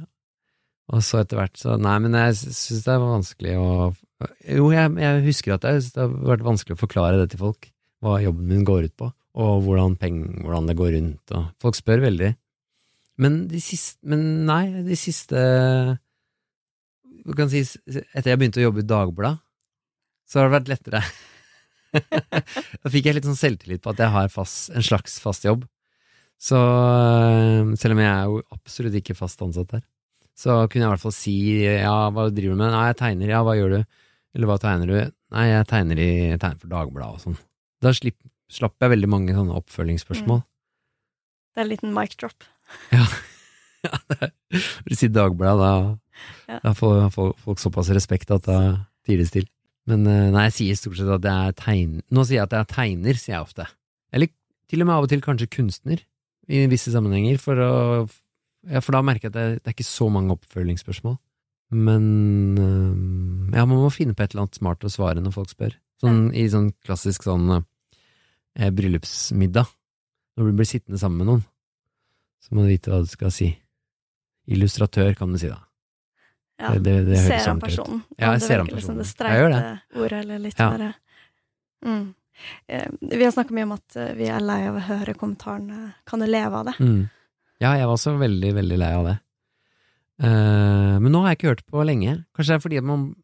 Og 0.89 1.03
så 1.05 1.21
etter 1.21 1.37
hvert 1.37 1.59
så 1.59 1.75
Nei, 1.77 1.93
men 2.01 2.17
jeg 2.17 2.33
syns 2.39 2.81
det 2.87 2.95
er 2.95 3.03
vanskelig 3.03 3.53
å 3.61 3.69
Jo, 4.57 4.71
jeg, 4.73 4.95
jeg 5.03 5.23
husker 5.27 5.53
at 5.53 5.69
jeg 5.69 5.85
det 5.85 6.01
har 6.01 6.17
vært 6.33 6.47
vanskelig 6.47 6.77
å 6.77 6.81
forklare 6.81 7.21
det 7.21 7.29
til 7.35 7.43
folk, 7.43 7.69
hva 8.01 8.17
jobben 8.23 8.49
min 8.49 8.65
går 8.65 8.87
ut 8.89 8.95
på, 8.97 9.11
og 9.37 9.59
hvordan, 9.67 9.93
peng, 10.01 10.23
hvordan 10.41 10.69
det 10.71 10.75
går 10.79 10.95
rundt, 10.95 11.33
og 11.37 11.51
folk 11.61 11.77
spør 11.77 12.01
veldig. 12.07 12.31
Men 13.17 13.47
de 13.49 13.59
siste 13.63 13.97
Men 14.05 14.45
nei, 14.45 14.63
de 14.85 14.97
siste 14.99 15.39
Du 17.25 17.33
kan 17.37 17.49
si 17.51 17.63
Etter 17.63 18.31
jeg 18.31 18.39
begynte 18.39 18.61
å 18.61 18.67
jobbe 18.67 18.83
i 18.83 18.87
Dagbladet, 18.87 19.41
så 20.27 20.41
har 20.41 20.49
det 20.49 20.57
vært 20.57 20.69
lettere. 20.73 20.99
da 22.83 22.91
fikk 22.91 23.05
jeg 23.07 23.15
litt 23.15 23.27
sånn 23.27 23.39
selvtillit 23.39 23.79
på 23.83 23.93
at 23.93 24.01
jeg 24.03 24.11
har 24.11 24.31
fast, 24.31 24.73
en 24.75 24.83
slags 24.83 25.21
fast 25.23 25.45
jobb. 25.47 25.61
Så 26.35 26.59
øh, 26.59 27.69
selv 27.79 27.95
om 27.95 28.01
jeg 28.03 28.09
er 28.11 28.25
jo 28.27 28.41
absolutt 28.51 28.97
ikke 28.99 29.15
fast 29.15 29.39
ansatt 29.45 29.71
der, 29.71 29.85
så 30.35 30.57
kunne 30.67 30.83
jeg 30.83 30.89
i 30.89 30.91
hvert 30.91 31.05
fall 31.05 31.15
si 31.15 31.37
ja, 31.63 31.95
hva 32.11 32.27
driver 32.27 32.57
du 32.57 32.59
med? 32.59 32.75
Nei, 32.75 32.83
jeg 32.91 32.99
tegner, 32.99 33.31
ja, 33.31 33.39
hva 33.47 33.55
gjør 33.55 33.77
du? 33.77 33.79
Eller 34.35 34.51
hva 34.51 34.59
tegner 34.61 34.91
du? 34.91 35.15
Nei, 35.37 35.47
jeg 35.47 35.69
tegner, 35.71 36.03
i, 36.03 36.09
jeg 36.33 36.41
tegner 36.43 36.59
for 36.61 36.75
Dagbladet 36.75 37.15
og 37.15 37.23
sånn. 37.23 37.39
Da 37.83 37.95
slipp, 37.95 38.19
slapp 38.51 38.75
jeg 38.83 38.93
veldig 38.97 39.09
mange 39.15 39.39
sånne 39.39 39.55
oppfølgingsspørsmål. 39.63 40.43
Det 41.55 41.63
er 41.63 41.65
en 41.65 41.71
liten 41.71 41.95
mic 41.95 42.19
drop. 42.19 42.51
Ja, 42.93 43.05
du 44.87 44.95
sier 44.95 45.13
Dagbladet, 45.13 45.61
da, 45.61 45.97
Ja. 46.49 46.59
da 46.63 46.71
får 46.73 47.11
folk, 47.13 47.37
folk 47.43 47.59
såpass 47.61 47.91
respekt 47.93 48.31
at 48.33 48.47
da 48.47 48.59
tier 49.05 49.19
de 49.21 49.27
stille. 49.29 49.51
Men 49.87 50.03
øh, 50.09 50.31
nei, 50.33 50.47
jeg 50.49 50.55
sier 50.57 50.79
stort 50.79 50.97
sett 50.99 51.11
at 51.13 51.23
jeg 51.23 51.51
er 51.51 51.53
tegner 51.55 52.01
Nå 52.11 52.23
sier 52.27 52.41
jeg 52.41 52.47
at 52.49 52.55
jeg 52.57 52.65
er 52.65 52.71
tegner, 52.73 53.19
sier 53.21 53.35
jeg 53.37 53.45
ofte. 53.45 53.67
Eller 54.11 54.31
til 54.67 54.81
og 54.83 54.89
med 54.89 54.95
av 54.97 55.05
og 55.05 55.11
til 55.13 55.21
kanskje 55.23 55.47
kunstner, 55.53 56.01
i 56.51 56.65
visse 56.71 56.91
sammenhenger, 56.91 57.37
for 57.39 57.59
å 57.63 57.71
ja, 58.67 58.81
for 58.83 58.97
da 58.97 59.01
merker 59.05 59.29
jeg 59.29 59.31
at 59.31 59.37
det, 59.37 59.45
det 59.63 59.69
er 59.71 59.75
ikke 59.77 59.87
så 59.87 60.09
mange 60.11 60.33
oppfølgingsspørsmål. 60.35 61.15
Men 61.77 62.03
ja, 63.55 63.63
man 63.67 63.79
må 63.83 63.89
finne 63.93 64.15
på 64.15 64.23
et 64.25 64.33
eller 64.33 64.45
annet 64.47 64.59
smart 64.59 64.83
å 64.87 64.91
svare 64.91 65.21
når 65.23 65.35
folk 65.35 65.51
spør. 65.53 65.75
Sånn 66.03 66.27
i 66.35 66.43
sånn 66.51 66.69
klassisk 66.85 67.23
sånn 67.27 67.47
eh, 67.61 68.69
bryllupsmiddag. 68.75 69.69
Når 70.37 70.49
du 70.51 70.57
blir 70.59 70.69
sittende 70.69 70.99
sammen 71.01 71.21
med 71.23 71.29
noen, 71.31 71.45
så 72.43 72.55
må 72.55 72.65
du 72.65 72.71
vite 72.71 72.91
hva 72.91 73.01
du 73.03 73.09
skal 73.09 73.31
si. 73.33 73.51
Illustratør, 74.47 75.13
kan 75.17 75.33
du 75.33 75.39
si 75.41 75.49
da. 75.51 75.59
Ja. 76.57 76.71
Det, 76.73 76.79
det, 76.85 76.93
det 77.11 77.17
ser 77.21 77.43
ordentlig 77.43 77.57
ut. 77.57 77.65
personen? 77.65 77.99
Ja, 78.17 78.31
jeg 78.33 78.41
ser 78.45 78.61
virker 78.63 78.79
liksom 78.79 78.95
personen. 78.95 79.03
Det 79.03 79.09
streite 79.11 79.59
ordet, 80.01 80.21
eller 80.23 80.39
litt 80.41 80.59
Ja. 80.59 80.69
mer 80.71 80.93
mm. 81.85 82.07
Eh, 82.67 82.85
Vi 83.01 83.23
har 83.23 83.31
snakka 83.33 83.53
mye 83.53 83.65
om 83.65 83.71
at 83.73 83.95
eh, 83.97 84.11
vi 84.13 84.27
er 84.29 84.43
lei 84.45 84.59
av 84.69 84.75
å 84.77 84.81
høre 84.85 85.15
kommentarene 85.17 85.93
'kan 86.05 86.19
du 86.21 86.27
leve 86.27 86.53
av 86.53 86.65
det'? 86.67 86.77
Mm. 86.77 87.09
Ja, 87.59 87.73
jeg 87.73 87.87
var 87.87 87.95
også 87.95 88.13
veldig, 88.17 88.51
veldig 88.53 88.77
lei 88.77 88.91
av 88.93 89.05
det. 89.05 89.17
Uh, 90.21 90.97
men 91.01 91.11
nå 91.11 91.21
har 91.21 91.29
jeg 91.33 91.37
ikke 91.37 91.49
hørt 91.49 91.65
på 91.65 91.85
lenge. 91.85 92.25
Kanskje 92.33 92.53
det 92.53 92.57
er 92.57 92.65
fordi 92.69 92.81
man 92.81 93.15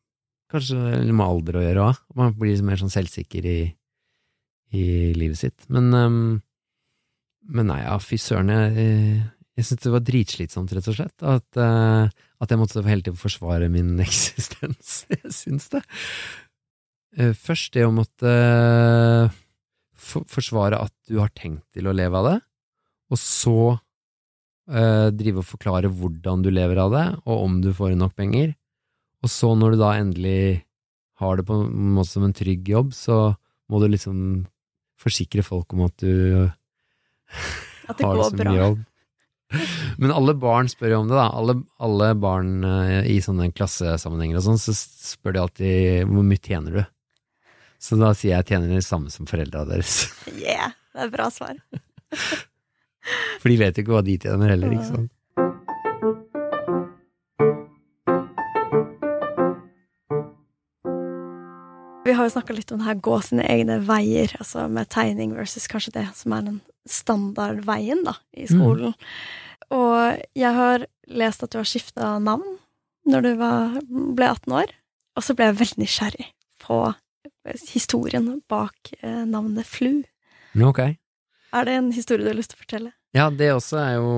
Kanskje 0.53 0.77
det 1.07 1.13
med 1.17 1.25
alder 1.25 1.55
å 1.57 1.63
gjøre 1.65 1.85
òg. 1.89 1.99
Man 2.13 2.33
blir 2.37 2.61
mer 2.61 2.77
sånn 2.77 2.91
selvsikker 2.93 3.45
i, 3.49 3.75
i 4.77 4.83
livet 5.17 5.39
sitt. 5.39 5.63
Men, 5.67 5.87
ehm, 5.97 6.41
men 7.49 7.67
nei, 7.71 7.81
ja, 7.83 7.97
fy 7.99 8.19
søren. 8.21 8.51
Jeg, 8.53 8.87
jeg 9.57 9.67
syntes 9.67 9.87
det 9.87 9.93
var 9.93 10.05
dritslitsomt, 10.07 10.73
rett 10.75 10.89
og 10.91 10.97
slett. 10.97 11.25
At, 11.25 11.47
uh, 11.59 12.07
at 12.39 12.53
jeg 12.53 12.61
måtte 12.61 12.83
hele 12.87 13.05
tiden 13.05 13.19
forsvare 13.19 13.69
min 13.73 13.95
eksistens. 14.05 15.03
jeg 15.11 15.35
syns 15.35 15.69
det. 15.73 15.83
Uh, 17.19 17.33
først 17.37 17.75
det 17.75 17.85
å 17.87 17.93
måtte 17.93 18.31
uh, 18.31 19.41
for, 20.03 20.27
forsvare 20.31 20.81
at 20.85 20.93
du 21.09 21.19
har 21.21 21.31
tenkt 21.35 21.65
til 21.75 21.87
å 21.87 21.95
leve 21.95 22.19
av 22.19 22.29
det, 22.31 22.37
og 23.13 23.19
så 23.19 23.57
eh, 23.73 25.09
drive 25.13 25.43
og 25.43 25.47
forklare 25.47 25.91
hvordan 25.91 26.43
du 26.43 26.49
lever 26.53 26.79
av 26.81 26.93
det, 26.93 27.05
og 27.27 27.45
om 27.47 27.59
du 27.61 27.69
får 27.75 27.95
nok 27.99 28.15
penger. 28.17 28.55
Og 29.23 29.31
så 29.31 29.53
når 29.55 29.75
du 29.75 29.83
da 29.83 29.93
endelig 29.99 30.63
har 31.21 31.37
det 31.37 31.45
på 31.47 31.59
en 31.61 31.93
måte 31.95 32.11
som 32.11 32.25
en 32.25 32.35
trygg 32.35 32.67
jobb, 32.73 32.91
så 32.97 33.35
må 33.71 33.79
du 33.79 33.87
liksom 33.91 34.17
forsikre 34.99 35.45
folk 35.45 35.75
om 35.75 35.85
at 35.85 35.95
du 36.01 36.49
At 37.89 37.99
det 37.99 38.07
går 38.07 38.35
bra. 38.39 38.55
jobb. 38.57 38.81
Men 39.97 40.11
alle 40.11 40.33
barn 40.33 40.69
spør 40.71 40.95
jo 40.95 40.99
om 41.03 41.11
det, 41.11 41.17
da. 41.17 41.27
Alle, 41.37 41.55
alle 41.83 42.09
barn 42.17 42.63
eh, 42.65 43.11
i 43.13 43.19
sånne 43.21 43.51
klassesammenhenger 43.53 44.39
og 44.39 44.47
sånn, 44.47 44.61
så 44.61 44.73
spør 44.75 45.35
de 45.35 45.43
alltid 45.43 46.09
hvor 46.09 46.25
mye 46.25 46.41
tjener 46.41 46.79
du? 46.79 46.83
Så 47.83 47.99
da 47.99 48.13
sier 48.15 48.31
jeg 48.31 48.39
jeg 48.39 48.49
tjener 48.53 48.71
det 48.71 48.85
samme 48.87 49.11
som 49.13 49.29
foreldra 49.29 49.65
deres. 49.69 50.07
Yeah, 50.39 50.73
det 50.95 51.03
er 51.03 51.09
et 51.09 51.15
bra 51.17 51.29
svar. 51.33 51.59
For 53.43 53.51
de 53.51 53.59
vet 53.59 53.77
jo 53.77 53.83
ikke 53.83 53.97
hva 53.97 54.05
de 54.07 54.15
tjener 54.23 54.55
heller, 54.55 54.73
ikke 54.73 54.87
sant. 54.87 55.11
Vi 62.03 62.11
har 62.15 62.27
jo 62.27 62.33
snakka 62.33 62.55
litt 62.55 62.71
om 62.71 62.81
det 62.81 62.87
her 62.87 62.99
gå 63.03 63.17
sine 63.25 63.45
egne 63.47 63.79
veier, 63.83 64.31
altså 64.39 64.67
med 64.71 64.89
tegning 64.91 65.35
versus 65.37 65.69
kanskje 65.71 65.95
det 65.95 66.07
som 66.17 66.35
er 66.35 66.47
den 66.47 66.61
standardveien 66.89 68.03
da, 68.05 68.17
i 68.35 68.47
skolen. 68.49 68.93
Og 69.73 70.23
jeg 70.37 70.53
har 70.57 70.85
lest 71.07 71.43
at 71.45 71.53
du 71.53 71.59
har 71.61 71.67
skifta 71.67 72.17
navn 72.23 72.57
når 73.09 73.25
du 73.25 73.31
var, 73.39 73.79
ble 73.89 74.29
18 74.29 74.53
år, 74.55 74.73
og 75.17 75.25
så 75.25 75.35
ble 75.35 75.49
jeg 75.49 75.59
veldig 75.59 75.81
nysgjerrig 75.83 76.27
på 76.63 76.77
historien 77.73 78.29
bak 78.51 78.93
eh, 79.01 79.23
navnet 79.27 79.67
Flu. 79.67 80.03
Ok. 80.63 80.79
Er 81.53 81.67
det 81.67 81.75
en 81.75 81.91
historie 81.95 82.23
du 82.23 82.31
har 82.31 82.37
lyst 82.37 82.53
til 82.53 82.61
å 82.61 82.63
fortelle? 82.63 82.93
Ja, 83.13 83.27
det 83.29 83.51
også 83.53 83.77
er 83.77 83.91
jo 83.99 84.13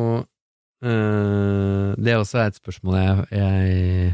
øh, 0.85 1.89
Det 1.97 2.13
også 2.15 2.37
er 2.39 2.51
et 2.51 2.59
spørsmål 2.61 2.95
jeg, 2.99 3.25
jeg 3.35 4.13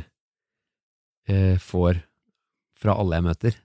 jeg 1.31 1.59
får 1.61 1.99
fra 2.81 2.95
alle 2.97 3.19
jeg 3.19 3.25
møter. 3.27 3.57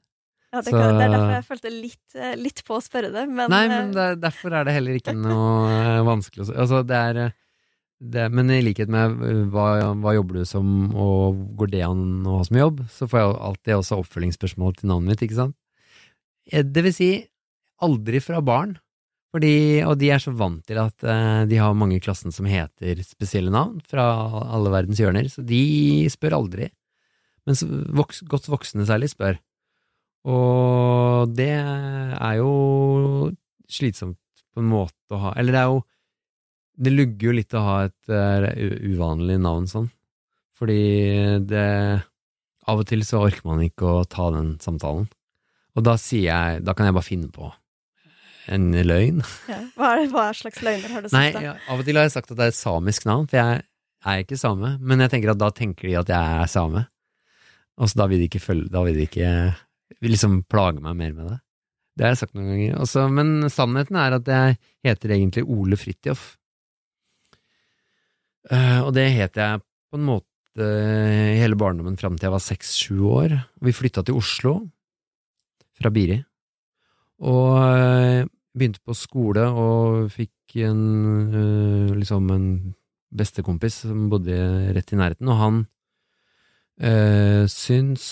Ja, 0.54 0.60
det, 0.62 0.70
Så- 0.70 0.78
det 0.78 1.02
er 1.04 1.10
derfor 1.10 1.32
jeg 1.34 1.44
følte 1.48 1.70
litt, 1.74 2.14
eh, 2.14 2.34
litt 2.36 2.62
på 2.64 2.76
å 2.78 2.82
spørre 2.84 3.10
det, 3.12 3.24
men, 3.28 3.50
Nei, 3.50 3.64
eh, 3.64 3.68
men 3.68 3.90
det, 3.92 4.04
er- 4.12 4.20
derfor 4.22 4.52
er 4.54 4.64
det 4.64 4.74
heller 4.76 4.94
ikke 5.00 5.14
noe 5.16 5.72
øh, 5.72 6.04
vanskelig 6.06 6.46
å. 6.46 6.54
Altså, 6.56 6.82
det 6.86 6.96
er, 6.96 7.34
det, 8.00 8.26
men 8.32 8.50
i 8.54 8.60
likhet 8.62 8.88
med 8.92 9.18
hva, 9.52 9.94
hva 9.98 10.14
jobber 10.14 10.40
du 10.40 10.44
som, 10.48 10.94
og 10.94 11.56
går 11.58 11.70
det 11.74 11.82
an 11.82 12.24
å 12.24 12.38
ha 12.38 12.44
som 12.44 12.56
jobb, 12.60 12.84
så 12.88 13.08
får 13.10 13.20
jeg 13.20 13.36
alltid 13.50 13.74
også 13.80 13.98
oppfølgingsspørsmål 14.04 14.76
til 14.78 14.88
navnet 14.92 15.08
mitt, 15.16 15.22
ikke 15.28 15.40
sant? 15.42 15.56
Eh, 16.52 16.62
Det 16.62 16.82
vil 16.86 16.92
si, 16.94 17.10
aldri 17.82 18.20
fra 18.22 18.40
barn. 18.40 18.78
Fordi, 19.34 19.82
og 19.84 19.98
de 19.98 20.08
er 20.14 20.18
så 20.22 20.32
vant 20.32 20.62
til 20.64 20.78
at 20.80 21.02
eh, 21.04 21.44
de 21.50 21.56
har 21.60 21.74
mange 21.76 21.96
i 21.98 22.00
klassen 22.00 22.32
som 22.32 22.46
heter 22.48 23.02
spesielle 23.04 23.50
navn 23.52 23.82
fra 23.84 24.06
alle 24.54 24.70
verdens 24.72 24.96
hjørner, 25.02 25.26
så 25.28 25.44
de 25.44 26.06
spør 26.08 26.38
aldri. 26.38 26.70
Mens 27.44 27.60
voks, 27.66 28.22
godt 28.30 28.46
voksne 28.48 28.86
særlig 28.88 29.10
spør. 29.12 29.36
Og 30.26 31.34
det 31.38 31.52
er 31.54 32.38
jo 32.40 32.50
slitsomt 33.70 34.18
på 34.56 34.62
en 34.62 34.70
måte 34.70 35.14
å 35.14 35.20
ha 35.20 35.32
Eller 35.38 35.54
det 35.54 35.60
er 35.60 35.68
jo 35.70 35.80
Det 36.86 36.92
lugger 36.94 37.28
jo 37.28 37.34
litt 37.36 37.54
å 37.54 37.62
ha 37.62 37.76
et 37.86 38.10
uh, 38.10 38.46
uvanlig 38.90 39.36
navn 39.42 39.68
sånn. 39.70 39.86
Fordi 40.58 40.80
det 41.46 41.66
Av 42.66 42.80
og 42.82 42.88
til 42.88 43.04
så 43.06 43.20
orker 43.28 43.46
man 43.46 43.62
ikke 43.62 43.86
å 43.86 44.06
ta 44.10 44.30
den 44.34 44.56
samtalen. 44.62 45.06
Og 45.76 45.84
da 45.86 45.94
sier 46.00 46.26
jeg 46.32 46.64
Da 46.66 46.74
kan 46.74 46.88
jeg 46.88 46.96
bare 46.96 47.06
finne 47.06 47.30
på 47.30 47.52
en 48.46 48.68
løgn. 48.86 49.22
ja. 49.50 49.56
hva, 49.74 49.88
er, 49.98 50.04
hva 50.12 50.28
slags 50.38 50.60
løgner 50.62 50.92
har 50.94 51.02
du 51.02 51.08
Nei, 51.10 51.24
sagt? 51.32 51.38
da? 51.40 51.40
ja, 51.48 51.54
av 51.66 51.80
og 51.82 51.86
til 51.88 51.98
har 51.98 52.04
jeg 52.06 52.12
sagt 52.14 52.28
at 52.30 52.38
det 52.38 52.44
er 52.44 52.52
et 52.52 52.58
samisk 52.58 53.06
navn, 53.08 53.24
for 53.26 53.40
jeg 53.40 53.64
er 54.06 54.20
ikke 54.22 54.38
same. 54.38 54.68
Men 54.78 55.02
jeg 55.02 55.10
tenker 55.16 55.32
at 55.32 55.40
da 55.40 55.48
tenker 55.50 55.88
de 55.90 55.96
at 55.98 56.12
jeg 56.14 56.36
er 56.44 56.52
same. 56.52 56.84
Og 57.74 57.90
så 57.90 57.98
da 57.98 58.06
vil 58.06 58.22
de 58.22 58.28
ikke 58.30 58.40
følge 58.44 58.70
Da 58.70 58.84
vil 58.86 58.94
de 59.00 59.08
ikke 59.08 59.32
liksom 60.04 60.42
plage 60.50 60.82
meg 60.82 60.96
mer 60.98 61.12
med 61.16 61.30
det. 61.30 61.38
Det 61.96 62.04
har 62.04 62.12
jeg 62.12 62.20
sagt 62.24 62.36
noen 62.36 62.50
ganger. 62.52 62.78
Også, 62.84 63.06
men 63.08 63.50
sannheten 63.52 63.98
er 64.00 64.18
at 64.18 64.28
jeg 64.28 64.58
heter 64.84 65.14
egentlig 65.16 65.46
Ole 65.48 65.78
Fridtjof. 65.80 66.28
Eh, 68.52 68.80
og 68.82 68.92
det 68.96 69.08
het 69.16 69.40
jeg 69.40 69.62
på 69.90 69.98
en 69.98 70.06
måte 70.06 70.66
hele 71.36 71.56
barndommen 71.58 71.98
fram 72.00 72.16
til 72.16 72.28
jeg 72.28 72.36
var 72.36 72.44
seks-sju 72.44 73.00
år. 73.12 73.36
Vi 73.64 73.74
flytta 73.76 74.04
til 74.04 74.16
Oslo 74.20 74.58
fra 75.76 75.92
Biri. 75.92 76.18
Og 77.24 77.56
eh, 77.64 78.28
begynte 78.56 78.82
på 78.84 78.96
skole 78.96 79.44
og 79.48 80.10
fikk 80.12 80.56
en, 80.64 80.82
øh, 81.32 81.96
liksom 81.96 82.30
en 82.32 82.48
bestekompis 83.16 83.82
som 83.86 84.08
bodde 84.10 84.36
rett 84.76 84.92
i 84.92 84.98
nærheten, 84.98 85.28
og 85.28 85.40
han 85.40 85.58
øh, 86.80 87.44
syns 87.48 88.06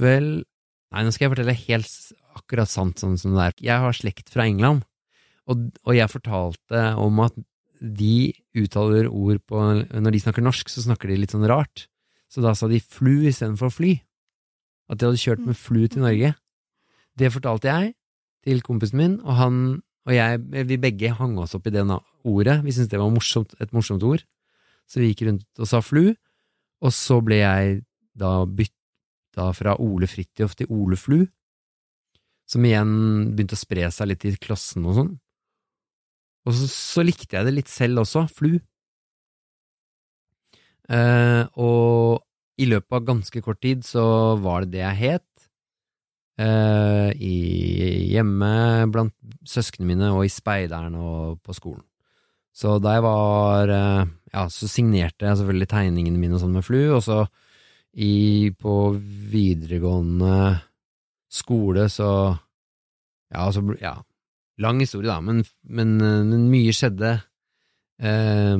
vel 0.00 0.44
Nei, 0.90 1.04
nå 1.06 1.12
skal 1.14 1.28
jeg 1.28 1.34
fortelle 1.34 1.54
helt 1.54 1.92
akkurat 2.38 2.70
sant 2.70 3.02
sånn 3.02 3.18
som 3.20 3.36
det 3.36 3.44
er. 3.44 3.56
Jeg 3.70 3.84
har 3.84 3.96
slekt 3.96 4.32
fra 4.32 4.46
England, 4.48 4.82
og, 5.50 5.68
og 5.86 5.94
jeg 5.96 6.10
fortalte 6.10 6.82
om 7.00 7.22
at 7.24 7.36
de 7.80 8.32
uttaler 8.60 9.06
ord 9.08 9.38
på 9.48 9.60
Når 9.88 10.12
de 10.12 10.20
snakker 10.20 10.44
norsk, 10.44 10.68
så 10.68 10.82
snakker 10.84 11.08
de 11.08 11.22
litt 11.22 11.32
sånn 11.32 11.48
rart. 11.48 11.86
Så 12.28 12.42
da 12.44 12.52
sa 12.54 12.68
de 12.68 12.80
flu 12.82 13.24
istedenfor 13.30 13.72
fly. 13.72 13.94
At 14.90 15.00
de 15.00 15.08
hadde 15.08 15.22
kjørt 15.22 15.46
med 15.46 15.56
flu 15.56 15.86
til 15.88 16.04
Norge. 16.04 16.34
Det 17.16 17.30
fortalte 17.32 17.70
jeg 17.70 17.94
til 18.44 18.60
kompisen 18.66 19.00
min, 19.00 19.16
og 19.24 19.38
han 19.38 19.56
og 20.08 20.14
jeg, 20.16 20.40
vi 20.66 20.78
begge 20.80 21.12
hang 21.14 21.36
oss 21.38 21.54
opp 21.54 21.68
i 21.68 21.72
det 21.74 21.84
ordet. 22.24 22.56
Vi 22.64 22.72
syntes 22.72 22.90
det 22.90 23.00
var 23.00 23.12
morsomt, 23.12 23.52
et 23.60 23.72
morsomt 23.76 24.04
ord. 24.06 24.24
Så 24.88 25.02
vi 25.02 25.12
gikk 25.12 25.26
rundt 25.28 25.60
og 25.60 25.68
sa 25.70 25.82
flu, 25.84 26.14
og 26.80 26.94
så 26.96 27.20
ble 27.22 27.42
jeg 27.42 27.82
da 28.18 28.42
bytta 29.30 29.52
fra 29.54 29.76
Ole 29.78 30.06
Fridtjof 30.06 30.56
til 30.56 30.66
Ole 30.70 30.96
Flu, 30.96 31.26
som 32.48 32.64
igjen 32.64 33.34
begynte 33.34 33.54
å 33.54 33.60
spre 33.60 33.90
seg 33.90 34.10
litt 34.10 34.24
i 34.24 34.34
klassen 34.36 34.84
og 34.86 34.96
sånn. 34.96 35.12
Og 36.46 36.54
så, 36.56 36.66
så 36.66 37.02
likte 37.04 37.36
jeg 37.36 37.46
det 37.46 37.54
litt 37.54 37.68
selv 37.68 38.02
også, 38.02 38.26
Flu. 38.26 38.58
Eh, 40.90 41.44
og 41.54 42.24
i 42.58 42.66
løpet 42.66 42.92
av 42.96 43.06
ganske 43.06 43.42
kort 43.44 43.60
tid 43.62 43.84
så 43.86 44.36
var 44.40 44.64
det 44.64 44.74
det 44.74 44.82
jeg 44.82 44.98
het. 44.98 45.26
Eh, 46.40 47.10
i, 47.20 47.36
hjemme 48.10 48.88
blant 48.90 49.14
søsknene 49.46 49.92
mine 49.92 50.10
og 50.14 50.24
i 50.24 50.32
speideren 50.32 50.96
og 50.96 51.38
på 51.44 51.54
skolen. 51.54 51.84
Så 52.56 52.78
da 52.82 52.96
jeg 52.96 53.04
var 53.04 53.70
eh, 53.70 54.08
Ja, 54.32 54.48
så 54.50 54.66
signerte 54.70 55.26
jeg 55.26 55.38
selvfølgelig 55.38 55.68
tegningene 55.70 56.18
mine 56.18 56.36
og 56.36 56.42
sånn 56.42 56.56
med 56.56 56.66
Flu, 56.66 56.80
og 56.96 57.04
så 57.04 57.24
i, 57.96 58.50
på 58.54 58.74
videregående 59.32 60.60
skole 61.30 61.88
så 61.90 62.10
Ja, 63.30 63.44
så 63.54 63.62
ja, 63.78 63.94
lang 64.58 64.80
historie 64.82 65.06
da, 65.06 65.20
men, 65.22 65.44
men, 65.62 65.98
men 65.98 66.48
mye 66.50 66.72
skjedde. 66.74 67.12
Eh, 68.00 68.56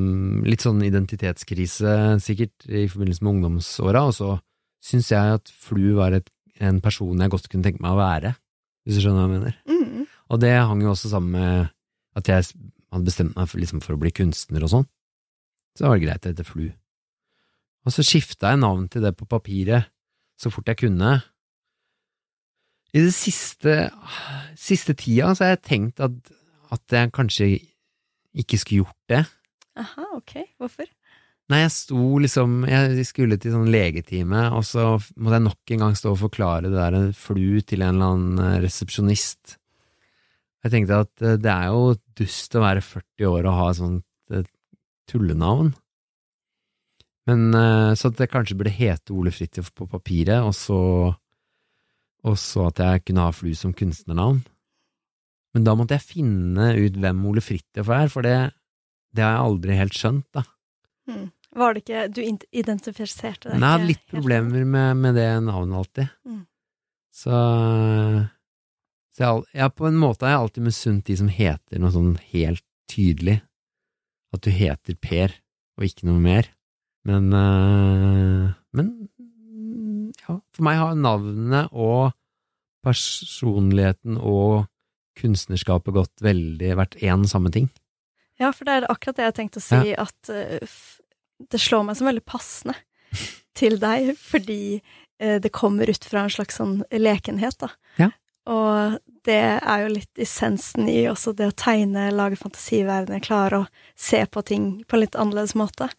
litt 0.46 0.62
sånn 0.62 0.82
identitetskrise 0.86 1.94
sikkert 2.22 2.68
i 2.68 2.84
forbindelse 2.90 3.24
med 3.24 3.32
ungdomsåra, 3.32 4.04
og 4.06 4.14
så 4.14 4.36
syns 4.84 5.10
jeg 5.10 5.40
at 5.40 5.50
Flu 5.50 5.96
var 5.98 6.14
et, 6.14 6.30
en 6.62 6.78
person 6.84 7.18
jeg 7.18 7.32
godt 7.32 7.48
kunne 7.50 7.66
tenke 7.66 7.82
meg 7.82 7.96
å 7.96 8.00
være, 8.00 8.34
hvis 8.84 9.00
du 9.00 9.02
skjønner 9.02 9.24
hva 9.24 9.26
jeg 9.26 9.40
mener. 9.40 9.58
Mm. 9.66 10.06
Og 10.30 10.42
det 10.44 10.52
hang 10.54 10.84
jo 10.84 10.92
også 10.92 11.10
sammen 11.10 11.34
med 11.34 11.72
at 12.20 12.30
jeg 12.30 12.46
hadde 12.90 13.06
bestemt 13.06 13.34
meg 13.34 13.50
for, 13.50 13.62
liksom, 13.62 13.82
for 13.84 13.96
å 13.96 14.02
bli 14.02 14.12
kunstner 14.14 14.66
og 14.66 14.72
sånn. 14.72 14.86
Så 15.74 15.84
det 15.84 15.92
var 15.92 16.02
greit 16.02 16.30
hete 16.30 16.46
Flu. 16.46 16.68
Og 17.86 17.94
så 17.94 18.04
skifta 18.04 18.52
jeg 18.52 18.60
navn 18.60 18.86
til 18.92 19.04
det 19.04 19.14
på 19.16 19.28
papiret 19.28 19.88
så 20.40 20.52
fort 20.52 20.68
jeg 20.70 20.80
kunne. 20.80 21.18
I 22.90 23.02
det 23.04 23.12
siste, 23.14 23.90
siste 24.58 24.96
tida 24.98 25.34
så 25.34 25.46
har 25.46 25.54
jeg 25.54 25.66
tenkt 25.68 26.00
at, 26.02 26.16
at 26.74 26.96
jeg 26.96 27.12
kanskje 27.14 27.50
ikke 28.40 28.58
skulle 28.58 28.86
gjort 28.86 29.12
det. 29.12 29.22
Aha, 29.80 30.06
ok. 30.16 30.34
Hvorfor? 30.58 30.88
Nei, 31.50 31.64
jeg 31.64 31.72
sto 31.74 32.02
liksom 32.22 32.60
Jeg 32.70 33.04
skulle 33.08 33.38
til 33.40 33.54
sånn 33.56 33.70
legetime, 33.72 34.44
og 34.54 34.62
så 34.66 34.92
måtte 35.18 35.38
jeg 35.38 35.46
nok 35.48 35.72
en 35.74 35.84
gang 35.84 35.96
stå 35.98 36.12
og 36.14 36.20
forklare 36.20 36.70
det 36.70 36.76
der 36.76 37.14
flu 37.16 37.58
til 37.66 37.82
en 37.82 37.96
eller 37.96 38.14
annen 38.14 38.60
resepsjonist. 38.62 39.56
Jeg 40.64 40.74
tenkte 40.74 41.02
at 41.06 41.24
eh, 41.24 41.38
det 41.40 41.50
er 41.50 41.70
jo 41.72 41.94
dust 42.20 42.54
å 42.54 42.64
være 42.64 42.84
40 42.84 43.30
år 43.30 43.48
og 43.48 43.58
ha 43.58 43.68
sånt 43.76 44.34
eh, 44.36 44.46
tullenavn. 45.10 45.72
Men 47.28 47.50
eh, 47.54 47.90
så 47.98 48.08
at 48.08 48.20
det 48.20 48.30
kanskje 48.32 48.56
burde 48.56 48.72
hete 48.72 49.12
Ole 49.12 49.32
Fridtjof 49.34 49.72
på 49.76 49.88
papiret, 49.90 50.40
og 50.40 50.54
så 50.56 50.80
og 52.26 52.36
så 52.36 52.68
at 52.68 52.80
jeg 52.82 53.04
kunne 53.08 53.24
ha 53.24 53.32
Flu 53.32 53.52
som 53.56 53.72
kunstnernavn. 53.76 54.42
Men 55.54 55.66
da 55.66 55.74
måtte 55.78 55.96
jeg 55.96 56.06
finne 56.06 56.70
ut 56.76 56.98
hvem 57.00 57.22
Ole 57.30 57.42
Fridtjof 57.42 57.90
er, 57.96 58.10
for 58.12 58.26
det, 58.26 58.36
det 59.16 59.24
har 59.24 59.34
jeg 59.34 59.46
aldri 59.48 59.78
helt 59.78 59.96
skjønt, 59.96 60.26
da. 60.36 60.44
Mm. 61.10 61.28
Var 61.58 61.74
det 61.74 61.80
ikke 61.82 62.02
Du 62.14 62.20
identifiserte 62.22 63.48
deg 63.48 63.56
Men 63.56 63.64
jeg 63.64 63.74
hadde 63.74 63.88
litt 63.88 64.04
problemer 64.12 64.62
med, 64.62 65.00
med 65.00 65.16
det 65.18 65.26
navnet 65.42 65.80
alltid. 65.80 66.12
Mm. 66.28 66.44
Så, 67.10 67.38
så 69.16 69.24
jeg, 69.24 69.48
ja, 69.58 69.66
på 69.74 69.88
en 69.88 69.98
måte 69.98 70.28
har 70.28 70.36
jeg 70.36 70.44
alltid 70.44 70.66
misunt 70.68 71.08
de 71.08 71.16
som 71.18 71.32
heter 71.32 71.82
noe 71.82 71.94
sånn 71.96 72.12
helt 72.30 72.62
tydelig. 72.90 73.40
At 74.30 74.46
du 74.46 74.52
heter 74.54 74.94
Per, 75.02 75.34
og 75.74 75.88
ikke 75.88 76.06
noe 76.06 76.22
mer. 76.22 76.52
Men 77.08 77.32
øh, 77.32 78.50
Men 78.76 78.90
ja, 80.20 80.36
for 80.54 80.66
meg 80.66 80.78
har 80.78 80.98
navnet 80.98 81.70
og 81.72 82.12
personligheten 82.84 84.16
og 84.16 84.66
kunstnerskapet 85.20 85.94
gått 85.96 86.22
veldig 86.24 86.70
vært 86.78 86.96
én 87.04 87.26
samme 87.28 87.50
ting. 87.52 87.68
Ja, 88.40 88.52
for 88.56 88.64
det 88.64 88.78
er 88.78 88.88
akkurat 88.88 89.18
det 89.18 89.26
jeg 89.26 89.36
tenkte 89.36 89.60
å 89.60 89.64
si, 89.64 89.92
at 89.92 90.30
eh, 90.32 90.78
det 91.52 91.60
slår 91.60 91.84
meg 91.88 91.98
som 91.98 92.08
veldig 92.08 92.24
passende 92.24 92.76
til 93.58 93.76
deg, 93.82 94.14
fordi 94.16 94.62
eh, 95.20 95.36
det 95.42 95.52
kommer 95.52 95.90
ut 95.90 96.08
fra 96.08 96.24
en 96.24 96.32
slags 96.32 96.60
sånn 96.60 96.80
lekenhet, 96.94 97.58
da. 97.60 97.72
Ja. 98.00 98.10
Og 98.50 98.96
det 99.28 99.42
er 99.60 99.84
jo 99.84 99.92
litt 99.92 100.22
essensen 100.22 100.88
i 100.88 101.02
også 101.10 101.34
det 101.36 101.50
å 101.50 101.56
tegne, 101.56 102.08
lage 102.16 102.38
fantasiverdener, 102.40 103.20
klare 103.24 103.62
å 103.64 103.68
se 103.98 104.22
på 104.24 104.42
ting 104.48 104.70
på 104.88 104.96
en 104.96 105.04
litt 105.04 105.18
annerledes 105.20 105.54
måte, 105.58 105.90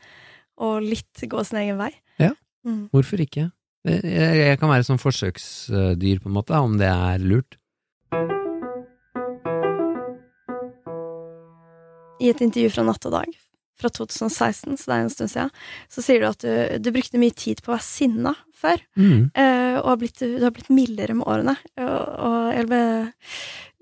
og 0.62 0.86
litt 0.86 1.26
gå 1.28 1.44
sin 1.48 1.62
egen 1.64 1.80
vei. 1.82 1.92
Ja. 2.22 2.34
Mm. 2.68 2.86
Hvorfor 2.94 3.24
ikke? 3.24 3.50
Jeg, 3.88 4.02
jeg 4.06 4.60
kan 4.62 4.70
være 4.70 4.86
sånn 4.86 5.02
forsøksdyr, 5.02 6.22
på 6.22 6.30
en 6.30 6.36
måte, 6.36 6.58
om 6.58 6.78
det 6.78 6.90
er 6.92 7.24
lurt. 7.26 7.58
I 12.22 12.30
et 12.30 12.44
intervju 12.46 12.70
fra 12.76 12.86
Natt 12.86 13.08
og 13.10 13.16
Dag 13.18 13.40
fra 13.82 13.90
2016, 13.90 14.78
så 14.78 14.92
det 14.92 14.94
er 14.94 15.04
en 15.04 15.10
stund 15.10 15.32
siden, 15.32 15.52
så 15.90 16.04
sier 16.06 16.22
du 16.22 16.28
at 16.30 16.44
du, 16.44 16.52
du 16.86 16.92
brukte 16.94 17.18
mye 17.22 17.34
tid 17.34 17.64
på 17.64 17.72
å 17.72 17.76
være 17.76 17.88
sinna 17.88 18.36
før. 18.62 18.84
Mm. 18.94 19.32
Eh, 19.34 19.78
og 19.80 19.88
har 19.90 20.00
blitt, 20.04 20.22
du 20.22 20.44
har 20.44 20.54
blitt 20.54 20.70
mildere 20.74 21.16
med 21.18 21.26
årene. 21.26 21.56
Og, 21.82 22.02
og 22.28 22.52
jeg 22.54 22.68
ble 22.70 22.84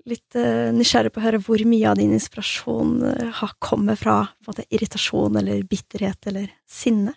litt 0.08 0.36
eh, 0.38 0.70
nysgjerrig 0.74 1.12
på 1.12 1.20
å 1.20 1.24
høre 1.24 1.40
hvor 1.44 1.62
mye 1.68 1.88
av 1.90 1.98
din 1.98 2.12
inspirasjon 2.16 2.92
eh, 3.10 3.32
har 3.40 3.56
kommet 3.62 4.00
fra 4.00 4.22
måte, 4.46 4.64
irritasjon 4.72 5.36
eller 5.40 5.64
bitterhet 5.68 6.30
eller 6.30 6.48
sinne. 6.68 7.16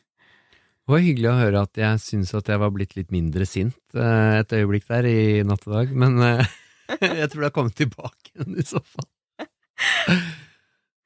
Det 0.83 0.91
var 0.91 1.03
hyggelig 1.05 1.29
å 1.31 1.39
høre 1.39 1.63
at 1.63 1.79
jeg 1.79 2.01
syns 2.03 2.33
at 2.35 2.49
jeg 2.51 2.59
var 2.59 2.73
blitt 2.75 2.97
litt 2.97 3.13
mindre 3.15 3.47
sint 3.47 3.77
eh, 3.95 4.39
et 4.41 4.55
øyeblikk 4.57 4.89
der 4.89 5.07
i 5.07 5.19
natt 5.47 5.63
og 5.69 5.77
dag, 5.77 5.93
men 5.95 6.19
jeg 6.27 7.29
tror 7.31 7.39
det 7.39 7.49
har 7.49 7.55
kommet 7.55 7.77
tilbake 7.79 8.33
igjen 8.33 8.59
i 8.59 8.67
så 8.67 8.83
fall. 8.83 9.07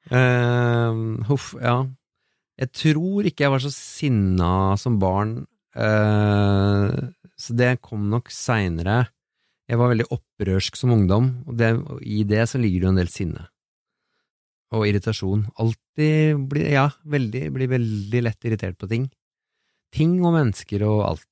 Uh, 0.08 1.20
Huff, 1.28 1.52
ja. 1.60 1.82
Jeg 2.58 2.74
tror 2.74 3.28
ikke 3.28 3.44
jeg 3.44 3.54
var 3.54 3.62
så 3.62 3.70
sinna 3.70 4.50
som 4.80 4.96
barn, 4.98 5.36
uh, 5.78 6.90
så 7.38 7.54
det 7.54 7.76
kom 7.86 8.08
nok 8.10 8.32
seinere. 8.34 9.04
Jeg 9.68 9.78
var 9.80 9.92
veldig 9.92 10.08
opprørsk 10.14 10.78
som 10.80 10.94
ungdom, 10.94 11.30
og, 11.46 11.54
det, 11.60 11.74
i 12.02 12.22
det 12.24 12.46
så 12.48 12.60
ligger 12.60 12.80
det 12.80 12.88
jo 12.88 12.92
en 12.94 13.00
del 13.02 13.12
sinne. 13.12 13.46
Og 14.72 14.86
irritasjon. 14.88 15.46
Alltid 15.60 16.40
blir, 16.48 16.68
ja, 16.72 16.88
veldig, 17.08 17.44
blir 17.52 17.70
veldig 17.72 18.24
lett 18.24 18.48
irritert 18.48 18.80
på 18.80 18.88
ting 18.90 19.08
ting 19.94 20.18
og 20.22 20.34
mennesker 20.36 20.84
og 20.86 21.02
alt. 21.06 21.28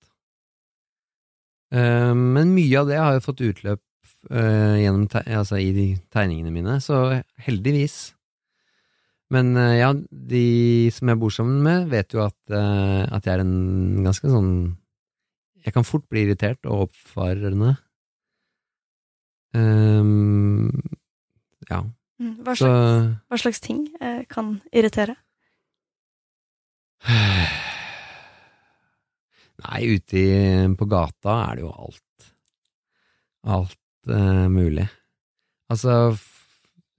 Eh, 1.74 2.12
men 2.14 2.54
mye 2.54 2.80
av 2.80 2.90
det 2.90 3.00
har 3.00 3.16
jo 3.16 3.24
fått 3.24 3.44
utløp 3.44 3.82
eh, 4.30 4.76
gjennom 4.82 5.08
altså 5.10 5.60
i 5.60 5.72
de 5.76 5.88
tegningene 6.14 6.54
mine, 6.54 6.78
så 6.84 7.20
heldigvis. 7.46 8.14
Men 9.34 9.56
eh, 9.58 9.80
ja, 9.80 9.92
de 9.92 10.46
som 10.94 11.10
jeg 11.10 11.20
bor 11.22 11.34
sammen 11.34 11.60
med, 11.66 11.88
vet 11.92 12.14
jo 12.14 12.24
at, 12.26 12.38
at 12.50 13.26
jeg 13.26 13.34
er 13.34 13.44
en 13.44 14.04
ganske 14.06 14.30
sånn 14.30 14.50
Jeg 15.66 15.74
kan 15.74 15.86
fort 15.86 16.04
bli 16.06 16.22
irritert 16.22 16.62
og 16.70 16.86
oppfarende. 16.86 17.72
Um, 19.56 20.70
ja, 21.70 21.80
Hva 22.20 22.42
Hva, 22.44 22.52
så 22.56 22.66
slags, 22.66 23.16
hva 23.30 23.38
slags 23.40 23.60
ting 23.64 23.86
eh, 24.00 24.22
kan 24.28 24.58
irritere? 24.68 25.14
Nei, 29.64 29.80
ute 29.96 30.20
i, 30.20 30.28
på 30.76 30.84
gata 30.90 31.32
er 31.46 31.52
det 31.56 31.64
jo 31.64 31.72
alt. 31.72 32.30
Alt 33.56 34.10
eh, 34.12 34.46
mulig. 34.52 34.86
Altså, 35.72 36.16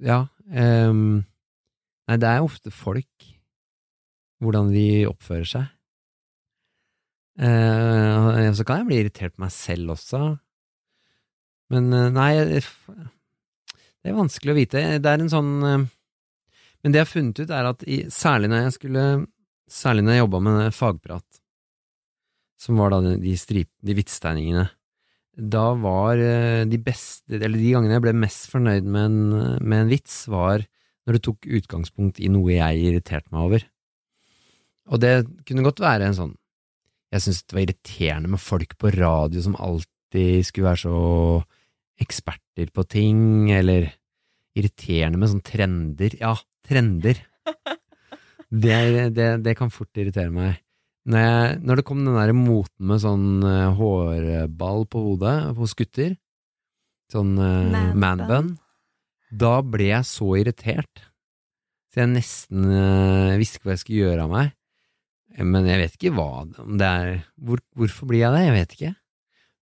ja 0.03 0.25
ehm, 0.51 1.23
Nei, 2.07 2.17
det 2.19 2.29
er 2.29 2.45
ofte 2.45 2.71
folk. 2.71 3.25
Hvordan 4.43 4.69
de 4.71 5.07
oppfører 5.09 5.47
seg. 5.49 5.65
Eh, 7.37 8.51
så 8.57 8.65
kan 8.65 8.81
jeg 8.81 8.87
bli 8.89 8.99
irritert 9.01 9.33
på 9.35 9.43
meg 9.43 9.53
selv 9.53 9.95
også. 9.97 10.21
Men 11.73 11.91
eh, 11.93 12.09
nei, 12.13 12.31
det 12.57 14.11
er 14.11 14.17
vanskelig 14.17 14.53
å 14.53 14.57
vite. 14.57 14.83
Det 15.03 15.11
er 15.11 15.23
en 15.23 15.31
sånn 15.31 15.51
eh, 15.67 15.87
Men 16.83 16.93
det 16.93 17.01
jeg 17.01 17.07
har 17.07 17.11
funnet 17.11 17.41
ut, 17.41 17.51
er 17.51 17.71
at 17.71 17.83
i, 17.87 17.99
særlig 18.13 18.51
når 18.51 18.65
jeg 18.67 18.77
skulle 18.79 19.07
Særlig 19.67 20.05
når 20.05 20.15
jeg 20.15 20.21
jobba 20.21 20.39
med 20.45 20.57
fagprat, 20.71 21.39
som 22.55 22.77
var 22.79 22.93
da 22.93 23.01
de, 23.19 23.33
strip, 23.35 23.67
de 23.83 23.95
vitstegningene, 23.97 24.61
da 25.35 25.65
var 25.75 26.21
eh, 26.23 26.61
de 26.63 26.79
beste, 26.79 27.35
eller 27.35 27.59
de 27.59 27.73
gangene 27.73 27.97
jeg 27.97 28.05
ble 28.05 28.13
mest 28.15 28.47
fornøyd 28.47 28.87
med 28.87 29.09
en, 29.09 29.17
med 29.59 29.81
en 29.81 29.91
vits, 29.91 30.21
var 30.31 30.63
når 31.03 31.17
det 31.17 31.23
tok 31.27 31.49
utgangspunkt 31.59 32.21
i 32.23 32.31
noe 32.31 32.55
jeg 32.55 32.79
irriterte 32.93 33.27
meg 33.35 33.43
over. 33.49 33.67
Og 34.87 35.03
det 35.03 35.13
kunne 35.47 35.67
godt 35.67 35.83
være 35.83 36.07
en 36.07 36.15
sånn 36.15 36.33
Jeg 37.11 37.23
syntes 37.23 37.43
det 37.43 37.55
var 37.55 37.63
irriterende 37.63 38.31
med 38.31 38.43
folk 38.43 38.77
på 38.79 38.91
radio 38.95 39.43
som 39.43 39.59
alltid 39.59 40.47
skulle 40.47 40.69
være 40.71 40.83
så 40.85 40.97
eksperter 42.01 42.69
på 42.73 42.85
ting, 42.89 43.49
eller 43.53 43.89
irriterende 44.57 45.19
med 45.19 45.31
sånne 45.31 45.47
trender. 45.47 46.15
Ja, 46.21 46.35
trender. 46.67 47.19
Det, 48.47 48.77
det, 49.11 49.27
det 49.43 49.57
kan 49.59 49.71
fort 49.73 49.97
irritere 49.99 50.31
meg. 50.31 50.61
Når, 51.07 51.23
jeg, 51.23 51.57
når 51.63 51.79
det 51.79 51.83
kom 51.87 52.03
den 52.03 52.15
der 52.15 52.33
moten 52.35 52.87
med 52.89 53.01
sånn 53.03 53.43
eh, 53.47 53.75
hårball 53.75 54.85
på 54.91 55.03
hodet 55.03 55.35
hos 55.55 55.75
gutter, 55.79 56.17
sånn 57.11 57.37
uh, 57.39 57.93
man-bun, 57.95 58.53
da 59.31 59.53
ble 59.63 59.89
jeg 59.93 60.07
så 60.07 60.33
irritert. 60.39 61.03
Så 61.91 62.03
jeg 62.03 62.11
nesten 62.11 62.67
uh, 62.67 63.37
visste 63.39 63.59
ikke 63.59 63.69
hva 63.69 63.75
jeg 63.77 63.83
skulle 63.85 64.01
gjøre 64.03 64.25
av 64.27 64.33
meg. 64.33 64.53
Men 65.37 65.67
jeg 65.69 65.79
vet 65.83 65.95
ikke 65.95 66.15
hva 66.17 66.29
om 66.43 66.79
det 66.79 66.87
er 66.87 67.09
hvor, 67.35 67.61
Hvorfor 67.77 68.09
blir 68.09 68.23
jeg 68.23 68.33
det? 68.33 68.43
Jeg 68.43 68.55
vet 68.55 68.75
ikke. 68.75 68.93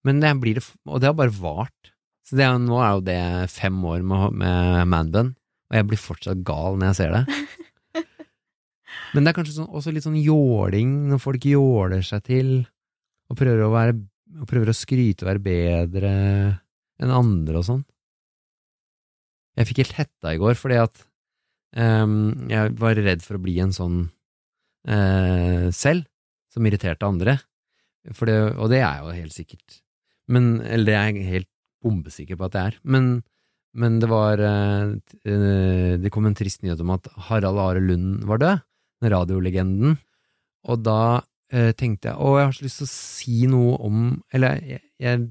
Men 0.06 0.21
det 0.21 0.32
blir 0.41 0.60
det, 0.60 0.65
og 0.86 1.02
det 1.02 1.10
har 1.10 1.17
bare 1.17 1.34
vart. 1.36 1.91
Så 2.26 2.38
det 2.40 2.48
nå 2.64 2.78
er 2.82 2.96
jo 2.96 3.04
det 3.06 3.22
fem 3.54 3.78
år 3.86 4.02
med, 4.06 4.38
med 4.42 4.90
manbun, 4.90 5.34
og 5.70 5.78
jeg 5.78 5.88
blir 5.90 6.02
fortsatt 6.02 6.42
gal 6.46 6.80
når 6.80 6.92
jeg 6.92 6.98
ser 7.00 7.14
det. 7.14 7.24
Men 9.14 9.24
det 9.26 9.32
er 9.32 9.38
kanskje 9.38 9.58
sånn, 9.60 9.70
også 9.70 9.94
litt 9.94 10.06
sånn 10.06 10.18
jåling, 10.18 10.96
når 11.12 11.22
folk 11.22 11.46
jåler 11.46 12.06
seg 12.06 12.26
til 12.26 12.50
og 13.30 13.38
prøver 13.38 13.66
å, 13.66 13.72
være, 13.74 13.98
og 14.42 14.50
prøver 14.50 14.72
å 14.72 14.78
skryte 14.78 15.26
og 15.26 15.32
være 15.32 15.46
bedre 15.46 16.12
enn 17.02 17.14
andre 17.14 17.62
og 17.62 17.68
sånn. 17.68 17.86
Jeg 19.56 19.70
fikk 19.70 19.84
helt 19.84 19.98
hetta 20.02 20.34
i 20.36 20.42
går 20.42 20.58
fordi 20.60 20.82
at 20.82 21.06
um, 21.78 22.48
jeg 22.52 22.76
var 22.82 23.00
redd 23.00 23.24
for 23.24 23.38
å 23.38 23.44
bli 23.44 23.56
en 23.64 23.74
sånn 23.76 24.02
uh, 24.90 25.72
selv, 25.76 26.10
som 26.52 26.68
irriterte 26.68 27.08
andre. 27.08 27.38
Det, 28.06 28.38
og 28.58 28.70
det 28.72 28.82
er 28.82 28.86
jeg 28.86 29.04
jo 29.04 29.18
helt 29.22 29.36
sikkert. 29.36 29.82
Men, 30.32 30.58
eller 30.66 30.90
det 30.90 30.96
er 30.98 31.08
jeg 31.10 31.30
helt 31.32 31.52
bombesikker 31.86 32.39
på 32.39 32.48
at 32.48 32.56
det 32.56 32.63
er. 32.63 32.80
Men, 32.84 33.13
men 33.78 34.00
det 34.02 34.10
var 34.12 34.41
eh, 34.41 34.95
eh, 35.30 35.93
Det 36.02 36.12
kom 36.13 36.28
en 36.28 36.38
trist 36.38 36.65
nyhet 36.65 36.82
om 36.84 36.95
at 36.98 37.08
Harald 37.30 37.62
Are 37.62 37.84
Lund 37.84 38.26
var 38.28 38.41
død, 38.41 38.65
den 39.04 39.13
radiolegenden. 39.13 39.98
Og 40.65 40.84
da 40.84 41.00
eh, 41.54 41.71
tenkte 41.78 42.12
jeg 42.12 42.17
å, 42.19 42.36
jeg 42.39 42.50
har 42.50 42.58
så 42.58 42.67
lyst 42.67 42.82
til 42.82 42.89
å 42.89 42.93
si 42.93 43.39
noe 43.52 43.80
om 43.86 44.06
Eller 44.34 44.62
jeg, 44.65 44.82
jeg, 45.02 45.26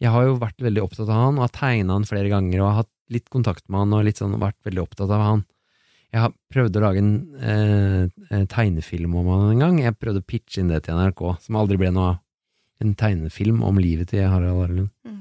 jeg 0.00 0.14
har 0.14 0.26
jo 0.28 0.40
vært 0.40 0.62
veldig 0.64 0.84
opptatt 0.86 1.08
av 1.08 1.24
han, 1.26 1.38
og 1.38 1.48
har 1.48 1.56
tegna 1.56 1.98
han 1.98 2.08
flere 2.08 2.32
ganger, 2.32 2.60
og 2.60 2.70
har 2.70 2.82
hatt 2.84 2.92
litt 3.10 3.26
kontakt 3.32 3.66
med 3.68 3.82
han, 3.82 3.96
og 3.96 4.06
litt 4.06 4.20
sånn, 4.22 4.38
vært 4.40 4.58
veldig 4.64 4.84
opptatt 4.84 5.10
av 5.12 5.24
han. 5.26 5.42
Jeg 6.10 6.24
har 6.24 6.32
prøvd 6.50 6.78
å 6.78 6.82
lage 6.82 7.02
en 7.02 7.12
eh, 7.38 8.46
tegnefilm 8.50 9.14
om 9.20 9.28
han 9.30 9.52
en 9.52 9.62
gang. 9.62 9.76
Jeg 9.84 9.98
prøvde 9.98 10.22
å 10.24 10.26
pitche 10.26 10.62
inn 10.62 10.72
det 10.72 10.82
til 10.86 10.98
NRK, 10.98 11.22
som 11.44 11.58
aldri 11.60 11.78
ble 11.78 11.92
noe 11.94 12.14
av. 12.14 12.20
En 12.80 12.94
tegnefilm 12.98 13.60
om 13.66 13.78
livet 13.78 14.08
til 14.10 14.24
Harald 14.24 14.64
Arlund. 14.64 14.88
Mm. 15.06 15.20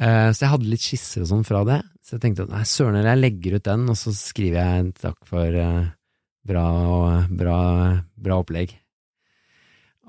Eh, 0.00 0.28
så 0.32 0.44
jeg 0.46 0.52
hadde 0.54 0.70
litt 0.72 0.84
skisser 0.84 1.24
og 1.24 1.30
sånn 1.30 1.46
fra 1.46 1.62
det. 1.68 1.80
Så 2.04 2.16
jeg 2.16 2.24
tenkte 2.24 2.46
at 2.46 2.52
nei, 2.54 2.62
søren 2.68 2.96
heller, 2.96 3.12
jeg 3.14 3.24
legger 3.24 3.56
ut 3.58 3.66
den, 3.68 3.88
og 3.92 3.98
så 4.00 4.12
skriver 4.16 4.60
jeg 4.60 4.92
takk 5.00 5.18
for 5.28 5.58
eh, 5.64 5.90
bra, 6.48 6.68
bra, 7.28 7.58
bra 8.16 8.38
opplegg. 8.40 8.72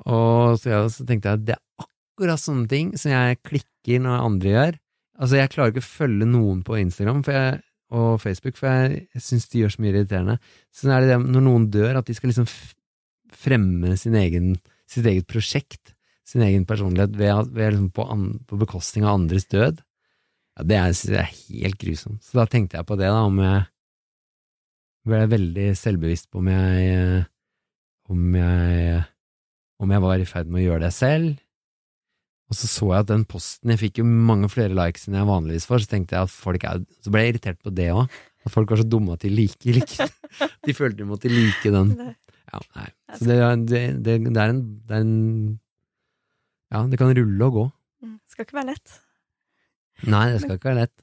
Og 0.07 0.57
så, 0.61 0.71
ja, 0.71 0.85
så 0.89 1.05
tenkte 1.05 1.29
jeg 1.29 1.41
at 1.41 1.49
det 1.49 1.57
er 1.57 1.85
akkurat 1.85 2.41
sånne 2.41 2.69
ting 2.71 2.95
som 2.97 3.13
jeg 3.13 3.41
klikker 3.45 4.01
når 4.01 4.25
andre 4.29 4.55
gjør. 4.55 4.79
Altså, 5.21 5.37
jeg 5.37 5.51
klarer 5.53 5.73
ikke 5.73 5.83
å 5.83 5.91
følge 5.91 6.27
noen 6.29 6.63
på 6.65 6.79
Instagram 6.79 7.21
jeg, 7.27 7.61
og 7.91 8.21
Facebook, 8.23 8.55
for 8.57 8.71
jeg, 8.71 9.05
jeg 9.11 9.25
syns 9.25 9.49
de 9.51 9.61
gjør 9.61 9.73
så 9.75 9.83
mye 9.83 9.91
irriterende. 9.93 10.37
Så 10.73 10.89
er 10.89 11.03
det 11.03 11.11
det 11.11 11.19
når 11.27 11.43
noen 11.45 11.67
dør, 11.73 11.99
at 11.99 12.07
de 12.07 12.15
skal 12.17 12.31
liksom 12.31 12.47
fremme 13.41 13.93
egen, 13.93 14.53
sitt 14.89 15.07
eget 15.07 15.27
prosjekt, 15.29 15.93
sin 16.31 16.43
egen 16.45 16.65
personlighet, 16.67 17.13
ved, 17.19 17.51
ved 17.51 17.75
liksom 17.75 17.91
på, 17.95 18.05
an, 18.13 18.25
på 18.47 18.59
bekostning 18.61 19.05
av 19.07 19.19
andres 19.19 19.47
død. 19.51 19.81
Ja, 20.57 20.65
det 20.67 20.79
er, 20.79 20.95
det 21.11 21.19
er 21.19 21.29
helt 21.31 21.79
grusomt. 21.81 22.23
Så 22.23 22.39
da 22.39 22.47
tenkte 22.49 22.79
jeg 22.79 22.87
på 22.87 22.97
det, 22.99 23.11
da, 23.11 23.21
om 23.27 23.39
jeg 23.43 23.67
ble 25.07 25.21
veldig 25.31 25.69
selvbevisst 25.79 26.29
på 26.29 26.41
om 26.43 26.49
jeg 26.51 27.23
om 28.11 28.35
jeg 28.37 28.99
om 29.81 29.93
jeg 29.95 30.03
var 30.03 30.21
i 30.21 30.27
ferd 30.29 30.51
med 30.51 30.61
å 30.61 30.65
gjøre 30.67 30.85
det 30.85 30.91
selv. 30.93 31.39
Og 32.51 32.57
så 32.59 32.67
så 32.67 32.89
jeg 32.91 33.05
at 33.05 33.09
den 33.09 33.23
posten 33.31 33.71
Jeg 33.71 33.79
fikk 33.79 34.01
jo 34.01 34.03
mange 34.05 34.49
flere 34.51 34.75
likes 34.75 35.07
enn 35.07 35.15
jeg 35.15 35.29
vanligvis 35.29 35.65
får, 35.69 35.85
så 35.85 35.93
tenkte 35.93 36.17
jeg 36.17 36.27
at 36.27 36.33
folk 36.35 36.65
er 36.67 36.81
Så 36.99 37.13
ble 37.13 37.23
jeg 37.23 37.33
irritert 37.33 37.61
på 37.63 37.71
det 37.73 37.87
òg. 37.95 38.11
At 38.43 38.51
folk 38.53 38.73
var 38.73 38.81
så 38.81 38.87
dumme 38.91 39.15
at 39.15 39.23
de 39.23 39.31
liker 39.31 39.77
like 39.79 40.07
De 40.67 40.75
følte 40.75 41.01
de 41.01 41.07
måtte 41.07 41.31
like 41.31 41.73
den. 41.77 41.95
Ja, 42.51 42.59
nei. 42.75 42.89
Så 43.15 43.27
det, 43.29 43.35
det, 43.71 43.79
det, 44.03 44.13
det, 44.25 44.41
er 44.41 44.49
en, 44.51 44.57
det 44.83 44.95
er 44.97 45.03
en 45.05 45.59
Ja, 46.71 46.83
det 46.87 46.97
kan 47.01 47.11
rulle 47.15 47.47
og 47.47 47.53
gå. 47.57 47.65
Det 48.01 48.31
Skal 48.33 48.45
ikke 48.47 48.59
være 48.61 48.71
lett. 48.73 48.93
Nei, 50.07 50.25
det 50.33 50.41
skal 50.41 50.55
ikke 50.57 50.69
være 50.71 50.83
lett. 50.85 50.93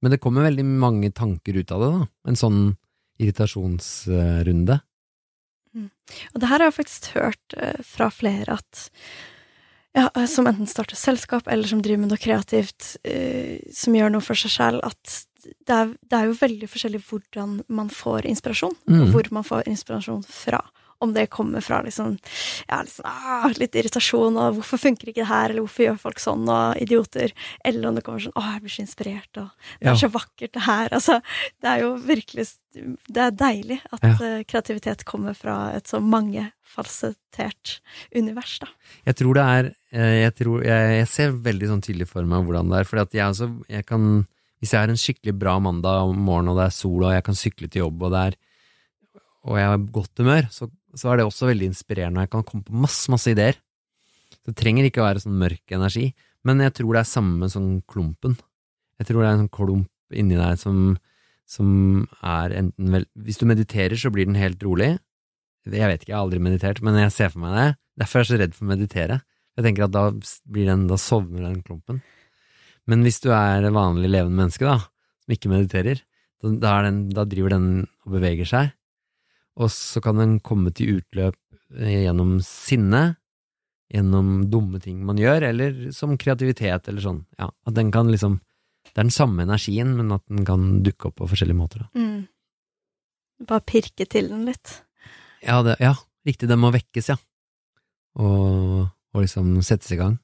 Men 0.00 0.14
det 0.14 0.20
kommer 0.24 0.46
veldig 0.48 0.64
mange 0.64 1.10
tanker 1.12 1.58
ut 1.60 1.72
av 1.76 1.82
det, 1.84 1.90
da. 1.98 2.06
En 2.32 2.38
sånn 2.40 2.60
irritasjonsrunde. 3.20 4.78
Og 5.76 6.40
det 6.42 6.48
her 6.50 6.58
har 6.58 6.70
jeg 6.70 6.78
faktisk 6.80 7.10
hørt 7.14 7.54
eh, 7.60 7.76
fra 7.86 8.08
flere 8.10 8.56
at 8.58 8.88
ja, 9.94 10.08
som 10.30 10.46
enten 10.50 10.66
starter 10.70 10.98
selskap, 10.98 11.46
eller 11.50 11.66
som 11.70 11.82
driver 11.82 12.00
med 12.04 12.10
noe 12.12 12.18
kreativt, 12.22 12.96
eh, 13.06 13.60
som 13.74 13.94
gjør 13.94 14.10
noe 14.14 14.24
for 14.24 14.38
seg 14.38 14.50
selv, 14.54 14.82
at 14.86 15.20
det 15.44 15.74
er, 15.76 15.92
det 16.10 16.16
er 16.18 16.26
jo 16.30 16.34
veldig 16.40 16.68
forskjellig 16.70 17.00
hvordan 17.06 17.54
man 17.72 17.88
får 17.92 18.26
inspirasjon, 18.30 18.74
Mm. 18.90 19.06
hvor 19.12 19.30
man 19.32 19.46
får 19.46 19.68
inspirasjon 19.70 20.24
fra. 20.26 20.60
Om 21.00 21.14
det 21.16 21.26
kommer 21.32 21.60
fra 21.64 21.78
liksom, 21.82 22.18
ja, 22.68 22.82
liksom 22.84 23.06
ah, 23.08 23.48
litt 23.56 23.74
irritasjon, 23.80 24.36
og 24.36 24.58
hvorfor 24.58 24.78
funker 24.82 25.08
ikke 25.08 25.22
det 25.22 25.30
her, 25.30 25.48
eller 25.54 25.64
hvorfor 25.64 25.86
gjør 25.86 25.98
folk 26.02 26.20
sånn, 26.20 26.42
og 26.52 26.76
idioter, 26.82 27.32
eller 27.64 27.88
om 27.88 27.96
det 27.96 28.02
kommer 28.04 28.20
sånn, 28.20 28.34
å, 28.36 28.42
jeg 28.52 28.60
blir 28.66 28.74
så 28.74 28.82
inspirert, 28.84 29.30
og 29.40 29.48
det 29.80 29.88
er 29.88 29.94
Ja. 29.94 29.96
så 30.02 30.10
vakkert 30.12 30.52
det 30.58 30.64
her, 30.66 30.88
altså, 30.92 31.20
det 31.62 31.70
er 31.72 31.80
jo 31.86 31.94
virkelig, 32.04 32.46
det 33.08 33.22
er 33.24 33.30
deilig 33.32 33.80
at 33.92 34.04
Ja. 34.04 34.12
eh, 34.28 34.42
kreativitet 34.44 35.04
kommer 35.08 35.34
fra 35.34 35.72
et 35.74 35.88
så 35.88 36.00
mangefasettert 36.04 37.80
univers, 38.14 38.58
da. 38.60 38.68
Jeg 39.08 39.16
tror 39.20 39.34
det 39.34 39.44
er 39.44 39.70
eh, 39.92 40.16
Jeg, 40.24 40.34
tror, 40.38 40.62
jeg, 40.64 40.92
jeg 41.00 41.08
ser 41.08 41.32
veldig 41.32 41.70
sånn 41.72 41.82
tydelig 41.84 42.08
for 42.10 42.22
meg 42.28 42.44
hvordan 42.46 42.70
det 42.70 42.80
er. 42.82 42.84
For 42.88 43.00
jeg 43.02 43.24
altså, 43.24 43.48
jeg 43.68 43.86
kan 43.88 44.26
Hvis 44.60 44.74
jeg 44.74 44.80
har 44.82 44.90
en 44.92 45.00
skikkelig 45.00 45.38
bra 45.40 45.54
mandag 45.58 46.02
om 46.10 46.18
morgenen, 46.20 46.52
og 46.52 46.58
det 46.60 46.66
er 46.68 46.74
sol, 46.76 47.04
og 47.08 47.14
jeg 47.14 47.24
kan 47.24 47.34
sykle 47.38 47.68
til 47.72 47.80
jobb, 47.86 48.02
og 48.04 48.10
det 48.12 48.20
er 48.28 48.34
Og 49.48 49.56
jeg 49.56 49.70
har 49.70 49.84
godt 49.94 50.20
humør, 50.20 50.48
så, 50.52 50.68
så 50.96 51.10
er 51.10 51.20
det 51.20 51.26
også 51.26 51.48
veldig 51.48 51.70
inspirerende, 51.70 52.20
og 52.20 52.26
jeg 52.26 52.32
kan 52.34 52.46
komme 52.48 52.66
på 52.66 52.80
masse, 52.82 53.06
masse 53.12 53.32
ideer. 53.32 53.56
Det 54.46 54.56
trenger 54.58 54.88
ikke 54.88 55.02
å 55.02 55.06
være 55.06 55.22
sånn 55.24 55.38
mørk 55.40 55.76
energi, 55.76 56.10
men 56.48 56.62
jeg 56.64 56.74
tror 56.76 56.96
det 56.96 57.02
er 57.02 57.08
samme 57.08 57.48
som 57.52 57.70
klumpen. 57.88 58.36
Jeg 59.00 59.08
tror 59.08 59.22
det 59.22 59.28
er 59.28 59.36
en 59.36 59.42
sånn 59.44 59.54
klump 59.56 60.16
inni 60.16 60.36
deg 60.36 60.60
som, 60.60 60.94
som 61.48 61.70
er 62.26 62.56
enten 62.58 62.94
vel 62.96 63.06
Hvis 63.24 63.40
du 63.40 63.46
mediterer, 63.48 63.96
så 64.00 64.12
blir 64.12 64.28
den 64.28 64.38
helt 64.40 64.62
rolig. 64.64 64.94
Jeg 65.68 65.88
vet 65.88 66.02
ikke, 66.02 66.12
jeg 66.12 66.18
har 66.18 66.24
aldri 66.24 66.40
meditert, 66.42 66.80
men 66.84 66.96
jeg 66.98 67.12
ser 67.14 67.32
for 67.32 67.44
meg 67.44 67.56
det. 67.56 67.68
Derfor 68.00 68.20
er 68.20 68.24
jeg 68.24 68.30
så 68.30 68.40
redd 68.40 68.56
for 68.56 68.66
å 68.66 68.72
meditere. 68.72 69.20
Jeg 69.58 69.66
tenker 69.66 69.86
at 69.86 69.94
da, 69.94 70.04
den, 70.56 70.86
da 70.88 70.98
sovner 71.00 71.44
den 71.44 71.60
klumpen. 71.64 72.00
Men 72.88 73.04
hvis 73.04 73.20
du 73.22 73.28
er 73.34 73.66
vanlig 73.74 74.08
levende 74.08 74.40
menneske, 74.40 74.64
da, 74.64 74.78
som 75.20 75.34
ikke 75.36 75.52
mediterer, 75.52 76.00
da, 76.40 76.78
er 76.78 76.88
den, 76.88 77.02
da 77.12 77.26
driver 77.28 77.52
den 77.52 77.66
og 78.06 78.14
beveger 78.16 78.48
seg, 78.48 78.72
og 79.58 79.70
så 79.74 80.02
kan 80.04 80.20
den 80.20 80.36
komme 80.44 80.72
til 80.76 81.00
utløp 81.00 81.36
eh, 81.78 82.04
gjennom 82.04 82.38
sinne, 82.44 83.16
gjennom 83.90 84.44
dumme 84.50 84.78
ting 84.82 85.00
man 85.06 85.18
gjør, 85.18 85.48
eller 85.50 85.80
som 85.94 86.14
kreativitet, 86.20 86.88
eller 86.88 87.02
sånn. 87.04 87.24
Ja, 87.40 87.50
at 87.50 87.76
den 87.76 87.90
kan 87.94 88.12
liksom 88.12 88.40
Det 88.90 88.96
er 88.96 89.04
den 89.04 89.12
samme 89.12 89.44
energien, 89.44 89.90
men 89.94 90.08
at 90.10 90.22
den 90.26 90.40
kan 90.48 90.62
dukke 90.82 91.10
opp 91.10 91.18
på 91.20 91.26
forskjellige 91.28 91.58
måter. 91.58 91.82
Da. 91.84 92.00
Mm. 92.00 92.22
Bare 93.46 93.60
pirke 93.60 94.06
til 94.08 94.30
den 94.32 94.46
litt. 94.48 94.72
Ja, 95.44 95.60
det, 95.62 95.76
ja, 95.84 95.92
riktig, 96.26 96.48
den 96.48 96.58
må 96.62 96.72
vekkes, 96.72 97.10
ja. 97.12 97.16
Og, 98.18 98.88
og 98.88 99.20
liksom 99.20 99.52
settes 99.62 99.92
i 99.92 99.98
gang. 100.00 100.16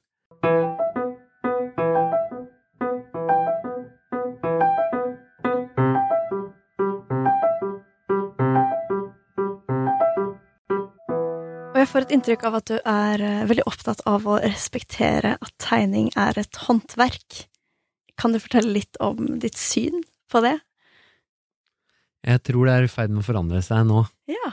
Jeg 11.87 11.93
får 11.93 12.03
et 12.03 12.13
inntrykk 12.17 12.41
av 12.49 12.55
at 12.57 12.67
du 12.67 12.75
er 12.83 13.21
eh, 13.23 13.43
veldig 13.47 13.63
opptatt 13.69 14.01
av 14.11 14.25
å 14.27 14.41
respektere 14.43 15.37
at 15.39 15.53
tegning 15.63 16.09
er 16.19 16.35
et 16.35 16.59
håndverk. 16.65 17.45
Kan 18.19 18.35
du 18.35 18.41
fortelle 18.43 18.73
litt 18.75 18.99
om 18.99 19.37
ditt 19.39 19.55
syn 19.55 20.03
på 20.27 20.41
det? 20.43 20.57
Jeg 22.27 22.43
tror 22.43 22.67
det 22.67 22.75
er 22.75 22.89
i 22.89 22.91
ferd 22.91 23.15
med 23.15 23.23
å 23.23 23.29
forandre 23.29 23.63
seg 23.63 23.87
nå. 23.87 24.03
Ja. 24.27 24.51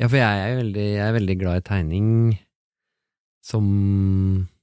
Ja, 0.00 0.08
for 0.08 0.16
jeg 0.16 0.46
er 0.46 0.56
veldig, 0.62 0.88
jeg 0.94 1.04
er 1.04 1.14
veldig 1.18 1.38
glad 1.44 1.60
i 1.60 1.66
tegning 1.68 2.10
som 3.44 3.68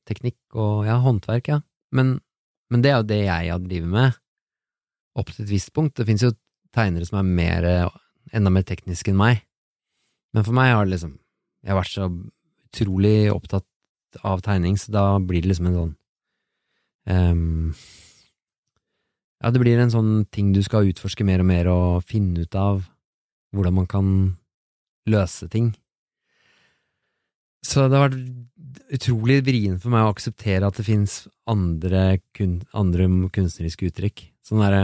teknikk 0.09 0.57
og 0.57 0.89
ja, 0.89 0.97
håndverk, 1.03 1.53
ja. 1.53 1.61
Men, 1.93 2.15
men 2.73 2.81
det 2.81 2.89
er 2.89 3.01
jo 3.03 3.09
det 3.13 3.23
jeg 3.27 3.53
har 3.53 3.65
drevet 3.69 3.93
med, 3.93 4.21
opp 5.13 5.29
til 5.29 5.45
et 5.45 5.53
visst 5.59 5.75
punkt. 5.77 5.99
Det 5.99 6.09
finnes 6.09 6.25
jo 6.25 6.33
tegnere 6.73 7.05
som 7.05 7.21
er 7.21 7.33
mer, 7.37 7.73
enda 8.33 8.49
mer 8.49 8.65
tekniske 8.65 9.13
enn 9.13 9.27
meg. 9.27 9.45
Men 10.33 10.47
for 10.47 10.57
meg 10.57 10.73
har 10.73 10.87
det 10.87 10.97
liksom 10.97 11.19
Jeg 11.63 11.71
har 11.71 11.79
vært 11.79 11.93
så 11.95 12.07
utrolig 12.11 13.17
opptatt 13.31 13.67
av 14.21 14.43
tegning, 14.45 14.77
så 14.77 14.91
da 14.93 15.05
blir 15.23 15.43
det 15.43 15.53
liksom 15.53 15.69
en 15.69 15.77
sånn 15.79 15.93
um, 17.09 17.69
Ja, 19.41 19.51
det 19.51 19.61
blir 19.63 19.79
en 19.79 19.93
sånn 19.93 20.11
ting 20.31 20.51
du 20.55 20.61
skal 20.65 20.91
utforske 20.91 21.25
mer 21.27 21.43
og 21.43 21.49
mer 21.49 21.69
og 21.71 22.03
finne 22.07 22.45
ut 22.45 22.57
av 22.59 22.83
hvordan 23.53 23.77
man 23.81 23.87
kan 23.89 24.07
løse 25.09 25.49
ting. 25.51 25.73
Så 27.63 27.87
det 27.87 27.97
har 27.97 28.09
vært 28.09 28.93
utrolig 28.93 29.39
vrient 29.45 29.81
for 29.83 29.93
meg 29.93 30.05
å 30.05 30.13
akseptere 30.13 30.67
at 30.67 30.77
det 30.79 30.85
fins 30.87 31.23
andre, 31.49 32.19
kun, 32.35 32.61
andre 32.75 33.07
kunstneriske 33.33 33.91
uttrykk. 33.91 34.27
Sånn 34.43 34.63
derre 34.63 34.83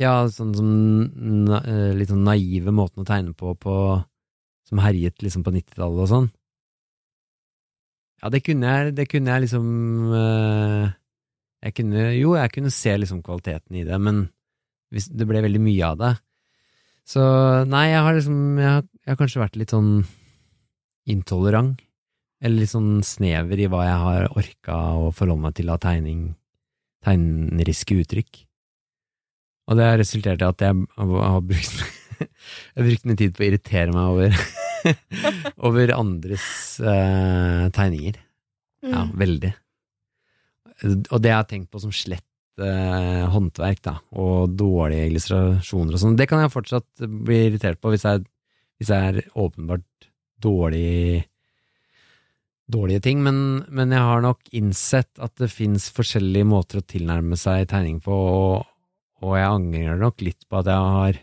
Ja, 0.00 0.24
sånn 0.32 0.54
som 0.56 0.68
na, 1.44 1.60
litt 1.96 2.08
sånn 2.08 2.24
naive 2.24 2.72
måten 2.72 3.02
å 3.02 3.08
tegne 3.08 3.34
på, 3.36 3.52
på 3.60 3.74
som 4.70 4.80
herjet 4.82 5.24
liksom 5.24 5.44
på 5.46 5.52
90-tallet 5.58 6.04
og 6.04 6.10
sånn. 6.10 6.30
Ja, 8.20 8.30
det 8.32 8.42
kunne 8.46 8.70
jeg, 8.70 8.94
det 8.98 9.06
kunne 9.08 9.32
jeg 9.32 9.46
liksom 9.46 9.68
øh, 10.12 10.90
Jeg 11.64 11.72
kunne 11.78 12.02
Jo, 12.18 12.34
jeg 12.36 12.52
kunne 12.52 12.72
se 12.74 12.92
liksom 12.98 13.22
kvaliteten 13.24 13.78
i 13.80 13.84
det, 13.88 13.96
men 13.96 14.26
det 14.90 15.26
ble 15.28 15.40
veldig 15.40 15.60
mye 15.62 15.86
av 15.86 16.00
det. 16.00 16.10
Så 17.08 17.22
nei, 17.70 17.86
jeg 17.92 18.02
har 18.04 18.16
liksom 18.16 18.40
Jeg 18.60 18.90
jeg 19.10 19.16
har 19.16 19.18
kanskje 19.18 19.40
vært 19.40 19.56
litt 19.58 19.72
sånn 19.74 20.04
intolerant, 21.10 21.80
eller 22.38 22.62
litt 22.62 22.70
sånn 22.70 23.00
snever 23.02 23.58
i 23.58 23.66
hva 23.66 23.80
jeg 23.86 24.02
har 24.04 24.26
orka 24.38 24.76
å 25.00 25.08
forholde 25.10 25.46
meg 25.48 25.56
til 25.56 25.72
av 25.72 25.80
tegning, 25.82 26.20
tegneriske 27.02 27.96
uttrykk. 28.04 28.42
Og 29.66 29.80
det 29.80 29.88
har 29.88 29.98
resultert 29.98 30.44
i 30.44 30.46
at 30.46 30.62
jeg 30.62 30.84
har 31.00 31.42
brukt, 31.48 31.82
jeg 32.20 32.76
har 32.76 32.86
brukt 32.86 33.08
mye 33.08 33.18
tid 33.18 33.34
på 33.34 33.42
å 33.42 33.48
irritere 33.48 33.96
meg 33.96 34.12
over, 34.14 34.38
over 35.66 35.92
andres 35.96 36.48
eh, 36.80 37.68
tegninger. 37.76 38.18
Ja, 38.80 39.02
Mm. 39.04 39.10
veldig. 39.20 39.48
Og 41.12 41.18
det 41.20 41.28
jeg 41.28 41.36
har 41.36 41.48
tenkt 41.50 41.68
på 41.68 41.80
som 41.82 41.90
slett 41.92 42.24
eh, 42.64 43.26
håndverk, 43.28 43.82
da, 43.84 43.98
og 44.16 44.54
dårlige 44.56 45.10
illustrasjoner 45.10 45.98
og 45.98 46.00
sånn, 46.00 46.16
det 46.16 46.26
kan 46.30 46.40
jeg 46.40 46.52
fortsatt 46.54 47.04
bli 47.04 47.42
irritert 47.50 47.76
på 47.80 47.92
hvis 47.92 48.06
jeg, 48.08 48.22
hvis 48.80 48.88
jeg 48.94 49.10
er 49.10 49.20
åpenbart 49.36 50.08
dårlig 50.40 51.26
dårlige 52.70 53.02
ting, 53.02 53.20
men, 53.26 53.66
men 53.68 53.90
jeg 53.92 54.00
har 54.06 54.20
nok 54.22 54.48
innsett 54.56 55.10
at 55.20 55.34
det 55.42 55.50
fins 55.52 55.88
forskjellige 55.92 56.46
måter 56.46 56.78
å 56.80 56.86
tilnærme 56.86 57.36
seg 57.36 57.66
tegning 57.68 57.98
på, 58.04 58.14
og, 58.14 58.68
og 59.26 59.32
jeg 59.36 59.48
angrer 59.50 59.98
nok 59.98 60.22
litt 60.22 60.46
på 60.48 60.60
at 60.62 60.70
jeg 60.70 60.92
har 60.94 61.18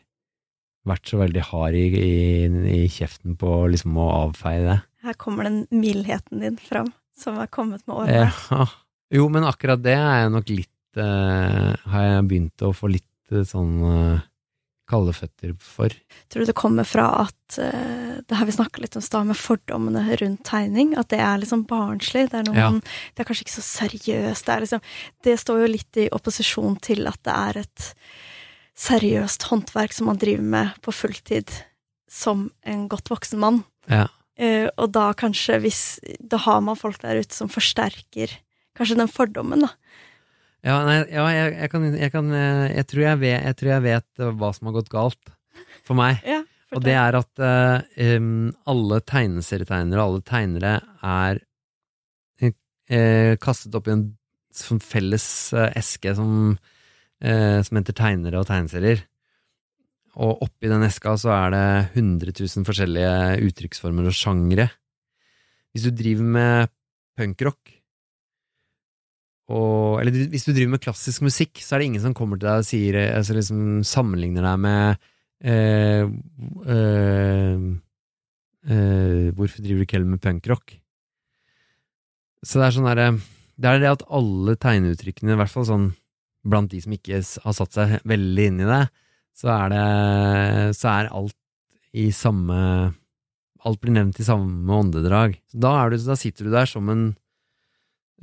vært 0.87 1.11
så 1.11 1.19
veldig 1.21 1.43
hard 1.49 1.77
i, 1.77 1.85
i, 1.99 2.15
i 2.77 2.81
kjeften 2.91 3.37
på 3.39 3.59
liksom 3.73 3.97
å 3.99 4.07
avfeie 4.23 4.63
det. 4.65 4.77
Her 5.07 5.17
kommer 5.19 5.47
den 5.47 5.61
mildheten 5.71 6.43
din 6.43 6.57
fram, 6.61 6.91
som 7.17 7.39
har 7.39 7.51
kommet 7.53 7.85
med 7.87 7.95
årene. 8.03 8.31
Ja. 8.51 8.67
Jo, 9.15 9.29
men 9.31 9.47
akkurat 9.47 9.79
det 9.79 9.95
er 9.95 10.23
jeg 10.23 10.31
nok 10.33 10.49
litt 10.51 10.99
eh, 10.99 11.69
Har 11.87 12.01
jeg 12.03 12.25
begynt 12.27 12.63
å 12.67 12.73
få 12.75 12.89
litt 12.91 13.31
eh, 13.31 13.45
sånn 13.47 13.77
eh, 13.87 14.25
kalde 14.87 15.13
føtter 15.15 15.51
for. 15.59 15.91
Tror 16.31 16.43
du 16.43 16.49
det 16.49 16.55
kommer 16.57 16.87
fra 16.87 17.07
at 17.25 17.57
uh, 17.59 18.19
det 18.23 18.37
her 18.39 18.47
vi 18.47 18.55
snakka 18.55 18.79
litt 18.79 18.95
om 18.95 19.03
i 19.03 19.07
stad, 19.07 19.27
med 19.27 19.39
fordommene 19.39 20.15
rundt 20.21 20.45
tegning, 20.47 20.93
at 20.99 21.09
det 21.11 21.19
er 21.23 21.41
liksom 21.41 21.65
barnslig? 21.67 22.29
Det 22.31 22.39
er, 22.39 22.47
noen, 22.47 22.79
det 23.11 23.23
er 23.23 23.27
kanskje 23.27 23.47
ikke 23.47 23.57
så 23.57 23.65
seriøst. 23.65 24.47
Det, 24.47 24.53
er 24.53 24.63
liksom, 24.63 24.85
det 25.27 25.35
står 25.43 25.59
jo 25.63 25.69
litt 25.73 25.99
i 25.99 26.07
opposisjon 26.15 26.79
til 26.87 27.03
at 27.11 27.19
det 27.27 27.35
er 27.35 27.61
et 27.65 27.89
seriøst 28.77 29.47
håndverk 29.49 29.95
som 29.95 30.11
man 30.11 30.19
driver 30.21 30.45
med 30.45 30.77
på 30.85 30.93
fulltid 30.93 31.51
som 32.11 32.47
en 32.67 32.85
godt 32.91 33.09
voksen 33.11 33.41
mann. 33.41 33.63
Ja. 33.89 34.07
Uh, 34.37 34.69
og 34.77 34.91
da 34.93 35.07
kanskje 35.17 35.55
hvis 35.63 35.79
Da 36.21 36.37
har 36.43 36.59
man 36.61 36.77
folk 36.77 36.99
der 37.01 37.17
ute 37.23 37.33
som 37.33 37.49
forsterker 37.49 38.35
kanskje 38.77 38.99
den 38.99 39.09
fordommen, 39.09 39.63
da. 39.65 39.71
Ja, 40.65 40.75
nei, 40.85 40.99
ja 41.09 41.23
jeg, 41.31 41.55
jeg, 41.55 41.71
kan, 41.71 41.87
jeg, 41.95 42.11
kan, 42.13 42.29
eh, 42.35 42.67
jeg, 42.75 42.85
tror 42.91 43.03
jeg, 43.03 43.19
vet, 43.23 43.39
jeg 43.45 43.57
tror 43.57 43.71
jeg 43.71 43.83
vet 43.87 44.21
eh, 44.21 44.35
hva 44.37 44.51
som 44.53 44.69
har 44.69 44.75
gått 44.77 44.93
galt 44.93 45.33
for 45.87 45.97
meg. 45.97 46.21
Ja, 46.67 46.75
Og 46.75 46.83
det 46.83 46.97
er 46.99 47.15
at 47.15 47.39
uh, 47.39 47.77
um, 48.19 48.49
alle 48.67 48.97
tegneserietegnere 49.07 50.03
og 50.03 50.09
alle 50.09 50.23
tegnere 50.27 50.71
er 50.99 51.39
uh, 52.43 53.35
kastet 53.39 53.77
opp 53.79 53.87
i 53.87 53.93
en 53.93 54.01
sånn 54.51 54.81
felles 54.83 55.27
eske 55.55 56.11
som, 56.17 56.57
eh, 57.21 57.59
som 57.65 57.79
heter 57.79 57.95
tegnere 57.97 58.41
og 58.41 58.49
tegneserier. 58.49 59.05
Og 60.17 60.41
oppi 60.47 60.69
den 60.69 60.85
eska 60.87 61.13
så 61.21 61.31
er 61.35 61.53
det 61.53 61.65
100 61.99 62.33
000 62.33 62.65
forskjellige 62.65 63.15
uttrykksformer 63.47 64.09
og 64.09 64.17
sjangre. 64.17 64.69
Hvis 65.73 65.85
du 65.85 65.91
driver 65.93 66.31
med 66.37 66.71
punkrock, 67.17 67.77
og, 69.47 70.01
eller 70.01 70.27
hvis 70.27 70.43
du 70.43 70.51
driver 70.51 70.73
med 70.73 70.83
klassisk 70.83 71.23
musikk, 71.23 71.61
så 71.63 71.75
er 71.75 71.79
det 71.79 71.91
ingen 71.91 72.03
som 72.03 72.15
kommer 72.17 72.39
til 72.39 72.49
deg 72.49 72.63
og 72.63 72.67
sier, 72.67 72.97
eh, 72.99 73.13
altså 73.15 73.37
liksom 73.37 73.61
sammenligner 73.87 74.43
deg 74.43 74.57
med 74.59 75.05
eh, 75.39 76.03
eh, 76.73 77.61
eh, 78.67 79.29
Hvorfor 79.37 79.63
driver 79.63 79.79
du 79.79 79.85
ikke 79.85 79.99
heller 79.99 80.11
med 80.17 80.23
punkrock? 80.25 80.75
Så 82.43 82.59
det 82.59 82.67
er 82.67 82.75
sånn 82.75 82.89
derre 82.89 83.07
Det 83.55 83.71
er 83.71 83.79
det 83.81 83.93
at 83.93 84.03
alle 84.13 84.57
tegneuttrykkene, 84.59 85.37
i 85.37 85.39
hvert 85.39 85.53
fall 85.53 85.69
sånn 85.69 85.87
blant 86.49 86.71
de 86.71 86.79
som 86.83 86.95
ikke 86.95 87.21
har 87.21 87.55
satt 87.55 87.75
seg 87.77 87.97
veldig 88.07 88.47
inn 88.51 88.63
i 88.63 88.69
det, 88.69 88.85
så 89.37 89.51
er 89.53 89.73
det 89.73 89.83
Så 90.77 90.89
er 90.89 91.11
alt 91.13 91.37
i 91.97 92.09
samme 92.15 92.57
Alt 93.67 93.81
blir 93.81 93.95
nevnt 93.95 94.19
i 94.21 94.25
samme 94.25 94.73
åndedrag. 94.73 95.35
Så 95.51 95.59
da, 95.59 95.71
du, 95.89 95.97
da 95.99 96.15
sitter 96.15 96.47
du 96.47 96.53
der 96.53 96.69
som 96.69 96.87
en 96.93 97.03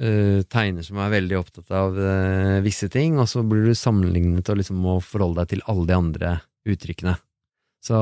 uh, 0.00 0.40
tegner 0.48 0.86
som 0.86 1.00
er 1.02 1.12
veldig 1.12 1.36
opptatt 1.36 1.74
av 1.74 1.98
uh, 1.98 2.62
visse 2.64 2.88
ting, 2.88 3.18
og 3.20 3.28
så 3.28 3.42
blir 3.44 3.66
du 3.66 3.74
sammenlignet 3.76 4.48
og 4.48 4.60
liksom 4.60 4.78
må 4.80 4.96
forholde 5.04 5.42
deg 5.42 5.52
til 5.52 5.64
alle 5.68 5.86
de 5.90 5.96
andre 5.98 6.32
uttrykkene. 6.70 7.16
Så 7.84 7.98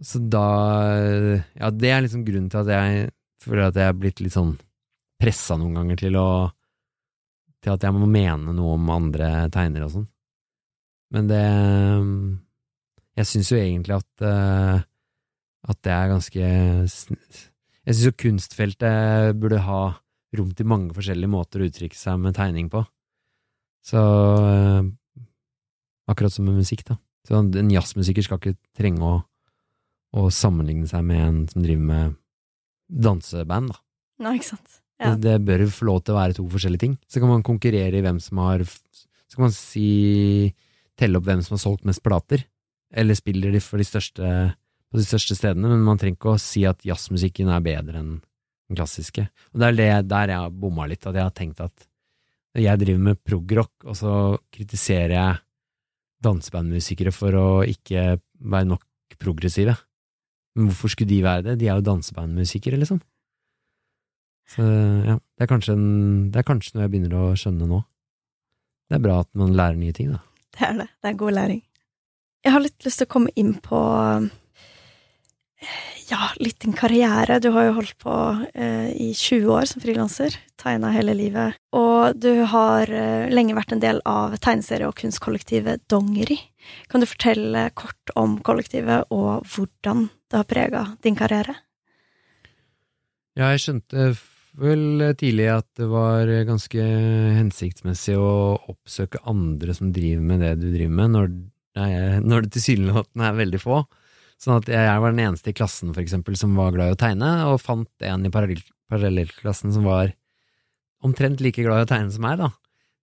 Så 0.00 0.22
da 0.32 0.46
Ja, 1.58 1.68
det 1.70 1.90
er 1.90 2.06
liksom 2.06 2.24
grunnen 2.24 2.48
til 2.48 2.62
at 2.62 2.72
jeg 2.72 3.10
føler 3.42 3.68
at 3.68 3.76
jeg 3.76 3.90
er 3.90 3.98
blitt 3.98 4.20
litt 4.22 4.36
sånn 4.36 4.54
pressa 5.20 5.58
noen 5.60 5.76
ganger 5.76 6.00
til 6.00 6.16
å 6.16 6.28
Til 7.60 7.74
at 7.74 7.84
jeg 7.84 7.92
må 7.92 8.08
mene 8.08 8.54
noe 8.56 8.76
om 8.78 8.92
andre 8.94 9.48
tegnere 9.52 9.88
og 9.88 9.94
sånn. 9.98 10.08
Men 11.10 11.26
det 11.28 11.44
Jeg 13.18 13.26
syns 13.26 13.50
jo 13.50 13.58
egentlig 13.58 13.98
at 13.98 14.24
eh, 14.24 14.86
at 15.68 15.80
det 15.84 15.92
er 15.92 16.12
ganske 16.12 16.40
Jeg 16.40 17.96
syns 17.96 18.06
jo 18.06 18.16
kunstfeltet 18.22 19.36
burde 19.40 19.60
ha 19.66 19.82
rom 20.38 20.52
til 20.54 20.68
mange 20.70 20.94
forskjellige 20.94 21.32
måter 21.32 21.60
å 21.60 21.66
uttrykke 21.68 21.98
seg 21.98 22.20
med 22.22 22.36
tegning 22.36 22.68
på. 22.70 22.84
Så 23.84 23.98
eh, 23.98 24.88
Akkurat 26.10 26.34
som 26.34 26.46
med 26.48 26.58
musikk, 26.58 26.82
da. 26.88 26.96
Så 27.26 27.38
en 27.38 27.70
jazzmusiker 27.70 28.24
skal 28.26 28.40
ikke 28.40 28.56
trenge 28.74 29.06
å, 29.06 29.18
å 30.18 30.24
sammenligne 30.34 30.88
seg 30.90 31.04
med 31.06 31.20
en 31.22 31.36
som 31.46 31.62
driver 31.62 31.84
med 31.86 32.16
danseband, 32.90 33.70
da. 33.70 33.78
Nei, 34.24 34.32
ikke 34.40 34.48
sant. 34.48 34.80
Ja. 35.00 35.14
Det, 35.14 35.22
det 35.24 35.36
bør 35.48 35.64
få 35.72 35.88
lov 35.88 36.02
til 36.04 36.14
å 36.14 36.20
være 36.20 36.36
to 36.36 36.44
forskjellige 36.52 36.84
ting. 36.84 36.96
Så 37.08 37.22
kan 37.22 37.30
man 37.32 37.44
konkurrere 37.46 37.96
i 37.96 38.04
hvem 38.04 38.18
som 38.20 38.42
har 38.44 38.66
Så 38.68 39.38
kan 39.38 39.46
man 39.46 39.54
si 39.56 40.52
Telle 41.00 41.16
opp 41.16 41.24
hvem 41.24 41.40
som 41.40 41.54
har 41.56 41.62
solgt 41.62 41.86
mest 41.88 42.02
plater, 42.04 42.42
eller 42.92 43.16
spiller 43.16 43.54
de 43.54 43.62
for 43.64 43.80
de 43.80 43.86
største 43.88 44.26
på 44.90 44.98
de 44.98 45.06
største 45.06 45.36
stedene, 45.38 45.70
men 45.70 45.84
man 45.86 46.00
trenger 46.00 46.18
ikke 46.18 46.32
å 46.34 46.42
si 46.42 46.64
at 46.66 46.82
jazzmusikken 46.84 47.48
er 47.54 47.62
bedre 47.62 48.02
enn 48.02 48.16
den 48.18 48.78
klassiske. 48.78 49.28
Og 49.54 49.62
det 49.62 49.68
er 49.68 49.76
det 49.78 50.08
der 50.10 50.32
jeg 50.32 50.44
har 50.44 50.56
bomma 50.62 50.88
litt, 50.90 51.06
at 51.06 51.16
jeg 51.16 51.26
har 51.26 51.36
tenkt 51.36 51.62
at 51.62 51.86
jeg 52.58 52.80
driver 52.82 53.04
med 53.06 53.20
progrock, 53.22 53.72
og 53.86 53.94
så 53.98 54.14
kritiserer 54.50 55.14
jeg 55.14 55.38
dansebandmusikere 56.26 57.14
for 57.14 57.38
å 57.38 57.46
ikke 57.62 58.18
være 58.42 58.70
nok 58.72 59.16
progressive. 59.22 59.76
Men 60.58 60.68
hvorfor 60.68 60.92
skulle 60.92 61.12
de 61.12 61.22
være 61.22 61.46
det? 61.46 61.60
De 61.60 61.70
er 61.70 61.78
jo 61.78 61.86
dansebandmusikere, 61.86 62.80
liksom. 62.82 62.98
Så 64.50 64.66
ja, 64.66 65.16
det 65.16 65.46
er, 65.46 65.50
kanskje 65.50 65.76
en, 65.76 65.88
det 66.34 66.42
er 66.42 66.46
kanskje 66.48 66.74
noe 66.74 66.86
jeg 66.86 66.92
begynner 66.94 67.16
å 67.20 67.32
skjønne 67.38 67.68
nå. 67.70 67.80
Det 68.90 68.98
er 68.98 69.04
bra 69.04 69.20
at 69.22 69.30
man 69.38 69.54
lærer 69.54 69.78
nye 69.78 69.94
ting, 69.94 70.10
da. 70.10 70.22
Det 70.56 70.64
er 70.66 70.78
det. 70.80 70.88
Det 70.98 71.10
er 71.12 71.18
god 71.20 71.36
læring. 71.36 71.60
Jeg 72.40 72.54
har 72.56 72.62
litt 72.64 72.86
lyst 72.86 73.02
til 73.02 73.06
å 73.06 73.12
komme 73.12 73.30
inn 73.38 73.52
på 73.62 73.78
ja, 76.10 76.30
litt 76.40 76.60
din 76.64 76.74
karriere. 76.74 77.38
Du 77.38 77.50
har 77.54 77.68
jo 77.68 77.76
holdt 77.76 77.96
på 78.00 78.14
eh, 78.54 78.90
i 78.96 79.10
20 79.14 79.52
år 79.54 79.68
som 79.70 79.82
frilanser, 79.84 80.34
tegna 80.60 80.90
hele 80.94 81.14
livet. 81.14 81.60
Og 81.76 82.16
du 82.18 82.42
har 82.50 82.90
eh, 82.90 83.28
lenge 83.30 83.54
vært 83.58 83.76
en 83.76 83.82
del 83.82 84.00
av 84.08 84.34
tegneserie- 84.42 84.88
og 84.88 84.96
kunstkollektivet 84.98 85.84
Dongeri. 85.92 86.40
Kan 86.90 87.04
du 87.04 87.08
fortelle 87.08 87.68
kort 87.78 88.14
om 88.18 88.38
kollektivet, 88.46 89.12
og 89.14 89.46
hvordan 89.52 90.08
det 90.30 90.40
har 90.40 90.48
prega 90.48 90.84
din 91.04 91.18
karriere? 91.18 91.54
Ja, 93.38 93.52
jeg 93.52 93.62
skjønte 93.62 94.10
vel 94.58 95.14
tidlig 95.18 95.46
at 95.52 95.66
det 95.78 95.86
var 95.90 96.30
ganske 96.48 96.84
hensiktsmessig 97.36 98.16
å 98.18 98.30
oppsøke 98.72 99.22
andre 99.30 99.74
som 99.76 99.92
driver 99.94 100.24
med 100.26 100.42
det 100.44 100.54
du 100.60 100.68
driver 100.72 100.94
med, 100.98 101.14
når, 101.14 101.32
nei, 101.78 101.90
når 102.24 102.46
det 102.46 102.54
tilsynelatende 102.56 103.28
er 103.28 103.40
veldig 103.40 103.62
få. 103.62 103.82
Sånn 104.40 104.56
at 104.56 104.70
jeg 104.72 105.00
var 105.04 105.12
den 105.12 105.22
eneste 105.26 105.52
i 105.52 105.56
klassen, 105.56 105.92
for 105.92 106.00
eksempel, 106.02 106.36
som 106.40 106.56
var 106.56 106.72
glad 106.72 106.92
i 106.92 106.96
å 106.96 107.00
tegne, 107.00 107.30
og 107.50 107.60
fant 107.60 108.06
en 108.08 108.24
i 108.24 108.32
parallell, 108.32 108.62
parallellklassen 108.90 109.74
som 109.74 109.84
var 109.84 110.14
omtrent 111.04 111.42
like 111.44 111.60
glad 111.64 111.82
i 111.82 111.86
å 111.86 111.90
tegne 111.90 112.14
som 112.14 112.24
meg, 112.24 112.40
da. 112.40 112.48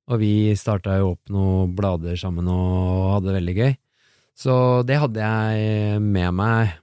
Og 0.08 0.22
vi 0.22 0.32
starta 0.58 0.96
jo 0.98 1.14
opp 1.14 1.34
noen 1.34 1.76
blader 1.78 2.18
sammen 2.20 2.48
og 2.50 3.12
hadde 3.18 3.30
det 3.30 3.38
veldig 3.42 3.56
gøy. 3.58 3.74
Så 4.38 4.54
det 4.88 5.00
hadde 5.02 5.30
jeg 5.30 6.02
med 6.04 6.36
meg. 6.38 6.78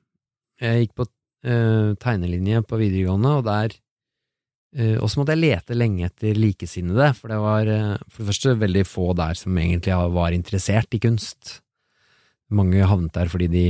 Jeg 0.61 0.85
gikk 0.85 0.95
på 0.99 1.07
uh, 1.09 1.95
tegnelinje 2.03 2.63
på 2.69 2.79
videregående, 2.81 3.39
og 3.39 3.47
der 3.49 3.75
Og 4.75 5.07
så 5.07 5.21
måtte 5.21 5.37
jeg 5.37 5.45
lete 5.45 5.77
lenge 5.77 6.09
etter 6.09 6.35
likesinnede, 6.35 7.13
for 7.15 7.31
det 7.31 7.37
var 7.39 7.69
uh, 7.71 7.99
for 8.09 8.25
det 8.25 8.29
første 8.33 8.55
veldig 8.59 8.83
få 8.89 9.13
der 9.15 9.39
som 9.39 9.59
egentlig 9.61 9.95
var 10.17 10.35
interessert 10.35 10.97
i 10.97 10.99
kunst. 11.03 11.61
Mange 12.55 12.83
havnet 12.83 13.15
der 13.15 13.31
fordi 13.31 13.47
de 13.53 13.67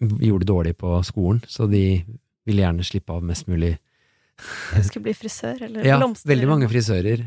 gjorde 0.00 0.44
det 0.44 0.52
dårlig 0.52 0.74
på 0.78 0.92
skolen, 1.06 1.42
så 1.50 1.66
de 1.70 2.04
ville 2.46 2.62
gjerne 2.62 2.86
slippe 2.86 3.16
av 3.16 3.26
mest 3.26 3.50
mulig. 3.50 3.74
Jeg 4.76 4.86
skulle 4.86 5.10
bli 5.10 5.16
frisør 5.18 5.66
eller 5.66 5.84
ja, 5.84 5.98
blomster. 5.98 6.30
veldig 6.30 6.48
mange 6.48 6.68
frisører. 6.70 7.26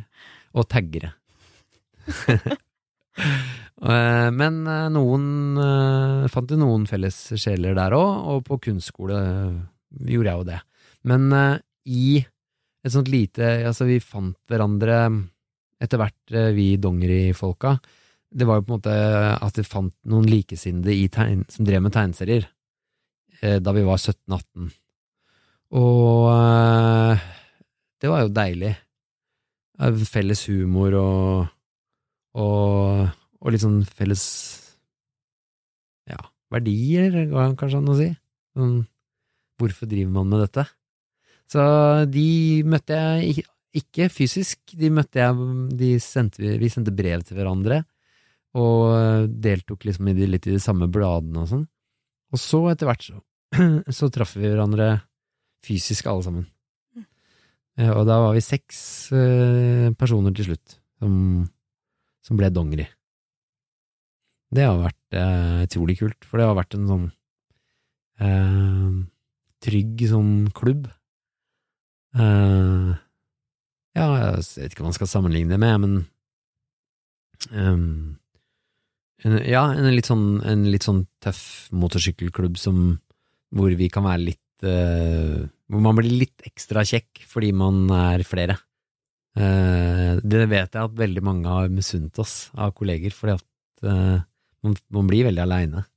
Og 0.58 0.66
taggere. 0.70 1.12
Men 4.40 4.64
noen 4.94 5.26
fant 6.34 6.54
jo 6.54 6.58
noen 6.62 6.86
felles 6.90 7.18
sjeler 7.42 7.74
der 7.78 7.96
òg, 7.98 8.12
og 8.32 8.38
på 8.48 8.56
kunstskole 8.70 9.18
gjorde 10.08 10.30
jeg 10.30 10.40
jo 10.40 10.50
det. 10.50 10.60
Men 11.10 11.22
i 11.86 12.26
et 12.84 12.92
sånt 12.92 13.12
lite 13.12 13.48
Altså, 13.68 13.88
vi 13.88 14.00
fant 14.04 14.36
hverandre 14.52 14.98
etter 15.84 16.00
hvert, 16.00 16.34
vi 16.56 16.78
dongerifolka. 16.80 17.78
Det 18.34 18.48
var 18.48 18.60
jo 18.60 18.66
på 18.66 18.72
en 18.72 18.78
måte 18.78 18.94
at 19.36 19.58
vi 19.60 19.66
fant 19.68 19.96
noen 20.10 20.28
likesinnede 20.30 20.96
som 21.52 21.68
drev 21.68 21.84
med 21.84 21.94
tegneserier 21.96 22.48
da 23.44 23.74
vi 23.76 23.84
var 23.84 24.00
17-18. 24.00 24.70
Og 25.76 26.30
det 28.00 28.12
var 28.12 28.24
jo 28.24 28.34
deilig. 28.36 28.74
Felles 30.08 30.46
humor 30.48 30.96
og, 31.00 31.48
og, 32.40 33.10
og 33.42 33.52
litt 33.52 33.64
sånn 33.64 33.82
felles 33.84 34.24
ja, 36.08 36.20
verdier, 36.54 37.16
kanskje 37.60 37.80
an 37.82 37.92
å 37.92 37.98
si. 37.98 38.10
Sånn, 38.54 38.78
hvorfor 39.60 39.90
driver 39.90 40.16
man 40.20 40.32
med 40.32 40.44
dette? 40.46 40.68
Så 41.52 41.64
de 42.10 42.64
møtte 42.68 42.98
jeg 42.98 43.44
ikke, 43.74 44.08
fysisk, 44.14 44.60
de 44.78 44.90
møtte 44.94 45.22
jeg 45.22 45.50
de 45.78 45.96
sendte, 46.02 46.58
Vi 46.62 46.70
sendte 46.72 46.94
brev 46.96 47.26
til 47.26 47.40
hverandre 47.40 47.84
og 48.54 49.30
deltok 49.42 49.88
liksom 49.88 50.12
i 50.12 50.14
de, 50.18 50.28
litt 50.30 50.46
i 50.46 50.54
de 50.54 50.62
samme 50.62 50.86
bladene 50.94 51.42
og 51.42 51.50
sånn. 51.50 51.64
Og 52.34 52.42
så, 52.42 52.60
etter 52.70 52.90
hvert, 52.90 53.06
så, 53.08 53.22
så 53.98 54.10
traff 54.14 54.36
vi 54.38 54.46
hverandre 54.46 54.92
fysisk, 55.66 56.10
alle 56.10 56.26
sammen. 56.26 56.46
Mm. 56.94 57.08
Og 57.96 58.04
da 58.10 58.20
var 58.22 58.38
vi 58.38 58.44
seks 58.46 58.78
uh, 59.16 59.90
personer 59.98 60.36
til 60.38 60.52
slutt 60.52 60.78
som, 61.02 61.16
som 62.26 62.38
ble 62.38 62.52
dongeri. 62.54 62.86
Det 64.54 64.68
har 64.70 64.78
vært 64.84 65.18
uh, 65.18 65.64
utrolig 65.66 65.98
kult, 66.04 66.30
for 66.30 66.38
det 66.38 66.50
har 66.50 66.58
vært 66.58 66.78
en 66.78 66.90
sånn 66.90 67.08
eh, 68.22 68.90
trygg 69.64 70.04
sånn 70.12 70.34
klubb. 70.56 70.88
Ja, 72.14 74.06
jeg 74.18 74.44
vet 74.44 74.74
ikke 74.74 74.84
hva 74.84 74.90
man 74.92 74.98
skal 74.98 75.10
sammenligne 75.10 75.54
det 75.54 75.62
med, 75.62 75.82
men 75.82 75.94
um, 77.52 78.18
en, 79.24 79.38
ja, 79.48 79.64
en 79.72 79.90
litt 79.94 80.10
sånn, 80.10 80.28
en 80.48 80.66
litt 80.72 80.86
sånn 80.88 81.06
tøff 81.24 81.70
motorsykkelklubb 81.76 82.60
som, 82.60 82.84
hvor 83.56 83.74
vi 83.80 83.90
kan 83.94 84.06
være 84.08 84.26
litt 84.32 84.68
uh, 84.68 85.44
Hvor 85.72 85.82
man 85.84 85.98
blir 85.98 86.12
litt 86.24 86.44
ekstra 86.46 86.84
kjekk 86.86 87.24
fordi 87.30 87.54
man 87.56 87.88
er 87.96 88.24
flere. 88.28 88.58
Uh, 89.34 90.20
det 90.22 90.44
vet 90.52 90.76
jeg 90.76 90.84
at 90.84 91.00
veldig 91.00 91.24
mange 91.26 91.50
har 91.50 91.72
misunt 91.74 92.20
oss 92.22 92.52
av 92.54 92.76
kolleger, 92.78 93.16
fordi 93.16 93.38
at 93.40 93.88
uh, 93.88 94.20
man, 94.64 94.78
man, 94.94 95.10
blir 95.10 95.30
veldig 95.30 95.44
aleine. 95.44 95.88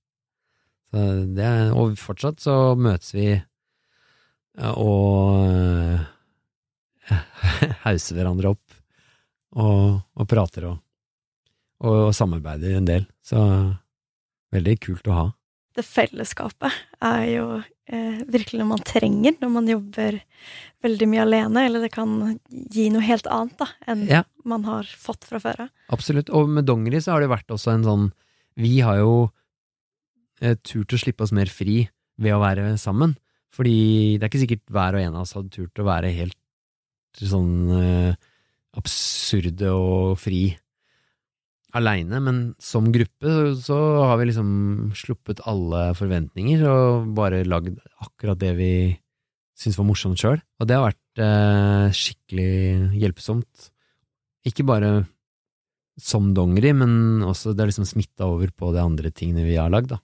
Og 0.96 1.98
fortsatt 2.00 2.40
så 2.40 2.54
møtes 2.78 3.10
vi 3.12 3.26
og 4.56 6.00
hauser 7.84 8.16
hverandre 8.16 8.54
opp 8.56 8.76
og, 9.56 10.02
og 10.16 10.28
prater 10.28 10.70
og 10.70 10.80
og, 11.84 12.12
samarbeider 12.16 12.76
en 12.76 12.88
del. 12.88 13.08
Så 13.24 13.40
veldig 14.54 14.76
kult 14.84 15.08
å 15.10 15.16
ha. 15.16 15.24
Det 15.76 15.84
fellesskapet 15.84 16.72
er 17.04 17.24
jo 17.34 17.46
eh, 17.60 18.22
virkelig 18.32 18.62
noe 18.62 18.70
man 18.70 18.84
trenger 18.86 19.34
når 19.42 19.50
man 19.52 19.66
jobber 19.68 20.22
veldig 20.86 21.08
mye 21.10 21.24
alene, 21.26 21.66
eller 21.66 21.84
det 21.84 21.90
kan 21.92 22.38
gi 22.48 22.86
noe 22.94 23.04
helt 23.04 23.28
annet 23.28 23.58
da, 23.60 23.68
enn 23.90 24.06
ja. 24.08 24.22
man 24.48 24.64
har 24.68 24.88
fått 24.88 25.26
fra 25.28 25.40
før 25.42 25.66
av. 25.66 25.74
Absolutt. 25.92 26.32
Og 26.32 26.48
med 26.48 26.68
dongeri 26.68 27.02
så 27.04 27.16
har 27.16 27.24
det 27.24 27.32
vært 27.32 27.52
også 27.52 27.74
en 27.74 27.84
sånn 27.84 28.08
Vi 28.56 28.78
har 28.80 29.02
jo 29.02 29.12
eh, 30.40 30.56
turt 30.64 30.96
å 30.96 31.02
slippe 31.02 31.26
oss 31.26 31.34
mer 31.36 31.52
fri 31.52 31.82
ved 32.16 32.32
å 32.32 32.40
være 32.40 32.72
sammen. 32.80 33.18
Fordi 33.56 33.78
det 34.16 34.26
er 34.26 34.30
ikke 34.30 34.42
sikkert 34.44 34.74
hver 34.74 34.98
og 34.98 35.02
en 35.02 35.16
av 35.16 35.24
oss 35.24 35.34
hadde 35.36 35.52
turt 35.54 35.80
å 35.80 35.88
være 35.88 36.12
helt 36.12 36.36
sånn 37.16 37.72
eh, 37.72 38.16
absurde 38.76 39.72
og 39.72 40.18
fri 40.20 40.50
aleine, 41.76 42.20
men 42.24 42.38
som 42.62 42.88
gruppe 42.92 43.32
så 43.60 43.78
har 44.08 44.20
vi 44.20 44.28
liksom 44.30 44.50
sluppet 44.96 45.42
alle 45.48 45.90
forventninger 45.96 46.62
og 46.68 47.10
bare 47.16 47.44
lagd 47.48 47.80
akkurat 48.04 48.40
det 48.40 48.52
vi 48.60 48.70
syntes 49.56 49.78
var 49.80 49.88
morsomt 49.88 50.20
sjøl. 50.20 50.40
Og 50.60 50.68
det 50.68 50.76
har 50.76 50.86
vært 50.90 51.22
eh, 51.24 51.96
skikkelig 51.96 52.96
hjelpsomt. 53.00 53.70
Ikke 54.46 54.66
bare 54.68 54.90
som 56.00 56.32
dongeri, 56.36 56.74
men 56.76 57.24
også 57.24 57.54
det 57.54 57.64
har 57.64 57.70
liksom 57.72 57.88
smitta 57.88 58.28
over 58.28 58.52
på 58.52 58.70
de 58.74 58.82
andre 58.82 59.10
tingene 59.10 59.46
vi 59.46 59.56
har 59.56 59.72
lagd, 59.72 59.94
da. 59.94 60.00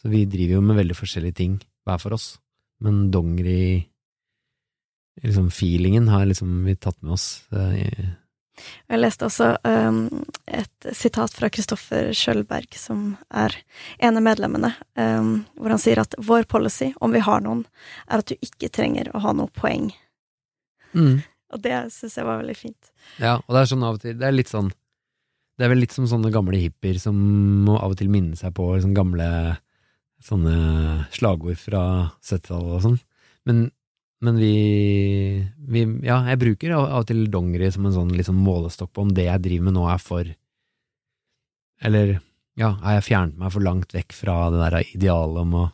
Så 0.00 0.12
vi 0.12 0.26
driver 0.28 0.58
jo 0.58 0.66
med 0.68 0.76
veldig 0.82 0.96
forskjellige 0.98 1.38
ting 1.40 1.54
hver 1.88 2.00
for 2.00 2.16
oss, 2.16 2.34
men 2.84 3.08
dongeri 3.14 3.86
liksom 5.22 5.50
feelingen 5.54 6.08
har 6.08 6.26
liksom 6.26 6.64
vi 6.66 6.76
tatt 6.76 7.00
med 7.02 7.16
oss. 7.16 7.44
Eh, 7.54 8.12
jeg 8.86 9.00
leste 9.00 9.26
også 9.26 9.48
um, 9.66 10.24
et 10.46 10.88
sitat 10.94 11.32
fra 11.34 11.48
Kristoffer 11.50 12.12
Schjølberg, 12.14 12.76
som 12.78 13.16
er 13.34 13.56
en 13.98 14.20
av 14.20 14.22
medlemmene, 14.22 14.70
um, 14.94 15.32
hvor 15.58 15.74
han 15.74 15.82
sier 15.82 15.98
at 16.04 16.14
vår 16.22 16.46
policy, 16.50 16.92
om 17.02 17.14
vi 17.14 17.22
har 17.24 17.42
noen, 17.42 17.64
er 18.06 18.22
at 18.22 18.30
du 18.30 18.36
ikke 18.38 18.70
trenger 18.74 19.10
å 19.10 19.24
ha 19.24 19.34
noe 19.34 19.50
poeng. 19.54 19.90
Mm. 20.94 21.24
Og 21.54 21.62
det 21.66 21.74
syns 21.94 22.14
jeg 22.18 22.28
var 22.28 22.40
veldig 22.42 22.56
fint. 22.58 22.92
Ja, 23.18 23.40
og 23.40 23.50
det 23.54 23.64
er 23.64 23.70
sånn 23.72 23.86
av 23.86 23.98
og 23.98 24.02
til 24.02 24.14
Det 24.18 24.26
er 24.26 24.34
litt 24.34 24.50
sånn 24.50 24.68
Det 25.58 25.66
er 25.66 25.70
vel 25.70 25.80
litt 25.82 25.92
som 25.94 26.06
sånne 26.10 26.30
gamle 26.34 26.58
hippier 26.58 26.98
som 27.02 27.18
må 27.66 27.74
av 27.78 27.94
og 27.94 27.98
til 27.98 28.10
minne 28.10 28.38
seg 28.38 28.54
på 28.56 28.68
liksom 28.72 28.94
gamle 28.96 29.26
sånne 30.24 31.06
slagord 31.14 31.58
fra 31.60 31.84
70-tallet 32.24 32.76
og 32.78 32.84
sånn. 32.88 33.00
Men 33.48 33.66
men 34.24 34.38
vi, 34.40 34.54
vi, 35.68 35.80
Ja, 36.06 36.22
jeg 36.30 36.40
bruker 36.40 36.72
av 36.78 36.86
og 37.02 37.08
til 37.10 37.26
dongeri 37.32 37.68
som 37.74 37.84
en 37.84 37.96
sånn 37.96 38.12
liksom 38.16 38.38
målestokk 38.40 38.94
på 38.94 39.04
om 39.04 39.10
det 39.12 39.26
jeg 39.26 39.42
driver 39.44 39.66
med 39.66 39.76
nå, 39.76 39.82
er 39.90 40.00
for 40.00 40.30
Eller 41.84 42.14
ja, 42.56 42.70
har 42.84 42.98
jeg 42.98 43.08
fjernet 43.08 43.40
meg 43.40 43.52
for 43.52 43.66
langt 43.66 43.92
vekk 43.92 44.14
fra 44.14 44.36
det 44.54 44.60
der 44.62 44.76
idealet 44.94 45.42
om 45.42 45.56
å, 45.58 45.64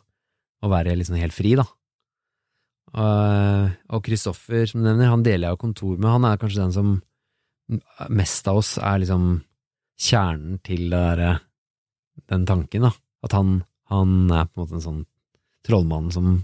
å 0.65 0.71
være 0.71 0.97
liksom 0.97 1.19
helt 1.21 1.35
fri, 1.35 1.53
da? 1.59 1.67
Og 2.91 4.01
Kristoffer, 4.03 4.65
som 4.65 4.81
du 4.81 4.87
nevner, 4.87 5.11
han 5.11 5.23
deler 5.23 5.45
jeg 5.45 5.55
jo 5.55 5.61
kontor 5.61 5.99
med. 5.99 6.09
Han 6.09 6.25
er 6.25 6.41
kanskje 6.41 6.63
den 6.63 6.73
som 6.73 6.89
mest 8.09 8.49
av 8.49 8.63
oss 8.63 8.73
er 8.81 8.97
liksom 9.03 9.27
kjernen 10.01 10.57
til 10.65 10.89
det 10.89 11.03
der, 11.21 11.39
den 12.33 12.49
tanken, 12.49 12.89
da. 12.89 12.91
At 13.21 13.37
han, 13.37 13.61
han 13.91 14.31
er 14.31 14.47
på 14.47 14.55
en 14.55 14.63
måte 14.63 14.79
en 14.79 14.87
sånn 14.87 15.03
trollmann 15.67 16.09
som 16.15 16.39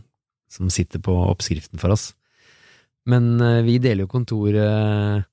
som 0.47 0.71
sitter 0.71 1.01
på 1.03 1.13
oppskriften 1.27 1.79
for 1.81 1.93
oss. 1.95 2.11
Men 3.07 3.37
uh, 3.41 3.61
vi 3.67 3.77
deler 3.83 4.05
jo 4.05 4.11
kontor 4.11 4.55
uh, 4.55 5.23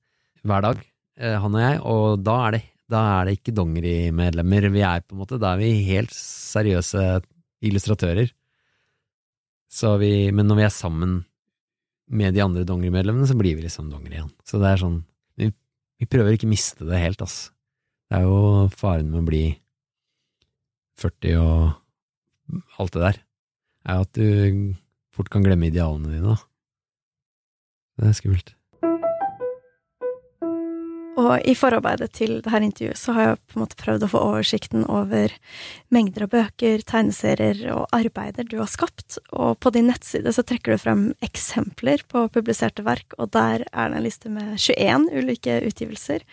hver 0.45 0.65
dag, 0.65 0.81
uh, 1.21 1.35
han 1.43 1.57
og 1.57 1.63
jeg, 1.63 1.81
og 1.83 2.23
da 2.23 2.37
er 2.47 2.57
det, 2.57 2.63
da 2.91 3.03
er 3.17 3.27
det 3.27 3.37
ikke 3.39 3.55
dongerimedlemmer. 3.57 4.69
Vi 4.75 4.83
er 4.85 5.05
på 5.05 5.15
en 5.15 5.23
måte, 5.23 5.39
da 5.41 5.55
er 5.55 5.63
vi 5.63 5.87
helt 5.87 6.13
seriøse 6.15 7.05
illustratører. 7.65 8.29
Vi, 9.99 10.11
men 10.31 10.47
når 10.47 10.59
vi 10.59 10.63
er 10.63 10.71
sammen 10.71 11.17
med 12.15 12.35
de 12.35 12.43
andre 12.43 12.63
dongerimedlemmene, 12.67 13.27
så 13.27 13.35
blir 13.35 13.57
vi 13.57 13.65
liksom 13.65 13.89
dongeri 13.91 14.21
igjen. 14.21 14.29
Så 14.47 14.61
det 14.61 14.69
er 14.69 14.79
sånn 14.79 15.01
vi, 15.35 15.49
vi 15.99 16.07
prøver 16.07 16.37
ikke 16.37 16.47
å 16.47 16.53
miste 16.53 16.87
det 16.87 17.01
helt, 17.01 17.23
ass. 17.25 17.49
Det 18.07 18.21
er 18.21 18.27
jo 18.29 18.69
faren 18.71 19.09
med 19.09 19.25
å 19.25 19.27
bli 19.27 19.43
40 21.01 21.41
og 21.41 21.73
alt 22.79 22.93
det 22.93 23.01
der, 23.01 23.21
er 23.85 23.99
at 23.99 24.15
du 24.15 24.75
fort 25.15 25.29
kan 25.29 25.43
glemme 25.45 25.67
idealene 25.67 26.11
dine. 26.13 26.35
Det 27.95 28.07
er 28.09 28.17
skummelt. 28.17 28.55
Og 31.15 31.39
i 31.47 31.53
forarbeidet 31.55 32.09
til 32.17 32.39
dette 32.43 32.59
intervjuet 32.59 32.99
så 32.99 33.13
har 33.15 33.25
jeg 33.25 33.37
på 33.39 33.57
en 33.57 33.63
måte 33.63 33.77
prøvd 33.79 34.03
å 34.03 34.09
få 34.11 34.21
oversikten 34.33 34.83
over 34.91 35.31
mengder 35.93 36.25
av 36.25 36.31
bøker, 36.33 36.83
tegneserier 36.83 37.61
og 37.71 37.85
arbeider 37.95 38.47
du 38.49 38.57
har 38.59 38.67
skapt, 38.71 39.17
og 39.31 39.55
på 39.63 39.71
din 39.75 39.87
nettside 39.87 40.33
så 40.35 40.43
trekker 40.43 40.75
du 40.75 40.81
frem 40.81 41.05
eksempler 41.25 42.03
på 42.11 42.25
publiserte 42.35 42.83
verk, 42.83 43.15
og 43.15 43.31
der 43.35 43.63
er 43.71 43.93
det 43.93 43.99
en 44.01 44.05
liste 44.05 44.31
med 44.33 44.57
21 44.59 45.07
ulike 45.15 45.57
utgivelser. 45.69 46.25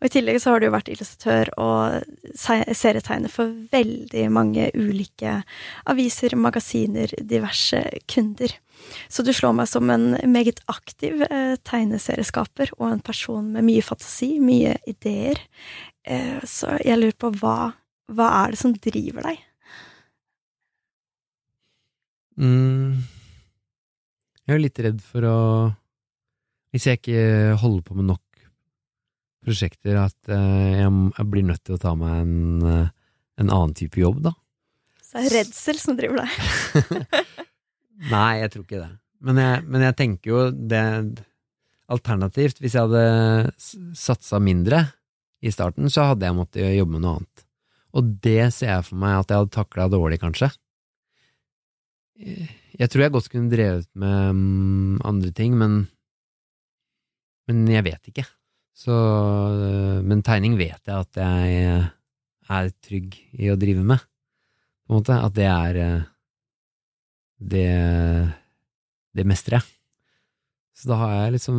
Og 0.00 0.08
i 0.08 0.14
tillegg 0.16 0.40
så 0.40 0.54
har 0.54 0.62
du 0.62 0.70
jo 0.70 0.74
vært 0.78 0.88
illustratør 0.94 1.52
og 1.60 2.00
serietegner 2.40 3.32
for 3.32 3.52
veldig 3.74 4.26
mange 4.32 4.70
ulike 4.72 5.40
aviser, 5.90 6.38
magasiner, 6.40 7.12
diverse 7.20 7.84
kunder. 8.08 8.56
Så 9.10 9.24
du 9.26 9.32
slår 9.34 9.54
meg 9.58 9.68
som 9.70 9.90
en 9.92 10.14
meget 10.30 10.62
aktiv 10.70 11.22
eh, 11.26 11.56
tegneserieskaper 11.66 12.72
og 12.78 12.88
en 12.90 13.04
person 13.04 13.52
med 13.54 13.66
mye 13.66 13.84
fantasi, 13.84 14.36
mye 14.42 14.76
ideer. 14.90 15.40
Eh, 16.06 16.38
så 16.46 16.76
jeg 16.84 17.00
lurer 17.00 17.18
på 17.18 17.32
hva, 17.40 17.72
hva 18.10 18.28
er 18.42 18.54
det 18.54 18.60
som 18.62 18.74
driver 18.76 19.30
deg? 19.30 19.42
Mm. 22.40 23.02
Jeg 24.46 24.56
er 24.56 24.62
litt 24.62 24.80
redd 24.80 25.02
for 25.04 25.26
å 25.28 25.38
Hvis 26.72 26.86
jeg 26.86 27.00
ikke 27.00 27.58
holder 27.60 27.82
på 27.84 27.96
med 27.98 28.06
nok 28.12 28.24
prosjekter, 29.44 29.96
at 29.98 30.30
eh, 30.30 30.80
jeg, 30.82 30.90
jeg, 31.16 31.26
blir 31.32 31.46
nødt 31.48 31.64
til 31.66 31.76
å 31.76 31.82
ta 31.82 31.94
meg 31.98 32.22
en, 32.22 32.36
eh, 32.68 32.90
en 33.40 33.48
annen 33.48 33.72
type 33.74 33.98
jobb, 33.98 34.20
da. 34.28 34.34
Så 35.02 35.18
det 35.18 35.30
er 35.30 35.36
redsel 35.40 35.80
som 35.80 35.96
driver 35.98 36.22
deg? 36.22 36.34
Nei, 38.08 38.40
jeg 38.40 38.52
tror 38.52 38.64
ikke 38.64 38.80
det. 38.80 38.92
Men 39.20 39.40
jeg, 39.42 39.64
men 39.68 39.84
jeg 39.84 39.96
tenker 39.98 40.32
jo 40.32 40.46
det 40.54 40.84
Alternativt, 41.90 42.60
hvis 42.62 42.76
jeg 42.76 42.86
hadde 42.86 43.50
satsa 43.98 44.38
mindre 44.38 44.84
i 45.42 45.50
starten, 45.50 45.88
så 45.90 46.12
hadde 46.12 46.28
jeg 46.28 46.36
måttet 46.36 46.76
jobbe 46.76 46.94
med 46.94 47.02
noe 47.02 47.16
annet. 47.18 47.42
Og 47.98 48.12
det 48.22 48.52
ser 48.54 48.76
jeg 48.76 48.84
for 48.86 49.00
meg 49.02 49.16
at 49.18 49.32
jeg 49.32 49.40
hadde 49.42 49.54
takla 49.56 49.88
dårlig, 49.90 50.20
kanskje. 50.22 50.52
Jeg 52.20 52.92
tror 52.92 53.02
jeg 53.02 53.14
godt 53.16 53.30
kunne 53.32 53.50
drevet 53.50 53.88
med 53.98 54.36
mm, 54.38 55.00
andre 55.08 55.32
ting, 55.34 55.56
men 55.58 55.88
Men 57.50 57.66
jeg 57.66 57.82
vet 57.82 58.08
ikke. 58.12 58.26
Så 58.76 58.94
Men 60.06 60.22
tegning 60.22 60.54
vet 60.56 60.78
jeg 60.86 60.94
at 60.94 61.16
jeg 61.18 61.90
er 62.50 62.70
trygg 62.86 63.16
i 63.34 63.50
å 63.50 63.58
drive 63.58 63.82
med, 63.82 63.98
på 64.86 64.94
en 64.94 65.00
måte. 65.00 65.16
At 65.18 65.34
det 65.34 65.48
er 65.50 66.06
det, 67.40 67.68
det 69.16 69.26
mestrer 69.28 69.60
jeg. 69.60 69.68
Så 70.76 70.88
da 70.88 70.96
har 71.00 71.14
jeg 71.16 71.34
liksom 71.34 71.56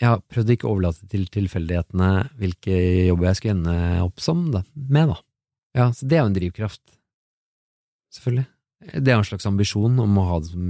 Jeg 0.00 0.08
har 0.08 0.22
prøvd 0.32 0.50
å 0.50 0.56
ikke 0.56 0.68
overlate 0.70 1.08
til 1.12 1.24
tilfeldighetene 1.32 2.10
hvilke 2.40 2.76
jobber 3.08 3.30
jeg 3.30 3.38
skulle 3.40 3.56
ende 3.56 4.04
opp 4.04 4.20
som 4.20 4.46
da, 4.52 4.62
med, 4.74 5.12
da. 5.12 5.16
Ja, 5.76 5.86
så 5.92 6.08
det 6.08 6.18
er 6.18 6.22
jo 6.24 6.30
en 6.30 6.36
drivkraft. 6.36 6.82
Selvfølgelig. 8.16 8.46
Det 8.92 9.12
er 9.12 9.16
en 9.16 9.28
slags 9.28 9.48
ambisjon 9.48 9.96
om 10.00 10.20
å 10.20 10.26
ha 10.30 10.38
det 10.40 10.52
som 10.52 10.68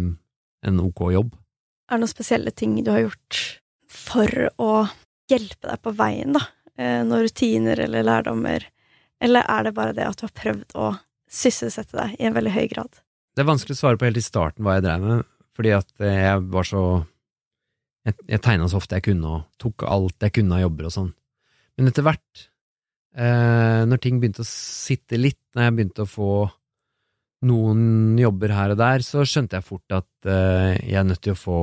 en 0.67 0.81
ok 0.83 1.03
jobb. 1.15 1.35
Er 1.87 1.99
det 1.99 2.03
noen 2.03 2.11
spesielle 2.11 2.53
ting 2.55 2.79
du 2.83 2.91
har 2.91 3.05
gjort 3.05 3.41
for 3.91 4.49
å 4.63 4.71
hjelpe 5.31 5.69
deg 5.69 5.83
på 5.83 5.95
veien, 5.99 6.35
da? 6.35 6.43
Når 6.77 7.07
noen 7.09 7.27
rutiner 7.27 7.83
eller 7.87 8.07
lærdommer? 8.07 8.67
Eller 9.23 9.47
er 9.49 9.67
det 9.67 9.75
bare 9.77 9.95
det 9.97 10.07
at 10.07 10.19
du 10.19 10.27
har 10.27 10.35
prøvd 10.37 10.75
å 10.79 10.91
sysselsette 11.31 11.97
deg 11.97 12.17
i 12.21 12.29
en 12.29 12.37
veldig 12.37 12.55
høy 12.55 12.67
grad? 12.73 13.03
Det 13.37 13.45
er 13.45 13.51
vanskelig 13.51 13.77
å 13.77 13.81
svare 13.83 14.01
på 14.01 14.09
helt 14.09 14.21
i 14.21 14.25
starten 14.25 14.65
hva 14.65 14.79
jeg 14.79 14.87
drev 14.87 15.05
med, 15.05 15.29
fordi 15.57 15.73
at 15.77 15.93
jeg 16.01 16.49
var 16.55 16.69
så 16.69 16.87
Jeg, 18.07 18.15
jeg 18.31 18.39
tegna 18.39 18.69
så 18.71 18.79
ofte 18.79 18.95
jeg 18.95 19.03
kunne, 19.09 19.31
og 19.35 19.47
tok 19.59 19.83
alt 19.91 20.23
jeg 20.23 20.37
kunne 20.37 20.55
av 20.55 20.61
jobber 20.63 20.87
og 20.87 20.93
sånn. 20.95 21.09
Men 21.75 21.91
etter 21.91 22.05
hvert, 22.07 22.43
eh, 23.19 23.81
når 23.83 23.99
ting 23.99 24.21
begynte 24.23 24.45
å 24.45 24.47
sitte 24.47 25.19
litt, 25.19 25.41
når 25.57 25.67
jeg 25.67 25.75
begynte 25.75 26.05
å 26.05 26.13
få 26.13 26.29
noen 27.51 28.15
jobber 28.21 28.55
her 28.55 28.77
og 28.77 28.79
der, 28.79 29.03
så 29.03 29.25
skjønte 29.27 29.59
jeg 29.59 29.67
fort 29.67 29.97
at 29.99 30.31
eh, 30.31 30.79
jeg 30.87 31.01
er 31.01 31.09
nødt 31.09 31.25
til 31.27 31.35
å 31.35 31.41
få 31.41 31.59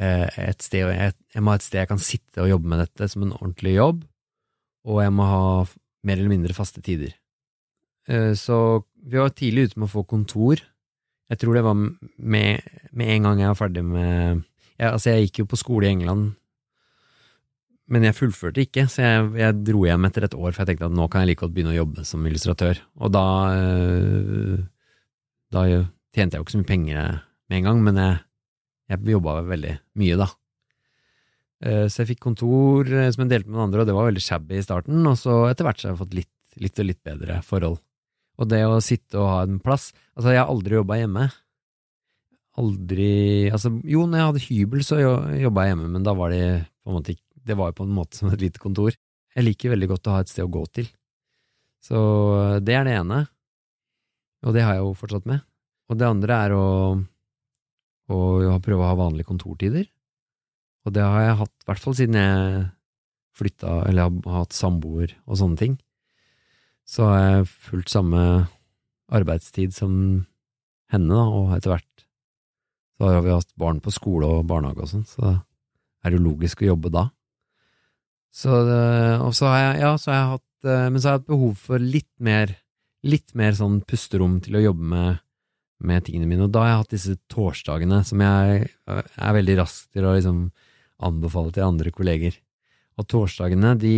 eh, 0.00 0.26
et 0.48 0.66
sted 0.66 0.90
jeg, 0.90 1.14
jeg 1.34 1.44
må 1.44 1.54
ha 1.54 1.60
et 1.60 1.68
sted 1.68 1.84
jeg 1.84 1.92
kan 1.92 2.02
sitte 2.02 2.42
og 2.42 2.50
jobbe 2.50 2.74
med 2.74 2.82
dette 2.84 3.08
som 3.14 3.24
en 3.24 3.36
ordentlig 3.38 3.76
jobb, 3.78 4.02
og 4.90 5.02
jeg 5.04 5.14
må 5.14 5.30
ha 5.30 5.46
mer 6.02 6.18
eller 6.18 6.32
mindre 6.34 6.56
faste 6.56 6.82
tider. 6.84 7.14
Eh, 8.10 8.34
så 8.34 8.82
vi 9.06 9.20
var 9.20 9.32
tidlig 9.34 9.70
ute 9.70 9.80
med 9.80 9.88
å 9.88 9.94
få 9.94 10.04
kontor. 10.08 10.62
Jeg 11.30 11.40
tror 11.40 11.56
det 11.56 11.64
var 11.64 11.78
med, 11.78 12.70
med 12.90 13.14
en 13.14 13.28
gang 13.28 13.42
jeg 13.42 13.52
var 13.52 13.58
ferdig 13.60 13.84
med 13.86 14.42
jeg, 14.80 14.88
Altså, 14.88 15.12
jeg 15.12 15.28
gikk 15.28 15.42
jo 15.42 15.50
på 15.52 15.58
skole 15.60 15.86
i 15.86 15.92
England, 15.92 16.32
men 17.90 18.06
jeg 18.06 18.16
fullførte 18.16 18.62
ikke, 18.64 18.86
så 18.90 19.02
jeg, 19.02 19.24
jeg, 19.42 19.58
dro 19.66 19.84
hjem 19.84 20.06
etter 20.08 20.26
et 20.26 20.34
år, 20.38 20.52
for 20.54 20.62
jeg 20.62 20.70
tenkte 20.70 20.88
at 20.88 20.96
nå 20.96 21.06
kan 21.10 21.22
jeg 21.22 21.32
like 21.32 21.42
godt 21.42 21.54
begynne 21.54 21.74
å 21.74 21.80
jobbe 21.80 22.04
som 22.06 22.26
illustratør. 22.26 22.80
Og 23.02 23.14
da 23.14 23.26
eh, 23.54 24.60
Da 25.50 25.64
tjente 26.14 26.36
jeg 26.36 26.38
jo 26.38 26.44
ikke 26.46 26.54
så 26.54 26.60
mye 26.60 26.70
penger 26.70 27.16
med 27.50 27.58
en 27.58 27.66
gang, 27.66 27.80
men 27.82 27.98
jeg, 27.98 28.20
jeg 28.94 29.14
jobba 29.16 29.40
veldig 29.46 29.74
mye, 29.98 30.18
da. 30.20 30.28
Eh, 31.66 31.86
så 31.90 32.02
jeg 32.02 32.12
fikk 32.14 32.24
kontor 32.28 32.88
som 32.88 33.24
jeg 33.24 33.32
delte 33.34 33.50
med 33.50 33.58
noen 33.58 33.68
andre, 33.68 33.82
og 33.82 33.90
det 33.90 33.96
var 33.98 34.10
veldig 34.10 34.24
shabby 34.24 34.58
i 34.58 34.64
starten, 34.64 35.02
og 35.10 35.18
så 35.18 35.42
etter 35.50 35.66
hvert 35.66 35.82
så 35.82 35.90
har 35.90 35.96
jeg 35.96 36.02
fått 36.04 36.18
litt, 36.22 36.34
litt 36.62 36.82
og 36.82 36.90
litt 36.92 37.02
bedre 37.06 37.40
forhold. 37.46 37.82
Og 38.40 38.48
det 38.48 38.60
å 38.64 38.80
sitte 38.84 39.20
og 39.20 39.28
ha 39.28 39.40
en 39.44 39.60
plass 39.62 39.90
Altså, 40.14 40.32
jeg 40.32 40.40
har 40.40 40.50
aldri 40.52 40.78
jobba 40.78 40.98
hjemme. 41.00 41.26
Aldri 42.60 43.12
Altså, 43.52 43.72
jo, 43.88 44.06
når 44.06 44.20
jeg 44.20 44.28
hadde 44.30 44.46
hybel, 44.46 44.84
så 44.84 45.00
jobba 45.00 45.66
jeg 45.66 45.74
hjemme, 45.74 45.90
men 45.96 46.06
da 46.06 46.16
var 46.16 46.32
det 46.34 46.44
på 46.80 46.92
en 46.92 46.98
måte 46.98 47.16
Det 47.46 47.56
var 47.56 47.70
jo 47.70 47.78
på 47.80 47.86
en 47.88 47.94
måte 47.96 48.18
som 48.18 48.32
et 48.32 48.42
lite 48.42 48.62
kontor. 48.62 48.96
Jeg 49.36 49.46
liker 49.46 49.72
veldig 49.72 49.92
godt 49.92 50.10
å 50.10 50.16
ha 50.16 50.24
et 50.24 50.32
sted 50.32 50.44
å 50.44 50.52
gå 50.52 50.64
til. 50.74 50.88
Så 51.84 52.00
det 52.60 52.74
er 52.76 52.84
det 52.84 52.96
ene, 52.98 53.22
og 54.44 54.52
det 54.52 54.64
har 54.66 54.76
jeg 54.76 54.82
jo 54.84 54.96
fortsatt 54.98 55.28
med. 55.30 55.40
Og 55.88 55.96
det 55.96 56.08
andre 56.08 56.36
er 56.44 56.52
å, 56.52 56.66
å 58.12 58.18
prøve 58.60 58.84
å 58.84 58.90
ha 58.90 58.98
vanlige 58.98 59.30
kontortider. 59.30 59.86
Og 60.84 60.92
det 60.96 61.06
har 61.06 61.24
jeg 61.24 61.38
hatt, 61.40 61.54
i 61.62 61.70
hvert 61.70 61.82
fall 61.86 61.96
siden 61.96 62.18
jeg 62.20 62.66
flytta, 63.40 63.78
eller 63.88 64.12
har 64.26 64.42
hatt 64.42 64.56
samboer 64.56 65.14
og 65.24 65.40
sånne 65.40 65.60
ting 65.60 65.78
så 66.90 67.06
har 67.06 67.20
jeg 67.20 67.50
fulgt 67.68 67.92
samme 67.92 68.22
arbeidstid 69.14 69.74
som 69.74 69.94
henne, 70.90 71.14
da, 71.14 71.22
og 71.22 71.54
etter 71.54 71.74
hvert 71.74 71.86
så 73.00 73.08
har 73.08 73.22
vi 73.24 73.32
hatt 73.32 73.54
barn 73.56 73.78
på 73.80 73.92
skole 73.94 74.28
og 74.28 74.44
barnehage 74.50 74.84
og 74.84 74.90
sånn, 74.90 75.06
så 75.08 75.30
er 75.30 76.10
det 76.10 76.18
jo 76.18 76.26
logisk 76.26 76.60
å 76.60 76.72
jobbe 76.72 76.90
da. 76.92 77.06
Så 78.34 78.52
og 78.52 79.32
så 79.34 79.48
har 79.50 79.60
jeg, 79.60 79.78
ja, 79.84 79.92
så 79.98 80.10
har 80.10 80.18
jeg 80.18 80.28
hatt 80.36 80.68
eh, 80.70 80.84
Men 80.86 81.00
så 81.00 81.08
har 81.08 81.14
jeg 81.16 81.18
hatt 81.18 81.30
behov 81.32 81.62
for 81.64 81.82
litt 81.82 82.10
mer, 82.22 82.52
litt 83.02 83.34
mer 83.34 83.56
sånn 83.58 83.80
pusterom 83.88 84.36
til 84.44 84.58
å 84.58 84.62
jobbe 84.68 84.90
med, 84.92 85.22
med 85.82 86.04
tingene 86.06 86.28
mine, 86.30 86.46
og 86.46 86.52
da 86.54 86.62
har 86.62 86.70
jeg 86.70 86.82
hatt 86.82 86.94
disse 86.94 87.16
torsdagene 87.32 88.02
som 88.06 88.22
jeg 88.22 88.68
er 88.86 89.38
veldig 89.38 89.56
rask 89.62 89.88
til 89.90 90.06
å 90.06 90.14
liksom 90.18 90.44
anbefale 91.08 91.54
til 91.56 91.66
andre 91.66 91.94
kolleger. 91.96 92.36
Og 93.00 93.08
torsdagene, 93.08 93.72
de 93.80 93.96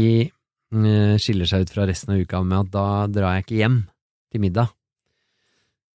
skiller 0.73 1.49
seg 1.49 1.67
ut 1.67 1.73
fra 1.75 1.85
resten 1.89 2.15
av 2.15 2.23
uka 2.23 2.41
med 2.47 2.65
at 2.65 2.71
da 2.73 2.87
drar 3.13 3.37
jeg 3.37 3.45
ikke 3.45 3.59
hjem 3.61 3.79
til 4.33 4.43
middag. 4.45 4.73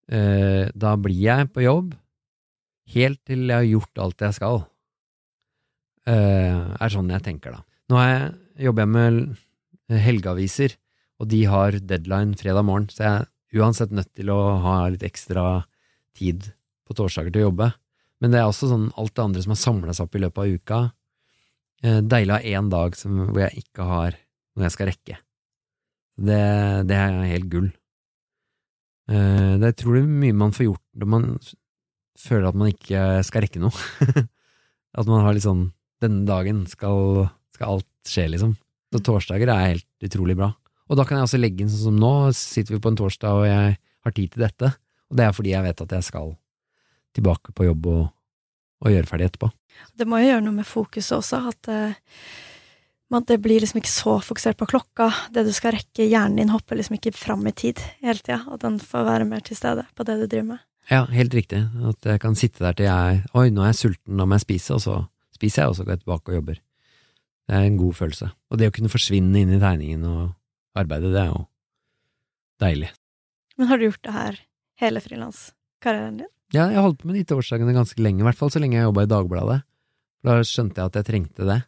Eh, 0.07 0.69
da 0.71 0.93
blir 1.01 1.17
jeg 1.19 1.49
på 1.51 1.65
jobb 1.65 1.95
helt 2.93 3.19
til 3.27 3.49
jeg 3.49 3.57
har 3.57 3.67
gjort 3.67 4.03
alt 4.03 4.23
jeg 4.23 4.37
skal. 4.37 4.61
Det 6.07 6.13
er 6.15 6.93
sånn 6.93 7.09
jeg 7.11 7.23
tenker, 7.25 7.57
da. 7.57 7.63
Nå 7.91 7.99
jeg, 7.99 8.27
jobber 8.63 8.85
jeg 8.85 8.91
med 8.93 9.97
helgeaviser, 10.05 10.77
og 11.19 11.27
de 11.33 11.41
har 11.51 11.75
deadline 11.83 12.37
fredag 12.39 12.63
morgen, 12.63 12.87
så 12.87 13.03
jeg 13.03 13.11
er 13.25 13.59
uansett 13.59 13.91
nødt 13.95 14.13
til 14.15 14.31
å 14.31 14.37
ha 14.63 14.77
litt 14.93 15.03
ekstra 15.03 15.65
tid 16.15 16.47
på 16.87 16.95
torsdager 16.95 17.33
til 17.33 17.43
å 17.43 17.49
jobbe. 17.49 17.67
Men 18.23 18.31
det 18.31 18.39
er 18.39 18.47
også 18.47 18.69
sånn 18.71 18.87
alt 18.95 19.17
det 19.17 19.25
andre 19.25 19.43
som 19.43 19.53
har 19.53 19.61
samla 19.65 19.97
seg 19.97 20.07
opp 20.07 20.15
i 20.15 20.23
løpet 20.23 20.43
av 20.43 20.55
uka. 20.55 20.79
Deilig 22.07 22.31
å 22.31 22.37
ha 22.37 22.55
én 22.55 22.71
dag 22.71 22.95
som, 22.97 23.19
hvor 23.27 23.43
jeg 23.43 23.65
ikke 23.65 23.89
har 23.91 24.17
når 24.57 24.67
jeg 24.67 24.75
skal 24.75 24.89
rekke. 24.89 25.19
Det, 26.17 26.41
det 26.89 26.97
er 26.97 27.17
helt 27.29 27.49
gull. 27.51 27.69
Eh, 29.07 29.53
det 29.61 29.63
er 29.67 29.75
utrolig 29.75 30.03
mye 30.09 30.35
man 30.35 30.53
får 30.55 30.67
gjort 30.67 30.83
når 30.97 31.11
man 31.13 31.27
føler 32.17 32.49
at 32.49 32.57
man 32.57 32.71
ikke 32.71 33.03
skal 33.27 33.45
rekke 33.45 33.61
noe. 33.61 33.85
at 34.97 35.09
man 35.09 35.25
har 35.25 35.37
litt 35.37 35.47
sånn 35.47 35.69
Denne 35.97 36.27
dagen 36.29 36.59
skal, 36.69 37.23
skal 37.55 37.71
alt 37.73 37.87
skje, 38.05 38.27
liksom. 38.29 38.51
Så 38.93 38.99
torsdager 39.01 39.49
er 39.49 39.71
helt 39.71 40.05
utrolig 40.05 40.35
bra. 40.37 40.51
Og 40.85 40.99
da 40.99 41.07
kan 41.09 41.17
jeg 41.17 41.25
også 41.25 41.39
legge 41.39 41.63
inn 41.63 41.71
sånn 41.73 41.87
som 41.87 41.95
nå, 41.97 42.11
sitter 42.37 42.75
vi 42.75 42.81
på 42.83 42.91
en 42.91 42.99
torsdag 42.99 43.39
og 43.39 43.47
jeg 43.47 43.71
har 43.81 44.13
tid 44.13 44.35
til 44.35 44.43
dette. 44.45 44.69
Og 45.09 45.17
det 45.17 45.25
er 45.25 45.33
fordi 45.33 45.55
jeg 45.55 45.65
vet 45.65 45.81
at 45.81 45.95
jeg 45.97 46.05
skal 46.05 46.35
tilbake 47.17 47.55
på 47.57 47.65
jobb 47.65 47.89
og, 47.89 48.03
og 48.85 48.93
gjøre 48.93 49.09
ferdig 49.09 49.31
etterpå. 49.31 49.49
Det 49.97 50.05
må 50.05 50.21
jo 50.21 50.29
gjøre 50.29 50.45
noe 50.45 50.59
med 50.59 50.69
fokuset 50.69 51.17
også, 51.17 51.41
at 51.49 51.71
uh 51.73 51.97
men 53.13 53.23
det 53.27 53.37
blir 53.39 53.61
liksom 53.63 53.79
ikke 53.79 53.91
så 53.91 54.17
fokusert 54.23 54.57
på 54.59 54.67
klokka. 54.67 55.07
Det 55.31 55.45
du 55.47 55.51
skal 55.55 55.77
rekke, 55.77 56.03
hjernen 56.03 56.41
din 56.41 56.51
hopper 56.51 56.75
liksom 56.79 56.97
ikke 56.97 57.13
fram 57.15 57.45
i 57.47 57.53
tid 57.55 57.79
hele 58.03 58.19
tida, 58.19 58.41
At 58.51 58.65
den 58.65 58.79
får 58.83 59.05
være 59.07 59.27
mer 59.29 59.45
til 59.47 59.55
stede 59.55 59.85
på 59.95 60.03
det 60.07 60.17
du 60.19 60.25
driver 60.27 60.49
med. 60.55 60.63
Ja, 60.91 61.05
helt 61.11 61.33
riktig. 61.35 61.61
At 61.87 62.03
jeg 62.07 62.19
kan 62.23 62.35
sitte 62.35 62.63
der 62.63 62.75
til 62.75 62.87
jeg 62.87 63.23
Oi, 63.33 63.49
nå 63.51 63.63
er 63.63 63.71
jeg 63.71 63.79
sulten, 63.81 64.15
nå 64.15 64.27
må 64.27 64.35
jeg 64.35 64.47
spise, 64.47 64.75
og 64.75 64.83
så 64.83 64.97
spiser 65.35 65.63
jeg, 65.63 65.69
og 65.71 65.77
så 65.77 65.85
går 65.85 65.95
jeg 65.95 66.03
tilbake 66.03 66.31
og 66.31 66.39
jobber. 66.39 66.61
Det 67.47 67.55
er 67.55 67.67
en 67.67 67.79
god 67.79 67.95
følelse. 67.95 68.31
Og 68.51 68.59
det 68.59 68.67
å 68.67 68.75
kunne 68.75 68.91
forsvinne 68.91 69.39
inn 69.39 69.55
i 69.55 69.61
tegningen 69.61 70.03
og 70.07 70.23
arbeidet, 70.75 71.13
det 71.15 71.21
er 71.23 71.31
jo 71.31 71.45
deilig. 72.63 72.91
Men 73.57 73.71
har 73.71 73.79
du 73.79 73.87
gjort 73.87 74.03
det 74.03 74.15
her 74.15 74.41
hele 74.83 75.03
frilanskarrieren 75.03 76.19
din? 76.23 76.31
Ja, 76.55 76.67
jeg 76.71 76.83
holdt 76.83 76.99
på 77.01 77.09
med 77.09 77.17
de 77.19 77.25
torsdagene 77.27 77.75
ganske 77.75 78.03
lenge, 78.03 78.23
i 78.23 78.27
hvert 78.27 78.39
fall 78.39 78.51
så 78.51 78.59
lenge 78.63 78.79
jeg 78.79 78.87
jobba 78.87 79.03
i 79.03 79.11
Dagbladet. 79.11 79.57
Da 80.27 80.37
skjønte 80.47 80.79
jeg 80.79 80.91
at 80.91 80.99
jeg 80.99 81.07
trengte 81.07 81.47
det. 81.47 81.61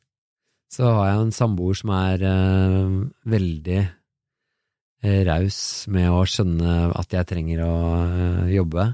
Så 0.70 0.86
har 0.86 1.08
jeg 1.10 1.22
en 1.24 1.34
samboer 1.34 1.78
som 1.78 1.94
er 1.98 2.26
uh, 2.26 3.00
veldig 3.30 3.80
uh, 3.82 5.22
raus 5.30 5.62
med 5.90 6.12
å 6.14 6.22
skjønne 6.30 6.76
at 7.00 7.16
jeg 7.18 7.30
trenger 7.32 7.64
å 7.66 7.76
uh, 8.06 8.50
jobbe 8.54 8.92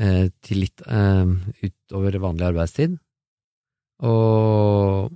til 0.00 0.62
litt 0.62 0.80
utover 0.80 2.14
vanlig 2.22 2.44
arbeidstid. 2.46 2.94
Og, 4.08 5.10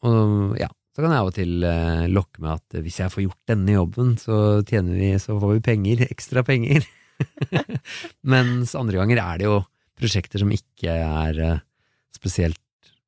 og 0.00 0.54
ja, 0.56 0.70
så 0.98 1.04
kan 1.04 1.12
jeg 1.14 1.22
av 1.22 1.28
og 1.30 1.34
til 1.36 1.62
eh, 1.62 2.06
lokke 2.10 2.40
med 2.42 2.56
at 2.56 2.78
hvis 2.82 2.96
jeg 2.98 3.12
får 3.14 3.22
gjort 3.22 3.50
denne 3.52 3.74
jobben, 3.76 4.08
så 4.18 4.36
tjener 4.66 4.96
vi, 4.98 5.12
så 5.22 5.36
får 5.38 5.52
vi 5.52 5.60
penger, 5.68 6.00
ekstra 6.10 6.42
penger. 6.42 6.88
Mens 8.34 8.74
andre 8.74 8.98
ganger 8.98 9.20
er 9.22 9.38
det 9.38 9.46
jo 9.46 9.60
prosjekter 9.94 10.42
som 10.42 10.50
ikke 10.50 10.96
er 10.96 11.38
eh, 11.44 11.60
spesielt 12.18 12.58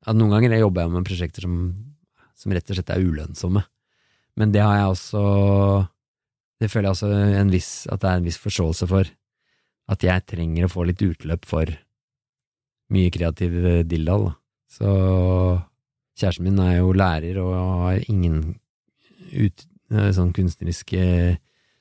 ja, 0.05 0.13
Noen 0.13 0.33
ganger 0.33 0.57
jobber 0.59 0.85
jeg 0.85 0.93
med 0.93 1.07
prosjekter 1.07 1.45
som, 1.45 1.55
som 2.37 2.53
rett 2.55 2.69
og 2.69 2.77
slett 2.77 2.93
er 2.93 3.05
ulønnsomme. 3.05 3.63
Men 4.39 4.53
det 4.53 4.61
har 4.63 4.77
jeg 4.77 4.91
også 4.93 5.21
Det 6.61 6.69
føler 6.71 6.87
jeg 6.87 6.95
også 6.95 7.47
viss, 7.51 7.71
at 7.89 8.01
det 8.01 8.09
er 8.09 8.19
en 8.19 8.27
viss 8.29 8.37
forståelse 8.37 8.87
for. 8.87 9.09
At 9.91 10.03
jeg 10.05 10.27
trenger 10.29 10.67
å 10.67 10.71
få 10.71 10.85
litt 10.85 11.01
utløp 11.01 11.45
for 11.49 11.71
mye 12.93 13.09
kreativ 13.13 13.55
dildal. 13.89 14.29
Så 14.69 14.87
Kjæresten 16.21 16.45
min 16.45 16.59
er 16.61 16.77
jo 16.77 16.91
lærer 16.93 17.39
og 17.41 17.53
har 17.55 18.03
ingen 18.11 18.59
ut, 19.31 19.65
eh, 19.89 20.11
sånn 20.13 20.33
kunstneriske 20.35 21.37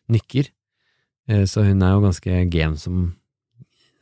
nykker, 0.08 0.50
eh, 1.28 1.44
så 1.44 1.64
hun 1.66 1.82
er 1.82 1.92
jo 1.92 2.04
ganske 2.06 2.44
game 2.48 2.76
som, 2.76 3.16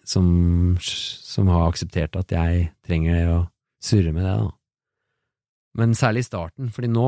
som, 0.04 0.76
som 0.80 1.48
har 1.48 1.68
akseptert 1.68 2.16
at 2.16 2.30
jeg 2.30 2.68
trenger 2.86 3.32
å 3.32 3.38
surre 3.84 4.12
med 4.14 4.26
det, 4.26 4.34
da. 4.42 4.50
Men 5.78 5.94
særlig 5.94 6.24
i 6.24 6.26
starten, 6.26 6.70
fordi 6.74 6.88
nå, 6.90 7.06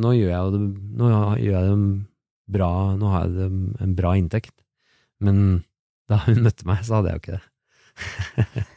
nå, 0.00 0.12
gjør 0.16 0.32
jeg 0.32 0.54
det, 0.54 0.62
nå 0.98 1.10
gjør 1.38 1.54
jeg 1.54 1.68
det 1.68 2.54
bra, 2.58 2.70
nå 2.98 3.12
har 3.12 3.26
jeg 3.26 3.36
det 3.36 3.48
en 3.84 3.94
bra 3.98 4.14
inntekt. 4.18 4.56
Men 5.22 5.62
da 6.10 6.22
hun 6.24 6.42
møtte 6.46 6.66
meg, 6.66 6.82
så 6.86 6.98
hadde 6.98 7.12
jeg 7.12 7.18
jo 7.18 7.24
ikke 7.24 7.38
det. 7.38 7.44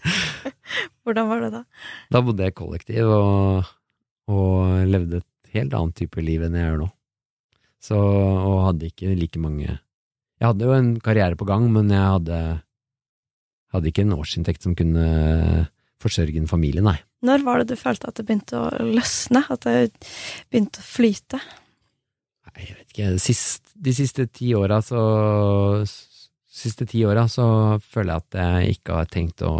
Hvordan 1.01 1.29
var 1.29 1.41
det 1.41 1.51
da? 1.55 1.61
Da 2.13 2.21
bodde 2.25 2.45
jeg 2.45 2.53
i 2.53 2.59
kollektiv, 2.59 3.09
og 3.09 3.71
og 4.31 4.87
levde 4.89 5.21
et 5.21 5.53
helt 5.55 5.75
annet 5.75 5.97
type 5.97 6.23
liv 6.23 6.43
enn 6.45 6.57
jeg 6.57 6.67
gjør 6.67 6.81
nå. 6.83 6.89
Så, 7.81 7.97
og 7.97 8.59
hadde 8.67 8.91
ikke 8.91 9.15
like 9.17 9.39
mange 9.41 9.65
Jeg 9.65 10.43
hadde 10.45 10.67
jo 10.67 10.73
en 10.75 10.91
karriere 11.01 11.37
på 11.37 11.47
gang, 11.49 11.65
men 11.73 11.89
jeg 11.89 12.01
hadde, 12.01 12.37
hadde 13.73 13.89
ikke 13.89 14.03
en 14.05 14.13
årsinntekt 14.19 14.65
som 14.65 14.75
kunne 14.77 15.05
forsørge 16.01 16.41
en 16.41 16.49
familie, 16.49 16.83
nei. 16.85 16.97
Når 17.25 17.43
var 17.45 17.61
det 17.61 17.71
du 17.71 17.79
følte 17.79 18.09
at 18.09 18.17
det 18.17 18.25
begynte 18.27 18.59
å 18.59 18.69
løsne? 18.85 19.43
At 19.53 19.67
det 19.67 19.75
begynte 20.49 20.81
å 20.81 20.87
flyte? 20.87 21.41
Nei, 22.49 22.65
jeg 22.65 22.77
vet 22.79 22.95
ikke. 22.95 23.11
Sist, 23.21 23.75
de 23.75 23.93
siste 23.95 24.27
ti 24.31 24.53
åra 24.57 24.81
så 24.85 25.03
Siste 26.51 26.83
ti 26.83 26.99
åra 27.07 27.23
så 27.31 27.45
føler 27.79 28.11
jeg 28.11 28.21
at 28.21 28.35
jeg 28.41 28.73
ikke 28.75 28.97
har 28.97 29.07
tenkt 29.09 29.41
å 29.47 29.53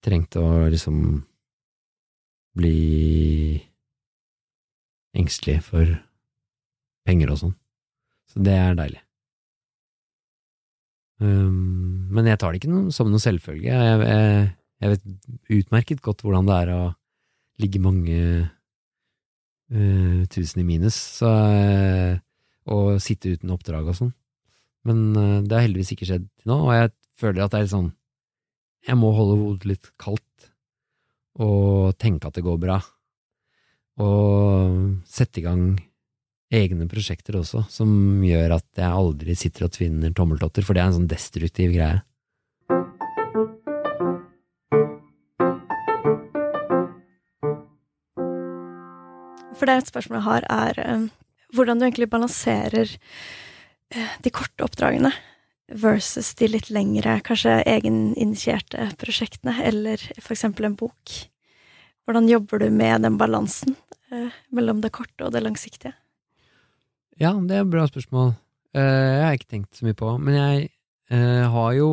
Trengt 0.00 0.32
å 0.40 0.44
liksom 0.72 1.00
bli 2.56 3.60
engstelig 5.12 5.58
for 5.66 5.90
penger 7.04 7.34
og 7.34 7.40
sånn. 7.42 7.52
Så 8.30 8.40
det 8.46 8.54
er 8.56 8.78
deilig. 8.78 9.02
Um, 11.20 12.08
men 12.08 12.30
jeg 12.30 12.40
tar 12.40 12.54
det 12.54 12.62
ikke 12.62 12.72
noe, 12.72 12.94
som 12.94 13.10
noe 13.12 13.20
selvfølge. 13.20 13.68
Jeg, 13.68 14.00
jeg, 14.08 14.46
jeg, 14.80 14.94
vet 14.94 15.60
utmerket 15.60 16.02
godt 16.04 16.24
hvordan 16.24 16.48
det 16.48 16.56
er 16.62 16.72
å 16.74 16.80
ligge 17.60 17.82
mange 17.82 18.20
uh, 19.74 20.20
tusen 20.32 20.62
i 20.62 20.66
minus 20.66 20.96
så, 21.20 21.30
uh, 21.30 22.16
og 22.70 23.00
sitte 23.02 23.34
uten 23.36 23.52
oppdrag 23.52 23.90
og 23.90 23.98
sånn. 23.98 24.14
Men 24.88 25.02
uh, 25.16 25.40
det 25.44 25.56
har 25.56 25.66
heldigvis 25.66 25.92
ikke 25.96 26.08
skjedd 26.08 26.26
til 26.30 26.52
nå, 26.52 26.62
og 26.68 26.72
jeg 26.76 26.94
føler 27.20 27.44
at 27.44 27.52
det 27.52 27.60
er 27.60 27.66
litt 27.66 27.74
sånn 27.74 27.90
Jeg 28.88 28.96
må 28.96 29.12
holde 29.12 29.36
hodet 29.42 29.68
litt 29.68 29.92
kaldt 30.00 30.24
og 31.40 31.94
tenke 32.00 32.28
at 32.28 32.36
det 32.36 32.44
går 32.44 32.56
bra. 32.60 32.80
Og 34.00 35.04
sette 35.08 35.40
i 35.40 35.44
gang 35.44 35.64
egne 36.50 36.88
prosjekter 36.90 37.38
også, 37.38 37.62
som 37.70 37.90
gjør 38.26 38.56
at 38.56 38.80
jeg 38.80 38.90
aldri 38.90 39.36
sitter 39.38 39.68
og 39.68 39.74
tvinner 39.76 40.14
tommeltotter, 40.16 40.64
for 40.66 40.74
det 40.74 40.82
er 40.82 40.90
en 40.90 40.96
sånn 40.98 41.10
destruktiv 41.10 41.74
greie. 41.76 42.00
For 49.60 49.68
det 49.68 49.76
er 49.76 49.84
et 49.84 49.90
spørsmål 49.92 50.22
jeg 50.22 50.26
har, 50.26 50.46
er 50.48 50.80
uh, 50.80 51.08
hvordan 51.52 51.80
du 51.80 51.84
egentlig 51.84 52.08
balanserer 52.08 52.96
uh, 52.96 54.14
de 54.24 54.32
korte 54.32 54.64
oppdragene 54.64 55.12
versus 55.70 56.32
de 56.38 56.48
litt 56.50 56.70
lengre, 56.74 57.20
kanskje 57.26 57.60
egeninitierte 57.68 58.90
prosjektene, 58.98 59.54
eller 59.66 60.02
eksempel 60.18 60.66
en 60.66 60.76
bok. 60.78 61.14
Hvordan 62.06 62.28
jobber 62.30 62.62
du 62.62 62.70
med 62.74 63.04
den 63.06 63.18
balansen 63.20 63.76
eh, 64.10 64.34
mellom 64.50 64.80
det 64.82 64.92
korte 64.96 65.26
og 65.26 65.34
det 65.34 65.44
langsiktige? 65.44 65.92
Ja, 67.20 67.34
det 67.34 67.54
er 67.54 67.62
et 67.62 67.70
bra 67.70 67.84
spørsmål. 67.86 68.32
Eh, 68.74 68.82
jeg 68.82 69.26
har 69.26 69.38
ikke 69.38 69.52
tenkt 69.54 69.78
så 69.78 69.86
mye 69.86 69.98
på, 69.98 70.14
men 70.18 70.38
jeg 70.38 70.70
eh, 71.12 71.44
har 71.54 71.76
jo 71.76 71.90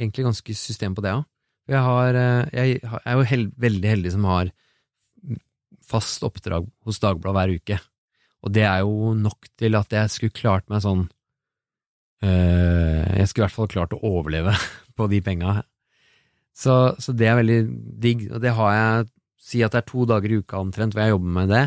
egentlig 0.00 0.26
ganske 0.26 0.56
system 0.58 0.96
på 0.96 1.04
det 1.04 1.14
òg. 1.14 1.28
Jeg, 1.70 1.78
eh, 2.18 2.42
jeg, 2.58 2.80
er 3.04 3.18
jo 3.20 3.28
held, 3.30 3.52
veldig 3.62 3.92
heldig 3.94 4.14
som 4.16 4.26
har 4.26 4.50
fast 5.92 6.24
oppdrag 6.26 6.68
hos 6.86 7.00
Dagbladet 7.02 7.38
hver 7.38 7.56
uke. 7.60 7.80
Og 8.42 8.54
det 8.56 8.64
er 8.66 8.82
jo 8.82 9.12
nok 9.14 9.46
til 9.60 9.78
at 9.78 9.92
jeg 9.94 10.10
skulle 10.10 10.34
klart 10.34 10.66
meg 10.72 10.82
sånn 10.84 11.06
Eh, 12.22 13.02
jeg 13.18 13.28
skulle 13.28 13.42
i 13.42 13.46
hvert 13.48 13.56
fall 13.56 13.70
klart 13.70 13.94
å 13.96 14.02
overleve 14.06 14.54
på 14.96 15.08
de 15.10 15.18
penga. 15.24 15.58
Så, 16.54 16.94
så, 17.02 17.14
det 17.16 17.28
er 17.28 17.40
veldig 17.40 17.60
digg, 18.02 18.28
og 18.30 18.42
det 18.44 18.54
har 18.58 18.78
jeg 18.78 19.10
Si 19.42 19.58
at 19.66 19.72
det 19.74 19.80
er 19.80 19.86
to 19.88 20.04
dager 20.06 20.30
i 20.30 20.36
uka 20.38 20.60
omtrent 20.62 20.94
hvor 20.94 21.02
jeg 21.02 21.10
jobber 21.10 21.30
med 21.34 21.48
det. 21.50 21.62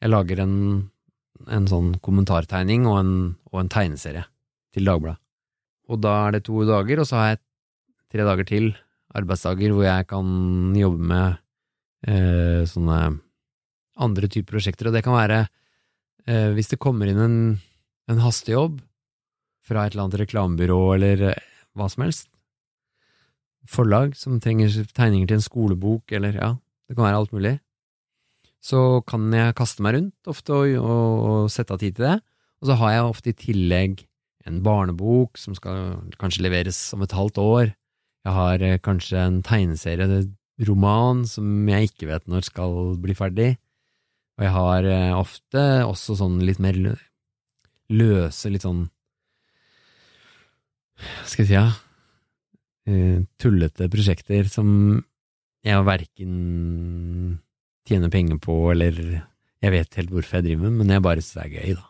Jeg 0.00 0.08
lager 0.08 0.38
en, 0.40 0.54
en 1.52 1.66
sånn 1.68 1.90
kommentartegning 2.00 2.86
og 2.88 2.94
en, 2.96 3.10
og 3.52 3.58
en 3.60 3.68
tegneserie 3.68 4.22
til 4.72 4.88
Dagbladet. 4.88 5.20
Og 5.92 6.00
da 6.00 6.14
er 6.22 6.32
det 6.32 6.46
to 6.46 6.62
dager, 6.64 7.02
og 7.02 7.04
så 7.10 7.18
har 7.18 7.28
jeg 7.28 7.40
tre 8.08 8.24
dager 8.24 8.48
til, 8.48 8.70
arbeidsdager, 9.20 9.74
hvor 9.76 9.84
jeg 9.84 10.08
kan 10.14 10.32
jobbe 10.80 11.10
med 11.12 11.36
eh, 12.08 12.64
sånne 12.72 13.02
andre 13.94 14.28
typer 14.28 14.56
prosjekter. 14.56 14.88
Og 14.88 14.96
det 14.96 15.04
kan 15.06 15.16
være, 15.16 15.44
eh, 16.26 16.50
hvis 16.56 16.72
det 16.72 16.82
kommer 16.82 17.10
inn 17.10 17.20
en, 17.20 17.38
en 18.10 18.22
hastejobb, 18.24 18.80
fra 19.64 19.86
et 19.86 19.94
eller 19.94 20.04
annet 20.04 20.20
reklamebyrå 20.24 20.80
eller 20.96 21.28
eh, 21.30 21.44
hva 21.74 21.88
som 21.90 22.06
helst. 22.06 22.28
Forlag 23.64 24.12
som 24.18 24.40
trenger 24.44 24.82
tegninger 24.92 25.30
til 25.30 25.38
en 25.38 25.44
skolebok, 25.44 26.12
eller 26.12 26.36
ja, 26.36 26.50
det 26.84 26.96
kan 26.96 27.06
være 27.06 27.20
alt 27.22 27.32
mulig. 27.32 27.54
Så 28.64 29.00
kan 29.08 29.32
jeg 29.32 29.56
kaste 29.56 29.84
meg 29.84 29.96
rundt 29.96 30.30
ofte 30.30 30.56
og, 30.56 30.74
og, 30.80 31.24
og 31.28 31.52
sette 31.52 31.72
av 31.72 31.80
tid 31.80 31.96
til 31.96 32.06
det. 32.08 32.18
Og 32.60 32.68
så 32.68 32.76
har 32.80 32.94
jeg 32.94 33.08
ofte 33.08 33.32
i 33.32 33.38
tillegg 33.40 34.04
en 34.48 34.60
barnebok 34.64 35.40
som 35.40 35.56
skal 35.56 35.96
kanskje 36.20 36.44
leveres 36.44 36.78
om 36.96 37.04
et 37.04 37.16
halvt 37.16 37.40
år. 37.40 37.72
Jeg 38.24 38.36
har 38.38 38.64
eh, 38.64 38.80
kanskje 38.84 39.20
en 39.20 39.42
tegneserie, 39.44 40.08
en 40.08 40.32
roman, 40.68 41.24
som 41.28 41.68
jeg 41.68 41.90
ikke 41.90 42.08
vet 42.12 42.28
når 42.30 42.48
skal 42.48 42.94
bli 43.00 43.16
ferdig. 43.16 43.54
Og 44.34 44.46
jeg 44.46 44.54
har 44.56 44.88
eh, 44.90 45.14
ofte 45.14 45.62
også 45.86 46.16
sånn 46.18 46.40
litt 46.46 46.60
mer 46.62 46.78
løse, 47.94 48.50
litt 48.50 48.64
sånn 48.66 48.86
Hva 50.98 51.26
skal 51.28 51.44
jeg 51.44 51.50
si, 51.50 51.56
ja, 51.56 51.66
uh, 52.88 53.18
tullete 53.40 53.88
prosjekter 53.90 54.46
som 54.50 54.68
jeg 55.64 55.86
verken 55.86 56.34
tjener 57.88 58.12
penger 58.12 58.38
på, 58.42 58.54
eller 58.72 58.94
jeg 59.64 59.72
vet 59.72 59.98
helt 59.98 60.12
hvorfor 60.12 60.38
jeg 60.38 60.46
driver 60.46 60.68
med, 60.68 60.78
men 60.78 60.92
jeg 60.94 61.04
bare 61.04 61.24
syns 61.24 61.34
det 61.34 61.44
er 61.44 61.54
gøy, 61.54 61.74
da. 61.80 61.86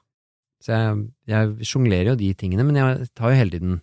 Så 0.64 0.72
jeg, 0.72 1.00
jeg 1.28 1.68
sjonglerer 1.68 2.12
jo 2.12 2.20
de 2.22 2.30
tingene, 2.40 2.64
men 2.66 2.78
jeg 2.80 3.08
tar 3.12 3.32
jo 3.32 3.40
hele 3.42 3.52
tiden 3.52 3.74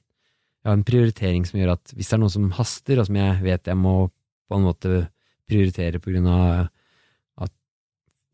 Jeg 0.62 0.70
har 0.70 0.78
en 0.78 0.86
prioritering 0.86 1.46
som 1.46 1.58
gjør 1.58 1.72
at 1.76 1.92
hvis 1.98 2.10
det 2.10 2.16
er 2.16 2.22
noe 2.22 2.34
som 2.34 2.52
haster, 2.58 3.00
og 3.02 3.08
som 3.08 3.18
jeg 3.18 3.38
vet 3.46 3.70
jeg 3.70 3.78
må 3.78 3.96
på 4.50 4.58
en 4.58 4.66
måte 4.66 4.98
prioritere 5.50 6.02
på 6.02 6.14
grunn 6.14 6.28
av 6.30 6.68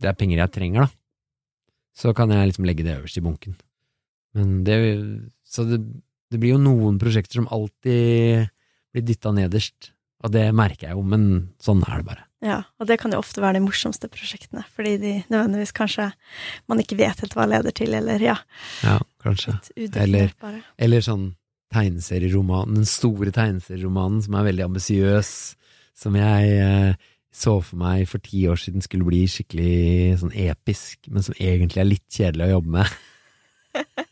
det 0.02 0.10
er 0.10 0.18
penger 0.18 0.44
jeg 0.44 0.54
trenger, 0.56 0.88
da, 0.88 1.72
så 1.98 2.14
kan 2.14 2.30
jeg 2.34 2.52
liksom 2.52 2.68
legge 2.68 2.86
det 2.86 2.98
øverst 3.00 3.18
i 3.18 3.26
bunken. 3.26 3.56
Men 4.38 4.62
det 4.68 4.78
Så 5.48 5.64
det 5.66 5.80
det 6.32 6.40
blir 6.42 6.56
jo 6.58 6.62
noen 6.62 6.98
prosjekter 7.00 7.40
som 7.40 7.48
alltid 7.54 8.50
blir 8.94 9.06
dytta 9.08 9.32
nederst, 9.36 9.94
og 10.26 10.34
det 10.34 10.50
merker 10.56 10.90
jeg 10.90 10.98
jo, 10.98 11.04
men 11.08 11.28
sånn 11.64 11.84
er 11.88 12.02
det 12.02 12.08
bare. 12.08 12.24
Ja, 12.44 12.60
og 12.78 12.90
det 12.90 13.00
kan 13.02 13.14
jo 13.14 13.22
ofte 13.22 13.42
være 13.42 13.58
de 13.58 13.64
morsomste 13.66 14.10
prosjektene, 14.12 14.66
fordi 14.76 14.98
de 15.02 15.14
nødvendigvis 15.32 15.74
kanskje 15.78 16.12
man 16.70 16.82
ikke 16.84 17.00
vet 17.00 17.24
helt 17.24 17.36
hva 17.38 17.48
leder 17.50 17.74
til, 17.76 17.96
eller 17.98 18.22
ja, 18.22 18.38
Ja, 18.84 19.00
kanskje. 19.24 19.56
Eller. 19.98 20.36
Eller 20.78 21.06
sånn 21.06 21.32
tegneserieroman, 21.74 22.76
den 22.78 22.88
store 22.88 23.34
tegneserieromanen 23.36 24.22
som 24.24 24.38
er 24.38 24.50
veldig 24.52 24.68
ambisiøs, 24.68 25.32
som 25.98 26.16
jeg 26.16 26.52
eh, 26.62 27.08
så 27.34 27.58
for 27.62 27.80
meg 27.82 28.08
for 28.10 28.24
ti 28.24 28.46
år 28.50 28.60
siden 28.62 28.84
skulle 28.84 29.08
bli 29.08 29.26
skikkelig 29.30 30.20
sånn 30.24 30.34
episk, 30.34 31.00
men 31.12 31.26
som 31.26 31.36
egentlig 31.38 31.84
er 31.84 31.90
litt 31.90 32.06
kjedelig 32.14 32.48
å 32.48 32.54
jobbe 32.56 32.76
med. 32.78 32.94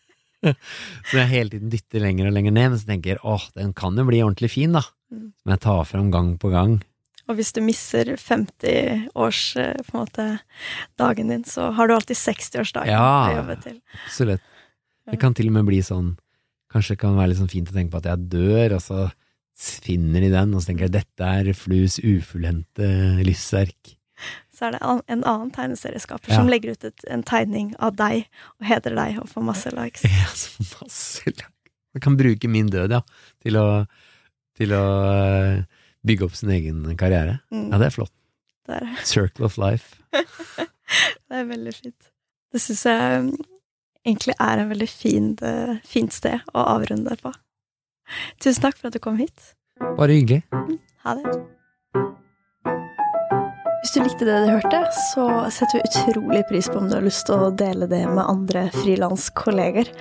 som 0.45 1.19
jeg 1.21 1.31
hele 1.31 1.53
tiden 1.55 1.71
dytter 1.73 2.03
lenger 2.03 2.29
og 2.29 2.35
lenger 2.35 2.53
ned, 2.53 2.73
men 2.73 2.81
så 2.81 2.89
tenker 2.89 3.15
jeg 3.15 3.23
åh, 3.25 3.47
den 3.55 3.73
kan 3.77 3.97
jo 3.97 4.05
bli 4.07 4.21
ordentlig 4.25 4.51
fin, 4.53 4.75
da. 4.77 4.83
Mm. 5.13 5.31
Som 5.41 5.55
jeg 5.55 5.63
tar 5.65 5.87
fram 5.89 6.11
gang 6.13 6.35
på 6.41 6.51
gang. 6.53 6.77
Og 7.25 7.39
hvis 7.39 7.55
du 7.55 7.61
misser 7.65 8.11
50-års, 8.21 9.39
eh, 9.57 11.21
din, 11.31 11.45
så 11.49 11.71
har 11.73 11.87
du 11.87 11.95
alltid 11.95 12.19
60-årsdagen 12.19 12.93
Ja. 12.93 13.31
å 13.31 13.37
jobbe 13.39 13.55
til. 13.63 13.79
Absolutt. 14.05 14.43
Det 15.09 15.19
kan 15.21 15.33
til 15.33 15.49
og 15.49 15.53
med 15.53 15.65
bli 15.65 15.81
sånn 15.85 16.15
Kanskje 16.73 16.95
det 16.95 16.99
kan 16.99 17.15
være 17.15 17.29
litt 17.29 17.37
sånn 17.39 17.47
fint 17.47 17.69
å 17.69 17.73
tenke 17.75 17.93
på 17.93 17.99
at 18.01 18.07
jeg 18.09 18.29
dør, 18.33 18.73
og 18.75 18.81
så 18.83 18.97
finner 19.55 20.21
de 20.25 20.29
den, 20.33 20.53
og 20.55 20.61
så 20.61 20.71
tenker 20.71 20.87
jeg 20.89 20.95
dette 20.97 21.27
er 21.39 21.49
Flus 21.55 21.97
ufullendte 22.03 22.87
lystverk. 23.25 23.93
Så 24.55 24.67
er 24.69 24.75
det 24.75 24.81
en 25.11 25.23
annen 25.27 25.51
tegneserieskaper 25.51 26.31
Ja. 26.31 26.37
som 26.39 26.47
legger 26.47 26.71
ut 26.75 26.83
et, 26.87 27.03
en 27.11 27.23
tegning 27.27 27.73
av 27.83 27.95
deg, 27.99 28.27
og 28.59 28.67
hedrer 28.69 28.95
deg, 28.95 29.17
og 29.19 29.27
får 29.31 29.43
masse 29.47 29.71
likes. 29.75 30.03
Ja, 30.21 30.29
så 30.35 30.63
masse 30.83 31.25
likes. 31.27 31.49
Man 31.95 32.01
kan 32.03 32.17
bruke 32.19 32.47
min 32.51 32.67
død, 32.71 32.91
ja, 32.91 33.01
til 33.43 33.55
å, 33.59 33.65
til 34.59 34.71
å 34.75 34.83
eh, 35.15 35.63
bygge 36.07 36.27
opp 36.27 36.35
sin 36.35 36.51
egen 36.55 36.83
karriere. 36.99 37.37
Mm, 37.51 37.69
Ja, 37.71 37.79
det 37.79 37.87
er 37.89 37.95
flott. 37.95 38.11
det, 38.67 38.79
er, 38.81 38.95
Circle 39.07 39.45
of 39.47 39.55
life. 39.57 39.95
det 40.15 41.39
er 41.39 41.47
veldig 41.51 41.73
fint. 41.75 42.11
Det 42.51 42.61
syns 42.63 42.83
jeg 42.87 43.21
mm, 43.27 43.31
egentlig 44.07 44.35
er 44.39 44.63
en 44.63 44.69
veldig 44.71 44.89
fin, 44.91 45.31
eh, 45.43 45.75
fint 45.87 46.11
sted 46.15 46.43
å 46.55 46.63
avrunde 46.75 47.15
på. 47.23 47.31
Tusen 48.43 48.67
takk 48.67 48.79
for 48.79 48.89
at 48.89 48.97
du 48.97 49.03
kom 49.03 49.19
hit. 49.21 49.53
Bare 49.97 50.15
hyggelig. 50.15 50.43
Ha 51.05 51.17
det. 51.19 51.35
Hvis 53.85 53.93
du 53.93 53.99
likte 54.01 54.25
det 54.25 54.37
du 54.47 54.49
hørte, 54.49 54.79
så 55.11 55.25
setter 55.53 55.77
vi 55.77 55.89
utrolig 55.91 56.41
pris 56.49 56.69
på 56.71 56.79
om 56.79 56.87
du 56.89 56.95
har 56.97 57.05
lyst 57.05 57.27
til 57.29 57.37
å 57.37 57.51
dele 57.53 57.85
det 57.91 58.01
med 58.09 58.23
andre 58.25 58.65
frilanskolleger. 58.79 59.91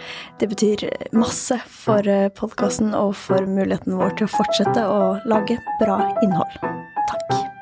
Det 0.41 0.49
betyr 0.55 0.87
masse 1.13 1.61
for 1.69 2.09
podkasten 2.39 2.97
og 2.97 3.13
for 3.27 3.45
muligheten 3.45 4.01
vår 4.01 4.17
til 4.17 4.31
å 4.31 4.37
fortsette 4.39 4.89
å 4.89 5.03
lage 5.29 5.61
bra 5.83 6.01
innhold. 6.25 6.63
Takk. 7.13 7.54